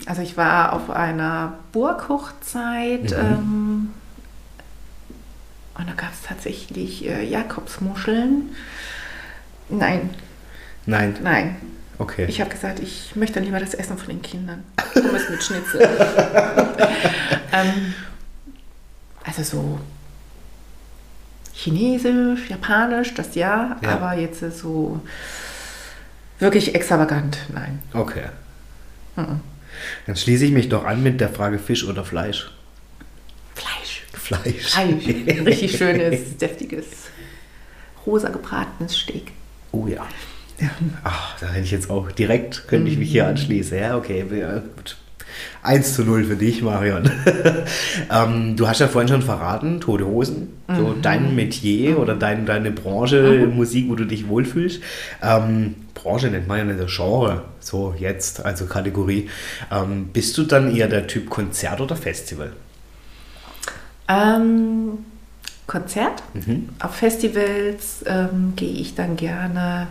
[0.05, 3.17] Also ich war auf einer Burghochzeit mhm.
[3.17, 3.89] ähm,
[5.77, 8.51] und da gab es tatsächlich äh, Jakobsmuscheln.
[9.67, 10.11] Nein.
[10.85, 11.17] Nein.
[11.21, 11.57] Nein.
[11.99, 12.25] Okay.
[12.29, 14.63] Ich habe gesagt, ich möchte lieber das Essen von den Kindern.
[14.93, 15.81] Pommes mit Schnitzel.
[17.51, 17.93] ähm,
[19.25, 19.79] also so
[21.53, 25.01] chinesisch, japanisch, das ja, ja, aber jetzt so
[26.39, 27.79] wirklich extravagant, nein.
[27.93, 28.29] Okay.
[29.17, 29.41] Mhm.
[30.05, 32.49] Dann schließe ich mich doch an mit der Frage Fisch oder Fleisch.
[33.55, 34.03] Fleisch.
[34.13, 34.71] Fleisch.
[34.71, 35.05] Fleisch.
[35.45, 36.85] Richtig schönes, deftiges,
[38.05, 39.33] rosa gebratenes Steak.
[39.73, 40.07] Oh ja.
[40.59, 40.69] Ja.
[41.03, 43.29] Ach, da hätte ich jetzt auch direkt, könnte ich mich hier mhm.
[43.29, 43.77] anschließen.
[43.77, 44.97] Ja, okay, ja, gut.
[45.61, 47.09] 1 zu 0 für dich, Marion.
[48.11, 50.75] ähm, du hast ja vorhin schon verraten, Tote Hosen, mhm.
[50.75, 53.55] so dein Metier oder dein, deine Branche, mhm.
[53.55, 54.81] Musik, wo du dich wohlfühlst.
[55.21, 59.29] Ähm, Branche nennt man ja nicht das Genre, so jetzt, also Kategorie.
[59.71, 62.53] Ähm, bist du dann eher der Typ Konzert oder Festival?
[64.07, 64.99] Ähm,
[65.67, 66.23] Konzert.
[66.33, 66.69] Mhm.
[66.79, 69.87] Auf Festivals ähm, gehe ich dann gerne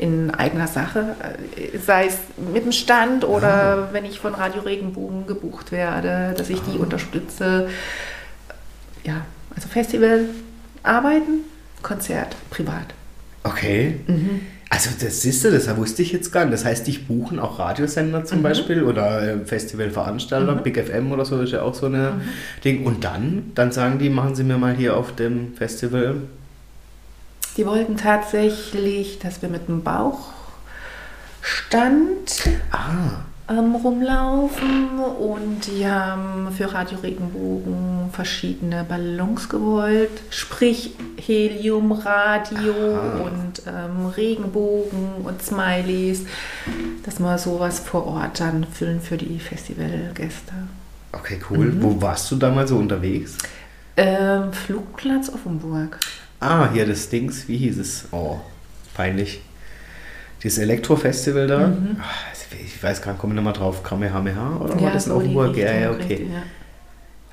[0.00, 1.16] in eigener Sache,
[1.56, 2.18] äh, sei es
[2.52, 3.88] mit dem Stand oder ah.
[3.92, 6.82] wenn ich von Radio Regenbogen gebucht werde, dass ich die ah.
[6.82, 7.68] unterstütze.
[9.04, 10.26] Ja, also Festival,
[10.82, 11.44] arbeiten,
[11.82, 12.94] Konzert, privat.
[13.44, 14.00] Okay.
[14.06, 14.40] Mhm.
[14.70, 16.52] Also das siehst du, das wusste ich jetzt gar nicht.
[16.52, 18.42] Das heißt, dich buchen auch Radiosender zum mhm.
[18.42, 20.62] Beispiel oder äh, Festivalveranstalter, mhm.
[20.62, 22.20] Big FM oder so, ist ja auch so eine mhm.
[22.64, 22.84] Ding.
[22.84, 26.16] Und dann, dann sagen die, machen Sie mir mal hier auf dem Festival
[27.58, 30.30] die wollten tatsächlich, dass wir mit dem Bauchstand
[32.70, 33.24] ah.
[33.50, 42.72] ähm, rumlaufen und die haben für Radio Regenbogen verschiedene Ballons gewollt, sprich Heliumradio
[43.24, 46.26] und ähm, Regenbogen und Smileys,
[47.04, 50.52] dass wir sowas vor Ort dann füllen für die Festivalgäste.
[51.10, 51.72] Okay, cool.
[51.72, 51.82] Mhm.
[51.82, 53.36] Wo warst du damals so unterwegs?
[53.96, 55.98] Ähm, Flugplatz Offenburg.
[56.40, 58.04] Ah, hier das Dings, wie hieß es?
[58.12, 58.38] Oh,
[58.94, 59.40] peinlich.
[60.42, 61.66] Dieses Elektrofestival da.
[61.68, 61.96] Mhm.
[62.00, 62.26] Ach,
[62.64, 63.82] ich weiß gar nicht, komme ich nochmal drauf.
[63.82, 65.56] Kamehameha oder ja, war das in Offenburg?
[65.56, 66.02] Ja, ja, okay.
[66.02, 66.42] Richtig, ja.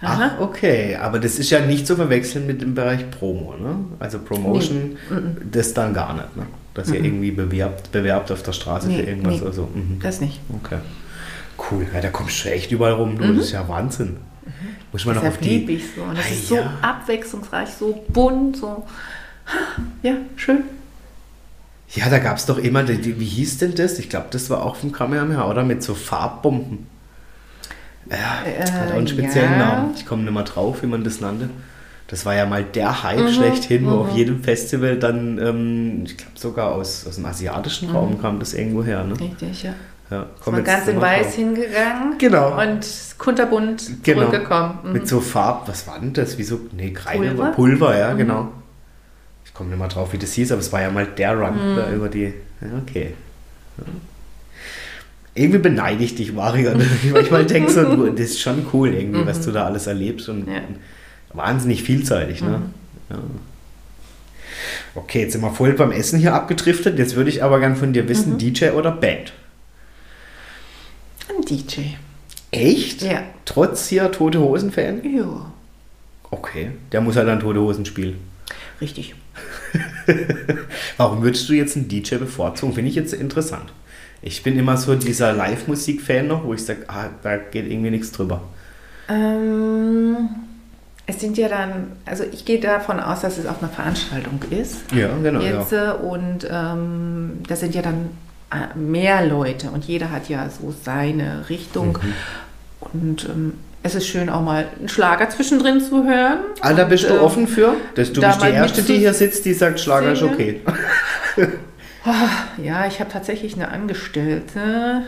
[0.01, 3.77] Ach, okay, aber das ist ja nicht zu verwechseln mit dem Bereich Promo, ne?
[3.99, 5.15] Also Promotion, nee.
[5.15, 5.37] Mhm.
[5.51, 6.45] das dann gar nicht, ne?
[6.73, 7.05] Dass ihr mhm.
[7.05, 9.47] irgendwie bewerbt, bewerbt auf der Straße nee, für irgendwas nee.
[9.47, 9.99] oder Mhm.
[10.01, 10.41] Das nicht.
[10.61, 10.79] Okay.
[11.57, 13.23] Cool, ja, da kommst du echt überall rum, du.
[13.23, 13.37] Mhm.
[13.37, 14.17] Das ist ja Wahnsinn.
[14.91, 16.03] Muss man Deshalb liebe ich so.
[16.03, 16.73] Und es ah, ist so ja.
[16.81, 18.85] abwechslungsreich, so bunt, so...
[20.01, 20.63] Ja, schön.
[21.89, 23.99] Ja, da gab es doch immer, die, wie hieß denn das?
[23.99, 25.63] Ich glaube, das war auch vom Kamehameha, oder?
[25.63, 26.87] Mit so Farbbomben.
[28.09, 29.57] Ja, äh, hat auch einen speziellen ja.
[29.57, 29.93] Namen.
[29.95, 31.49] Ich komme nicht mal drauf, wie man das nannte.
[32.07, 33.99] Das war ja mal der Hype mhm, schlechthin, wo mhm.
[34.01, 38.21] auf jedem Festival dann, ähm, ich glaube sogar aus, aus dem asiatischen Raum mhm.
[38.21, 39.03] kam das irgendwo her.
[39.03, 39.19] Ne?
[39.19, 39.73] Richtig, ja.
[40.11, 41.35] Ja, komm jetzt ganz in weiß drauf.
[41.35, 42.17] hingegangen.
[42.19, 42.61] Genau.
[42.61, 42.85] Und
[43.17, 44.21] kunterbunt genau.
[44.21, 44.79] zurückgekommen.
[44.83, 44.93] Mhm.
[44.93, 46.37] Mit so Farb, was war denn das?
[46.37, 48.17] Wie so, nee, Kreide, Pulver, Pulver ja, mhm.
[48.17, 48.51] genau.
[49.45, 51.73] Ich komme nicht mal drauf, wie das hieß, aber es war ja mal der Run
[51.73, 51.95] mhm.
[51.95, 53.13] über die, ja, okay.
[53.77, 53.83] Ja.
[55.33, 56.81] irgendwie beneide ich dich, Marion.
[57.03, 59.27] Ich manchmal denke so, du, das ist schon cool irgendwie, mhm.
[59.27, 60.61] was du da alles erlebst und ja.
[61.33, 62.41] wahnsinnig vielseitig.
[62.41, 62.59] Ne?
[62.59, 62.63] Mhm.
[63.09, 63.17] Ja.
[64.93, 66.97] Okay, jetzt sind wir voll beim Essen hier abgedriftet.
[66.97, 68.37] Jetzt würde ich aber gern von dir wissen, mhm.
[68.37, 69.33] DJ oder Band?
[71.45, 71.95] DJ.
[72.51, 73.01] Echt?
[73.01, 73.23] Ja.
[73.45, 75.01] Trotz hier Tote Hosen-Fan?
[75.03, 75.51] Ja.
[76.31, 78.19] Okay, der muss halt dann Tote Hosen spielen.
[78.81, 79.15] Richtig.
[80.97, 82.73] Warum würdest du jetzt einen DJ bevorzugen?
[82.73, 83.71] Finde ich jetzt interessant.
[84.21, 88.11] Ich bin immer so dieser Live-Musik-Fan noch, wo ich sage, ah, da geht irgendwie nichts
[88.11, 88.41] drüber.
[89.07, 90.29] Ähm,
[91.05, 94.91] es sind ja dann, also ich gehe davon aus, dass es auf einer Veranstaltung ist.
[94.91, 95.41] Ja, genau.
[95.41, 95.91] Jetzt, ja.
[95.91, 98.24] Und ähm, das sind ja dann äh,
[98.75, 101.99] mehr Leute und jeder hat ja so seine Richtung.
[102.01, 102.13] Mhm.
[102.93, 106.39] Und ähm, es ist schön, auch mal einen Schlager zwischendrin zu hören.
[106.61, 107.75] Ah, da bist und, du ähm, offen für?
[107.95, 110.61] Dass du bist die Erste, die hier sitzt, die sagt, Schlager ist okay.
[112.63, 115.03] ja, ich habe tatsächlich eine Angestellte,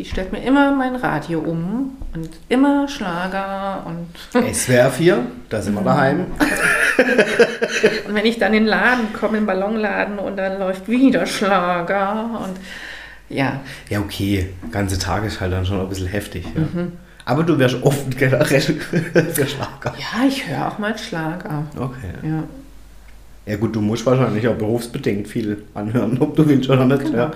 [0.00, 4.54] die stellt mir immer mein Radio um und immer Schlager und.
[4.54, 6.20] SWR 4, da sind wir daheim.
[8.08, 12.40] und wenn ich dann in den Laden komme, im Ballonladen und dann läuft wieder Schlager
[12.44, 12.56] und
[13.28, 13.60] ja.
[13.90, 14.48] Ja, okay.
[14.72, 16.46] Ganze Tag ist halt dann schon ein bisschen heftig.
[16.54, 16.60] Ja.
[16.62, 16.92] Mhm.
[17.26, 19.94] Aber du wärst offen generell für Schlager.
[19.98, 21.64] Ja, ich höre auch mal Schlager.
[21.76, 22.12] Okay.
[22.22, 22.44] Ja.
[23.44, 27.04] Ja gut, du musst wahrscheinlich auch berufsbedingt viel anhören, ob du willst oder nicht.
[27.04, 27.18] Genau.
[27.18, 27.32] Ja.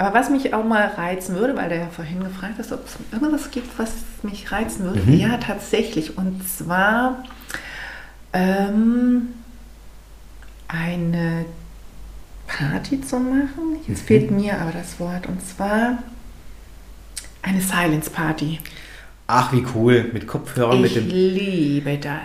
[0.00, 2.96] Aber was mich auch mal reizen würde, weil der ja vorhin gefragt hast, ob es
[3.12, 3.92] irgendwas gibt, was
[4.22, 5.02] mich reizen würde.
[5.02, 5.12] Mhm.
[5.12, 6.16] Ja, tatsächlich.
[6.16, 7.22] Und zwar
[8.32, 9.28] ähm,
[10.68, 11.44] eine
[12.46, 13.76] Party zu machen.
[13.86, 14.06] Jetzt mhm.
[14.06, 15.26] fehlt mir aber das Wort.
[15.26, 15.98] Und zwar
[17.42, 18.58] eine Silence Party.
[19.26, 20.08] Ach, wie cool.
[20.14, 20.82] Mit Kopfhörern.
[20.82, 22.22] Ich mit dem liebe das.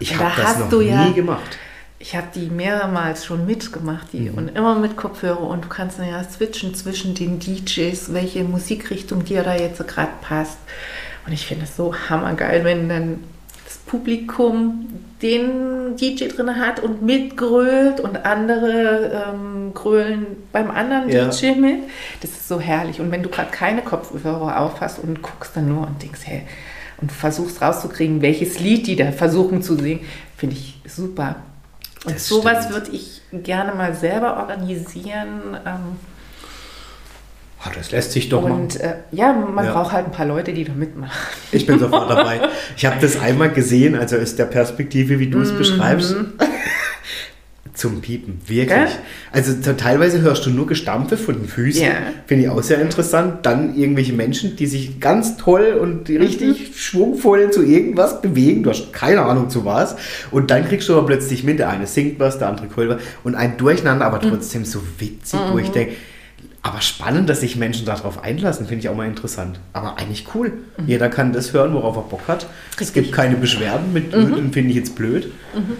[0.00, 1.58] Ich habe da das noch nie ja, gemacht.
[1.98, 4.38] Ich habe die mehrmals schon mitgemacht die, mhm.
[4.38, 9.42] und immer mit Kopfhörer und du kannst ja switchen zwischen den DJs, welche Musikrichtung dir
[9.42, 10.58] da jetzt gerade passt.
[11.26, 13.24] Und ich finde es so hammergeil, wenn dann
[13.64, 14.86] das Publikum
[15.22, 21.28] den DJ drin hat und mitgrölt und andere ähm, grölen beim anderen ja.
[21.28, 21.80] DJ mit.
[22.20, 23.00] Das ist so herrlich.
[23.00, 26.42] Und wenn du gerade keine Kopfhörer auf hast und guckst dann nur und denkst, hey,
[26.98, 30.00] und versuchst rauszukriegen, welches Lied die da versuchen zu singen,
[30.36, 31.36] finde ich super.
[32.04, 35.56] Und das sowas würde ich gerne mal selber organisieren.
[35.66, 35.96] Ähm,
[37.64, 39.72] oh, das lässt sich doch Und äh, ja, man ja.
[39.72, 41.12] braucht halt ein paar Leute, die da mitmachen.
[41.52, 42.40] Ich bin sofort dabei.
[42.76, 45.58] Ich habe das einmal gesehen, also aus der Perspektive, wie du es mhm.
[45.58, 46.16] beschreibst.
[47.76, 48.68] Zum Piepen, wirklich.
[48.68, 48.88] Gell?
[49.32, 51.82] Also teilweise hörst du nur Gestampfe von den Füßen.
[51.82, 51.92] Ja.
[52.26, 53.44] Finde ich auch sehr interessant.
[53.44, 56.74] Dann irgendwelche Menschen, die sich ganz toll und richtig mhm.
[56.74, 58.62] schwungvoll zu irgendwas bewegen.
[58.62, 59.94] Du hast keine Ahnung zu was.
[60.30, 63.02] Und dann kriegst du aber plötzlich mit, der eine singt was, der andere was.
[63.24, 64.30] Und ein Durcheinander, aber mhm.
[64.30, 65.52] trotzdem so witzig, mhm.
[65.52, 65.74] wo ich mhm.
[65.74, 65.96] denke,
[66.62, 69.60] aber spannend, dass sich Menschen darauf einlassen, finde ich auch mal interessant.
[69.72, 70.52] Aber eigentlich cool.
[70.78, 70.88] Mhm.
[70.88, 72.46] Jeder kann das hören, worauf er Bock hat.
[72.70, 72.86] Richtig.
[72.88, 74.50] Es gibt keine Beschwerden mit, mhm.
[74.50, 75.30] finde ich jetzt blöd.
[75.54, 75.76] Mhm.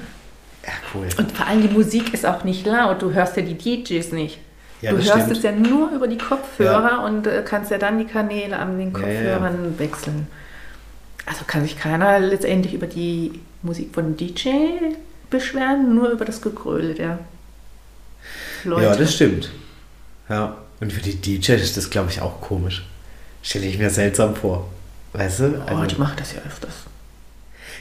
[0.67, 1.09] Ja, cool.
[1.17, 3.01] Und vor allem die Musik ist auch nicht laut.
[3.01, 4.39] Du hörst ja die DJs nicht.
[4.83, 5.33] Ja, du hörst stimmt.
[5.33, 7.05] es ja nur über die Kopfhörer ja.
[7.05, 10.27] und äh, kannst ja dann die Kanäle an den Kopfhörern ja, wechseln.
[11.25, 14.51] Also kann sich keiner letztendlich über die Musik von DJ
[15.31, 17.19] beschweren, nur über das Gegröle der
[18.65, 18.85] Leute.
[18.85, 19.51] Ja, das stimmt.
[20.29, 22.87] Ja, und für die DJs ist das, glaube ich, auch komisch.
[23.43, 24.69] Stelle ich mir seltsam vor.
[25.13, 25.63] Weißt du?
[25.67, 26.75] Oh, also, ich mache das ja öfters.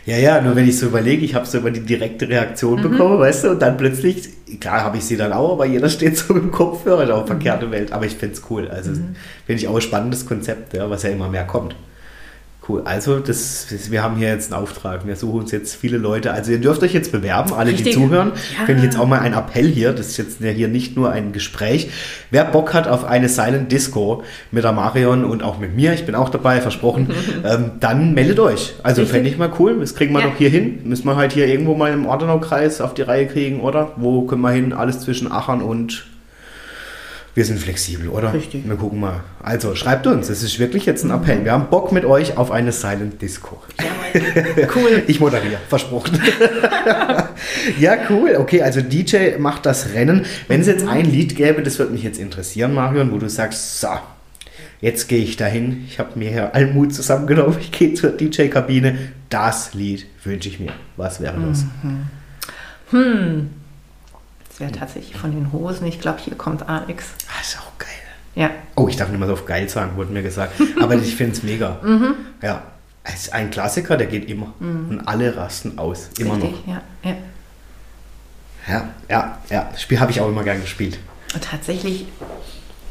[0.05, 2.91] Ja, ja, nur wenn ich so überlege, ich habe so über die direkte Reaktion mhm.
[2.91, 4.29] bekommen, weißt du, und dann plötzlich,
[4.59, 7.27] klar habe ich sie dann auch, aber jeder steht so im Kopfhörer, ist auch mhm.
[7.27, 8.67] verkehrte Welt, aber ich finde es cool.
[8.67, 9.15] Also mhm.
[9.45, 11.75] finde ich auch ein spannendes Konzept, ja, was ja immer mehr kommt.
[12.67, 12.81] Cool.
[12.83, 15.05] Also, das, wir haben hier jetzt einen Auftrag.
[15.05, 16.33] Wir suchen uns jetzt viele Leute.
[16.33, 17.87] Also, ihr dürft euch jetzt bewerben, alle, Richtig.
[17.87, 18.31] die zuhören.
[18.57, 18.65] Ja.
[18.65, 19.93] Finde ich jetzt auch mal ein Appell hier.
[19.93, 21.91] Das ist jetzt hier nicht nur ein Gespräch.
[22.31, 26.07] Wer Bock hat auf eine Silent Disco mit der Marion und auch mit mir, ich
[26.07, 27.09] bin auch dabei, versprochen,
[27.43, 28.73] ähm, dann meldet euch.
[28.81, 29.79] Also, fände ich mal cool.
[29.79, 30.27] Das kriegen wir ja.
[30.27, 30.79] doch hier hin.
[30.85, 33.91] Müssen wir halt hier irgendwo mal im Ordenaukreis auf die Reihe kriegen, oder?
[33.97, 34.73] Wo können wir hin?
[34.73, 36.05] Alles zwischen Achern und
[37.35, 38.33] wir sind flexibel, oder?
[38.33, 38.65] Richtig.
[38.65, 39.19] Wir gucken mal.
[39.43, 41.43] Also schreibt uns, es ist wirklich jetzt ein Appell.
[41.43, 43.61] Wir haben Bock mit euch auf eine Silent Disco.
[43.77, 45.03] Ja, cool.
[45.07, 46.17] ich moderiere, versprochen.
[47.79, 48.37] ja, cool.
[48.39, 50.25] Okay, also DJ macht das Rennen.
[50.47, 53.81] Wenn es jetzt ein Lied gäbe, das würde mich jetzt interessieren, Marion, wo du sagst,
[53.81, 53.89] so,
[54.79, 55.83] jetzt gehe ich dahin.
[55.89, 57.57] Ich habe mir hier allen Mut zusammengenommen.
[57.59, 58.97] Ich gehe zur DJ-Kabine.
[59.29, 60.71] Das Lied wünsche ich mir.
[60.95, 61.65] Was wäre das?
[61.83, 62.05] Mhm.
[62.91, 63.49] Hm.
[64.55, 65.85] Das wäre tatsächlich von den Hosen.
[65.85, 67.07] Ich glaube, hier kommt Alex.
[67.27, 67.89] Ah, ist auch geil.
[68.35, 68.51] Ja.
[68.77, 70.53] Oh, ich darf nicht mal so auf geil sagen, wurde mir gesagt.
[70.81, 71.77] Aber ich finde es mega.
[71.83, 72.15] Mhm.
[72.41, 72.63] Ja.
[73.03, 74.53] Es ist ein Klassiker, der geht immer.
[74.59, 74.91] Mhm.
[74.91, 76.09] Und alle rasten aus.
[76.19, 76.73] Immer Richtig, noch.
[76.73, 77.15] Ja, ja.
[78.65, 79.67] Ja, ja, ja.
[79.73, 80.99] Das Spiel habe ich auch immer gern gespielt.
[81.33, 82.05] Und tatsächlich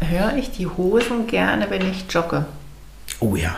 [0.00, 2.44] höre ich die Hosen gerne, wenn ich jogge.
[3.20, 3.56] Oh ja,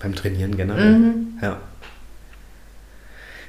[0.00, 0.98] beim Trainieren generell.
[0.98, 1.38] Mhm.
[1.42, 1.58] Ja.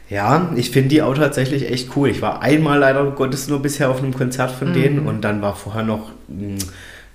[0.09, 2.09] Ja, ich finde die auch tatsächlich echt cool.
[2.09, 5.07] Ich war einmal leider Gottes nur bisher auf einem Konzert von denen Mhm.
[5.07, 6.59] und dann war vorher noch, mh,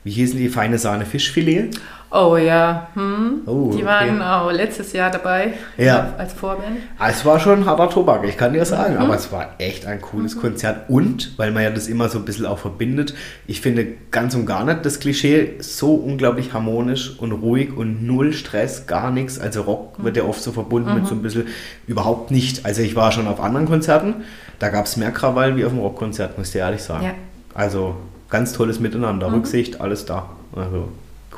[0.03, 1.71] wie hießen die, feine Sahne Fischfilet.
[2.13, 3.43] Oh ja, hm.
[3.47, 3.85] Oh, die okay.
[3.87, 6.13] waren auch letztes Jahr dabei Ja.
[6.19, 6.79] als Vorband.
[6.99, 9.01] Ah, Es war schon harter Tobak, ich kann dir sagen, Mhm.
[9.03, 10.89] aber es war echt ein cooles Konzert.
[10.91, 13.15] Und, weil man ja das immer so ein bisschen auch verbindet,
[13.47, 18.33] ich finde ganz und gar nicht das Klischee so unglaublich harmonisch und ruhig und null
[18.33, 19.39] Stress, gar nichts.
[19.39, 21.47] Also Rock wird ja oft so verbunden mit so ein bisschen
[21.87, 22.67] überhaupt nicht.
[22.67, 24.15] Also ich war schon auf anderen Konzerten,
[24.59, 27.05] da gab es mehr Krawall wie auf dem Rockkonzert, muss ich dir ehrlich sagen.
[27.05, 27.11] Ja.
[27.55, 27.95] Also
[28.31, 30.29] ganz tolles Miteinander, Rücksicht, alles da.
[30.57, 30.89] Also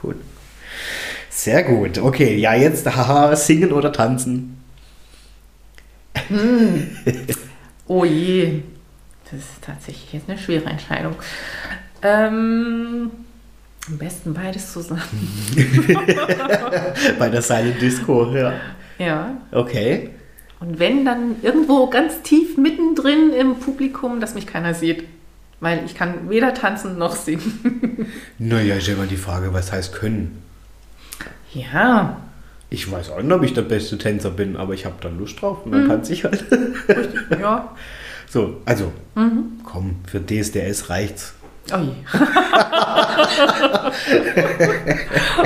[0.03, 0.15] cool.
[1.31, 1.99] Sehr gut.
[1.99, 4.59] Okay, ja, jetzt haha, singen oder tanzen.
[7.87, 8.63] Oh je,
[9.31, 11.15] das ist tatsächlich jetzt eine schwere Entscheidung.
[12.03, 13.11] Ähm,
[13.89, 15.03] am besten beides zusammen.
[17.19, 18.53] Bei der Silent Disco, ja.
[18.99, 19.37] Ja.
[19.51, 20.11] Okay.
[20.61, 25.05] Und wenn, dann irgendwo ganz tief mittendrin im Publikum, dass mich keiner sieht.
[25.61, 28.07] Weil ich kann weder tanzen noch singen.
[28.39, 30.42] Naja, ist immer die Frage, was heißt können.
[31.55, 32.17] Ja,
[32.71, 35.41] Ich weiß auch nicht, ob ich der beste Tänzer bin, aber ich habe da Lust
[35.41, 36.45] drauf und dann tanze ich halt.
[37.41, 37.69] ja.
[38.29, 38.93] So, also,
[39.65, 41.35] komm, für DSDS reicht's.
[41.73, 41.93] Oh je.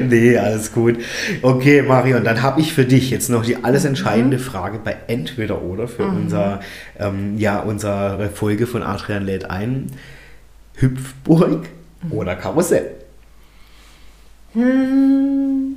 [0.00, 0.98] Nee, alles gut.
[1.42, 5.62] Okay, Marion, dann habe ich für dich jetzt noch die alles entscheidende Frage bei Entweder
[5.62, 6.60] oder für unser,
[6.98, 9.86] ähm, ja, unsere Folge von Adrian lädt ein.
[10.74, 11.68] Hüpfburg
[12.10, 12.90] oder Karussell?
[14.54, 15.76] Hm.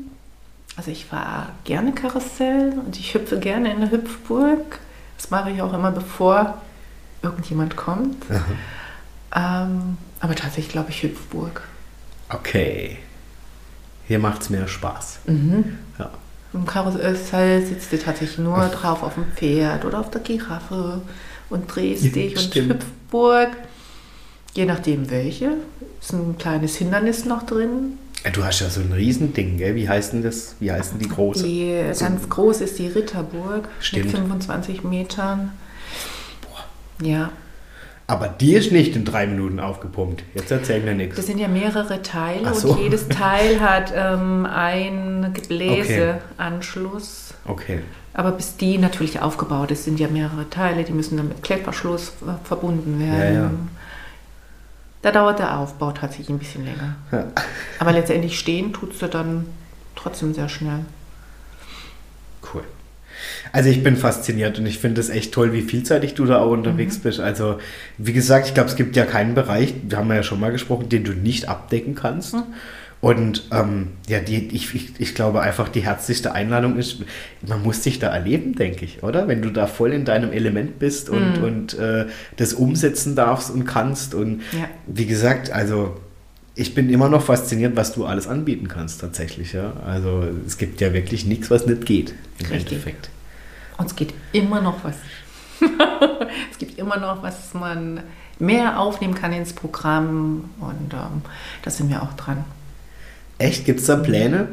[0.75, 4.79] Also ich fahre gerne Karussell und ich hüpfe gerne in der Hüpfburg.
[5.17, 6.61] Das mache ich auch immer, bevor
[7.21, 8.23] irgendjemand kommt.
[9.35, 11.61] Ähm, aber tatsächlich glaube ich Hüpfburg.
[12.29, 12.97] Okay.
[14.07, 15.19] Hier macht's mehr Spaß.
[15.99, 16.09] Ja.
[16.53, 21.01] Im Karussell sitzt du tatsächlich nur drauf auf dem Pferd oder auf der Giraffe
[21.49, 22.73] und drehst Ja, dich und stimmt.
[22.73, 23.49] Hüpfburg.
[24.53, 25.53] Je nachdem welche.
[26.01, 27.97] Ist ein kleines Hindernis noch drin.
[28.23, 29.75] Ja, Du hast ja so ein Riesending, gell?
[29.75, 30.55] Wie heißt denn das?
[30.59, 31.43] Wie heißt denn die große?
[31.43, 34.05] Die ganz groß ist die Ritterburg Stimmt.
[34.05, 35.51] mit 25 Metern.
[37.01, 37.31] Ja,
[38.07, 40.23] Aber die ist nicht in drei Minuten aufgepumpt.
[40.35, 41.25] Jetzt erzähl mir das nichts.
[41.25, 42.71] sind ja mehrere Teile so.
[42.73, 47.33] und jedes Teil hat ähm, einen Gebläseanschluss.
[47.45, 47.79] Okay.
[48.13, 52.09] Aber bis die natürlich aufgebaut ist, sind ja mehrere Teile, die müssen dann mit Klettverschluss
[52.21, 53.35] äh, verbunden werden.
[53.35, 53.51] Ja, ja.
[55.03, 56.95] Da dauert der Aufbau tatsächlich ein bisschen länger.
[57.11, 57.25] Ja.
[57.77, 59.45] Aber letztendlich stehen tut du dann
[59.95, 60.79] trotzdem sehr schnell.
[62.53, 62.63] Cool.
[63.51, 66.51] Also ich bin fasziniert und ich finde es echt toll, wie vielseitig du da auch
[66.51, 67.19] unterwegs bist.
[67.19, 67.59] Also
[67.97, 70.51] wie gesagt, ich glaube, es gibt ja keinen Bereich, da haben wir ja schon mal
[70.51, 72.35] gesprochen, den du nicht abdecken kannst.
[73.03, 77.03] Und ähm, ja, die, ich, ich, ich glaube einfach, die herzlichste Einladung ist,
[77.45, 79.27] man muss dich da erleben, denke ich, oder?
[79.27, 82.05] Wenn du da voll in deinem Element bist und, und äh,
[82.37, 84.15] das umsetzen darfst und kannst.
[84.15, 84.69] Und Ja.
[84.87, 85.99] wie gesagt, also
[86.55, 89.51] ich bin immer noch fasziniert, was du alles anbieten kannst tatsächlich.
[89.51, 89.73] Ja?
[89.85, 92.71] Also es gibt ja wirklich nichts, was nicht geht im Richtig.
[92.71, 93.09] Endeffekt.
[93.77, 94.95] Und es geht immer noch was.
[96.53, 97.99] es gibt immer noch was man
[98.39, 101.21] mehr aufnehmen kann ins Programm und ähm,
[101.63, 102.45] da sind wir auch dran.
[103.37, 103.65] Echt?
[103.65, 104.47] Gibt es da Pläne?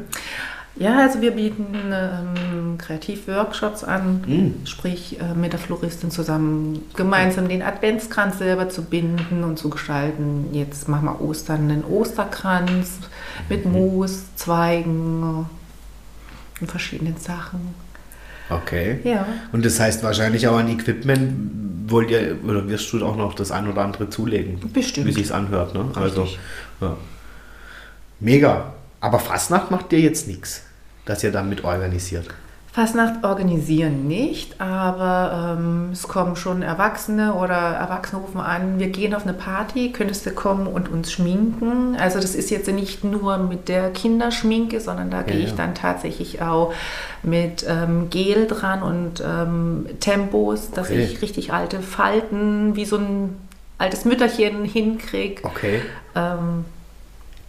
[0.77, 4.65] Ja, also wir bieten ähm, Kreativworkshops an, Mm.
[4.65, 10.47] sprich äh, mit der Floristin zusammen gemeinsam den Adventskranz selber zu binden und zu gestalten.
[10.53, 12.99] Jetzt machen wir Ostern einen Osterkranz
[13.49, 15.45] mit Moos, Zweigen
[16.61, 17.75] und verschiedenen Sachen.
[18.49, 18.99] Okay.
[19.03, 19.25] Ja.
[19.51, 21.33] Und das heißt wahrscheinlich auch an Equipment
[21.87, 24.59] wollt ihr oder wirst du auch noch das ein oder andere zulegen?
[24.73, 25.07] Bestimmt.
[25.07, 25.85] Wie sich's anhört, ne?
[25.95, 26.39] Also Richtig.
[26.79, 26.95] ja.
[28.21, 28.73] Mega.
[29.01, 30.63] Aber Fastnacht macht dir jetzt nichts,
[31.05, 32.27] dass ihr damit organisiert.
[32.73, 39.13] Fastnacht organisieren nicht, aber ähm, es kommen schon Erwachsene oder Erwachsene rufen an, wir gehen
[39.13, 41.97] auf eine Party, könntest du kommen und uns schminken?
[41.99, 45.57] Also das ist jetzt nicht nur mit der Kinderschminke, sondern da gehe Ja, ich ja.
[45.57, 46.73] dann tatsächlich auch
[47.23, 51.03] mit ähm, Gel dran und ähm, Tempos, dass Okay.
[51.03, 53.35] ich richtig alte Falten wie so ein
[53.79, 55.43] altes Mütterchen hinkriege.
[55.43, 55.81] Okay.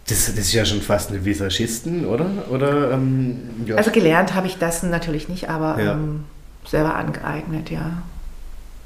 [0.07, 2.29] Das, das ist ja schon fast eine Visagisten, oder?
[2.49, 3.75] Oder ähm, ja.
[3.75, 5.93] also gelernt habe ich das natürlich nicht, aber Ja.
[5.93, 6.25] ähm,
[6.67, 8.03] selber angeeignet, ja.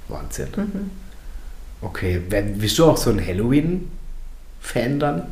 [0.07, 0.47] Wahnsinn.
[0.55, 0.91] Mhm.
[1.81, 5.23] Okay, bist du auch so ein Halloween-Fan dann?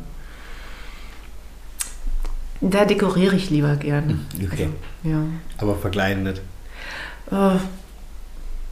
[2.60, 4.26] Da dekoriere ich lieber gern.
[4.44, 4.70] Okay.
[5.02, 5.22] Ja.
[5.58, 6.38] Aber verkleiden nicht.
[7.30, 7.58] Äh,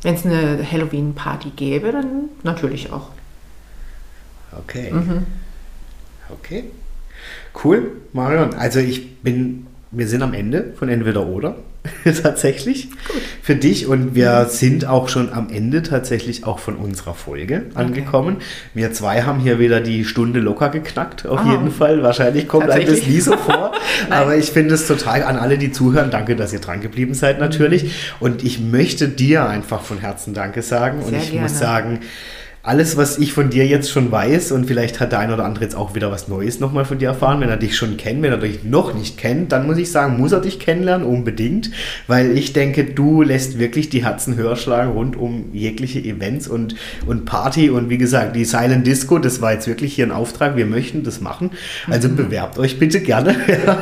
[0.02, 3.08] Wenn es eine Halloween-Party gäbe, dann natürlich auch.
[4.56, 4.90] Okay.
[4.92, 5.26] Mhm.
[6.30, 6.64] Okay.
[7.62, 8.54] Cool, Marion.
[8.54, 11.56] Also ich bin, wir sind am Ende von Entweder oder.
[12.22, 12.90] tatsächlich.
[12.90, 13.20] Gut.
[13.42, 13.86] Für dich.
[13.86, 18.36] Und wir sind auch schon am Ende tatsächlich auch von unserer Folge angekommen.
[18.36, 18.44] Okay.
[18.74, 21.50] Wir zwei haben hier wieder die Stunde locker geknackt, auf oh.
[21.50, 22.02] jeden Fall.
[22.02, 23.72] Wahrscheinlich kommt einem das nie so vor.
[24.10, 26.10] aber ich finde es total an alle, die zuhören.
[26.10, 27.84] Danke, dass ihr dran geblieben seid natürlich.
[27.84, 27.90] Mhm.
[28.20, 31.00] Und ich möchte dir einfach von Herzen Danke sagen.
[31.00, 31.42] Sehr und ich gerne.
[31.42, 32.00] muss sagen,
[32.64, 35.64] alles, was ich von dir jetzt schon weiß, und vielleicht hat der ein oder andere
[35.64, 38.32] jetzt auch wieder was Neues nochmal von dir erfahren, wenn er dich schon kennt, wenn
[38.32, 41.70] er dich noch nicht kennt, dann muss ich sagen, muss er dich kennenlernen, unbedingt,
[42.06, 46.74] weil ich denke, du lässt wirklich die Herzen höher schlagen rund um jegliche Events und,
[47.06, 50.56] und Party und wie gesagt, die Silent Disco, das war jetzt wirklich hier ein Auftrag,
[50.56, 51.50] wir möchten das machen,
[51.90, 52.16] also mhm.
[52.16, 53.36] bewerbt euch bitte gerne.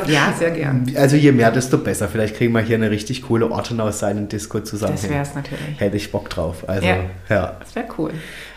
[0.07, 0.91] ja, sehr gern.
[0.95, 4.59] Also je mehr, desto besser, vielleicht kriegen wir hier eine richtig coole aus Silent Disco
[4.59, 4.93] zusammen.
[4.93, 5.79] Das wäre es natürlich.
[5.79, 6.97] Hätte ich Bock drauf, also ja,
[7.29, 7.57] ja.
[7.59, 8.11] das wäre cool.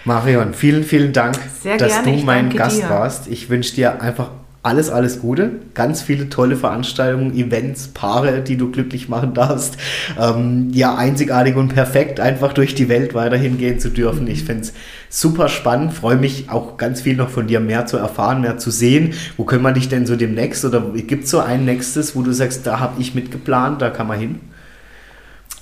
[0.07, 2.19] Marion, vielen, vielen Dank, Sehr dass gerne.
[2.19, 2.89] du mein Gast dir.
[2.89, 3.27] warst.
[3.27, 4.31] Ich wünsche dir einfach
[4.63, 5.51] alles, alles Gute.
[5.75, 9.77] Ganz viele tolle Veranstaltungen, Events, Paare, die du glücklich machen darfst.
[10.21, 14.29] Ähm, ja, einzigartig und perfekt, einfach durch die Welt weiterhin gehen zu dürfen.
[14.29, 14.73] Ich finde es
[15.09, 15.93] super spannend.
[15.93, 19.15] Freue mich auch ganz viel noch von dir mehr zu erfahren, mehr zu sehen.
[19.37, 22.31] Wo können wir dich denn so demnächst oder gibt es so ein nächstes, wo du
[22.31, 24.41] sagst, da habe ich mitgeplant, da kann man hin?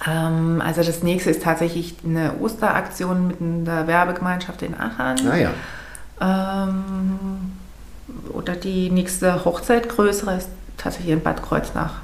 [0.06, 5.28] Ähm, also das nächste ist tatsächlich eine Osteraktion mit einer Werbegemeinschaft in Aachen.
[5.28, 5.50] Ah ja.
[6.20, 7.52] Ähm,
[8.32, 11.94] oder die nächste Hochzeit größere ist tatsächlich in Bad Kreuznach.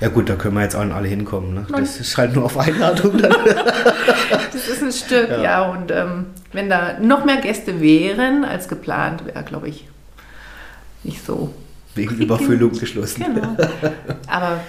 [0.00, 1.54] Ja gut, da können wir jetzt auch alle hinkommen.
[1.54, 1.66] Ne?
[1.70, 3.22] Das ist halt nur auf Einladung.
[4.52, 5.42] Das ist ein Stück, ja.
[5.42, 9.86] ja und ähm, wenn da noch mehr Gäste wären als geplant, wäre, glaube ich,
[11.04, 11.54] nicht so.
[11.94, 13.24] Wegen Überfüllung geschlossen.
[13.24, 13.56] Genau.
[14.26, 14.60] Aber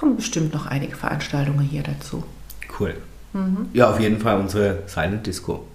[0.00, 2.24] kommen bestimmt noch einige Veranstaltungen hier dazu.
[2.78, 2.94] Cool.
[3.34, 3.68] Mhm.
[3.74, 5.66] Ja, auf jeden Fall unsere Silent Disco.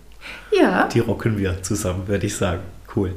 [0.52, 0.88] Ja.
[0.88, 2.62] Die rocken wir zusammen, würde ich sagen.
[2.96, 3.14] Cool.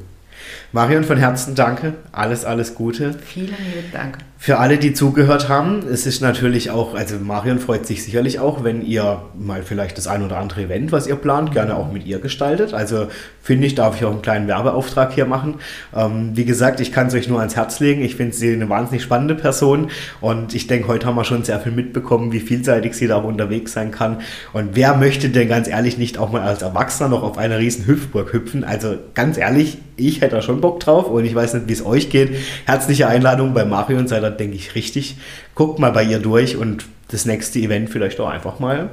[0.73, 1.95] Marion, von Herzen danke.
[2.13, 3.15] Alles, alles Gute.
[3.15, 4.19] Vielen lieben Dank.
[4.41, 8.63] Für alle, die zugehört haben, es ist natürlich auch, also Marion freut sich sicherlich auch,
[8.63, 12.07] wenn ihr mal vielleicht das ein oder andere Event, was ihr plant, gerne auch mit
[12.07, 12.73] ihr gestaltet.
[12.73, 13.09] Also
[13.43, 15.57] finde ich, darf ich auch einen kleinen Werbeauftrag hier machen.
[15.93, 18.01] Ähm, wie gesagt, ich kann es euch nur ans Herz legen.
[18.01, 19.91] Ich finde sie eine wahnsinnig spannende Person
[20.21, 23.25] und ich denke, heute haben wir schon sehr viel mitbekommen, wie vielseitig sie da auch
[23.25, 24.19] unterwegs sein kann.
[24.53, 27.89] Und wer möchte denn ganz ehrlich nicht auch mal als Erwachsener noch auf einer riesen
[27.89, 28.63] Hüpfburg hüpfen?
[28.63, 31.85] Also ganz ehrlich, ich hätte da schon Bock drauf und ich weiß nicht, wie es
[31.85, 32.37] euch geht.
[32.67, 35.17] Herzliche Einladung bei Marion, seid ihr, denke ich, richtig.
[35.55, 38.91] Guckt mal bei ihr durch und das nächste Event vielleicht auch einfach mal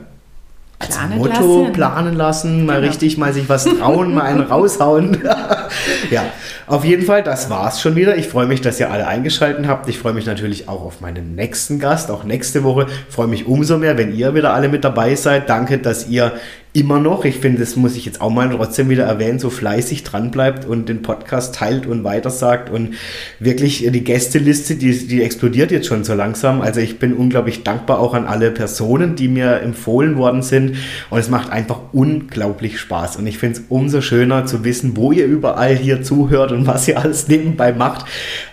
[0.80, 1.73] als planen Motto lassen.
[1.73, 2.88] planen lassen, mal genau.
[2.88, 5.19] richtig mal sich was trauen, mal einen raushauen.
[6.11, 6.26] ja,
[6.68, 8.18] auf jeden Fall, das war's schon wieder.
[8.18, 9.88] Ich freue mich, dass ihr alle eingeschaltet habt.
[9.88, 12.88] Ich freue mich natürlich auch auf meinen nächsten Gast, auch nächste Woche.
[13.07, 15.49] Ich freue mich umso mehr, wenn ihr wieder alle mit dabei seid.
[15.49, 16.34] Danke, dass ihr
[16.76, 20.03] immer noch, ich finde, das muss ich jetzt auch mal trotzdem wieder erwähnen, so fleißig
[20.03, 22.95] dran bleibt und den Podcast teilt und weitersagt und
[23.39, 26.61] wirklich die Gästeliste, die, die explodiert jetzt schon so langsam.
[26.61, 30.76] Also ich bin unglaublich dankbar auch an alle Personen, die mir empfohlen worden sind
[31.10, 35.14] und es macht einfach unglaublich Spaß und ich finde es umso schöner zu wissen, wo
[35.14, 38.06] ihr überall hier zuhört und was ihr alles nebenbei macht.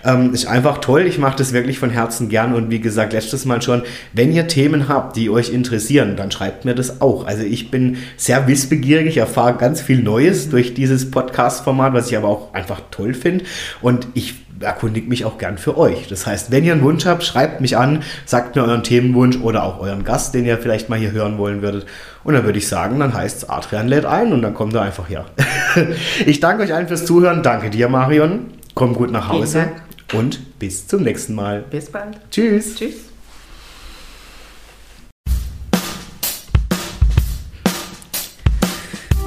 [0.05, 1.07] Ähm, ist einfach toll.
[1.07, 3.83] Ich mache das wirklich von Herzen gern und wie gesagt, letztes Mal schon,
[4.13, 7.27] wenn ihr Themen habt, die euch interessieren, dann schreibt mir das auch.
[7.27, 9.07] Also ich bin sehr wissbegierig.
[9.07, 13.45] Ich erfahre ganz viel Neues durch dieses Podcast-Format, was ich aber auch einfach toll finde.
[13.81, 16.09] Und ich erkundige mich auch gern für euch.
[16.09, 19.65] Das heißt, wenn ihr einen Wunsch habt, schreibt mich an, sagt mir euren Themenwunsch oder
[19.65, 21.87] auch euren Gast, den ihr vielleicht mal hier hören wollen würdet.
[22.25, 24.83] Und dann würde ich sagen, dann heißt es Adrian lädt ein und dann kommt er
[24.83, 25.27] einfach her.
[26.27, 27.43] ich danke euch allen fürs Zuhören.
[27.43, 28.47] Danke dir, Marion.
[28.75, 29.69] Komm gut nach Hause
[30.13, 31.65] und bis zum nächsten Mal.
[31.71, 32.19] Bis bald.
[32.31, 32.77] Tschüss.
[32.77, 33.12] Tschüss.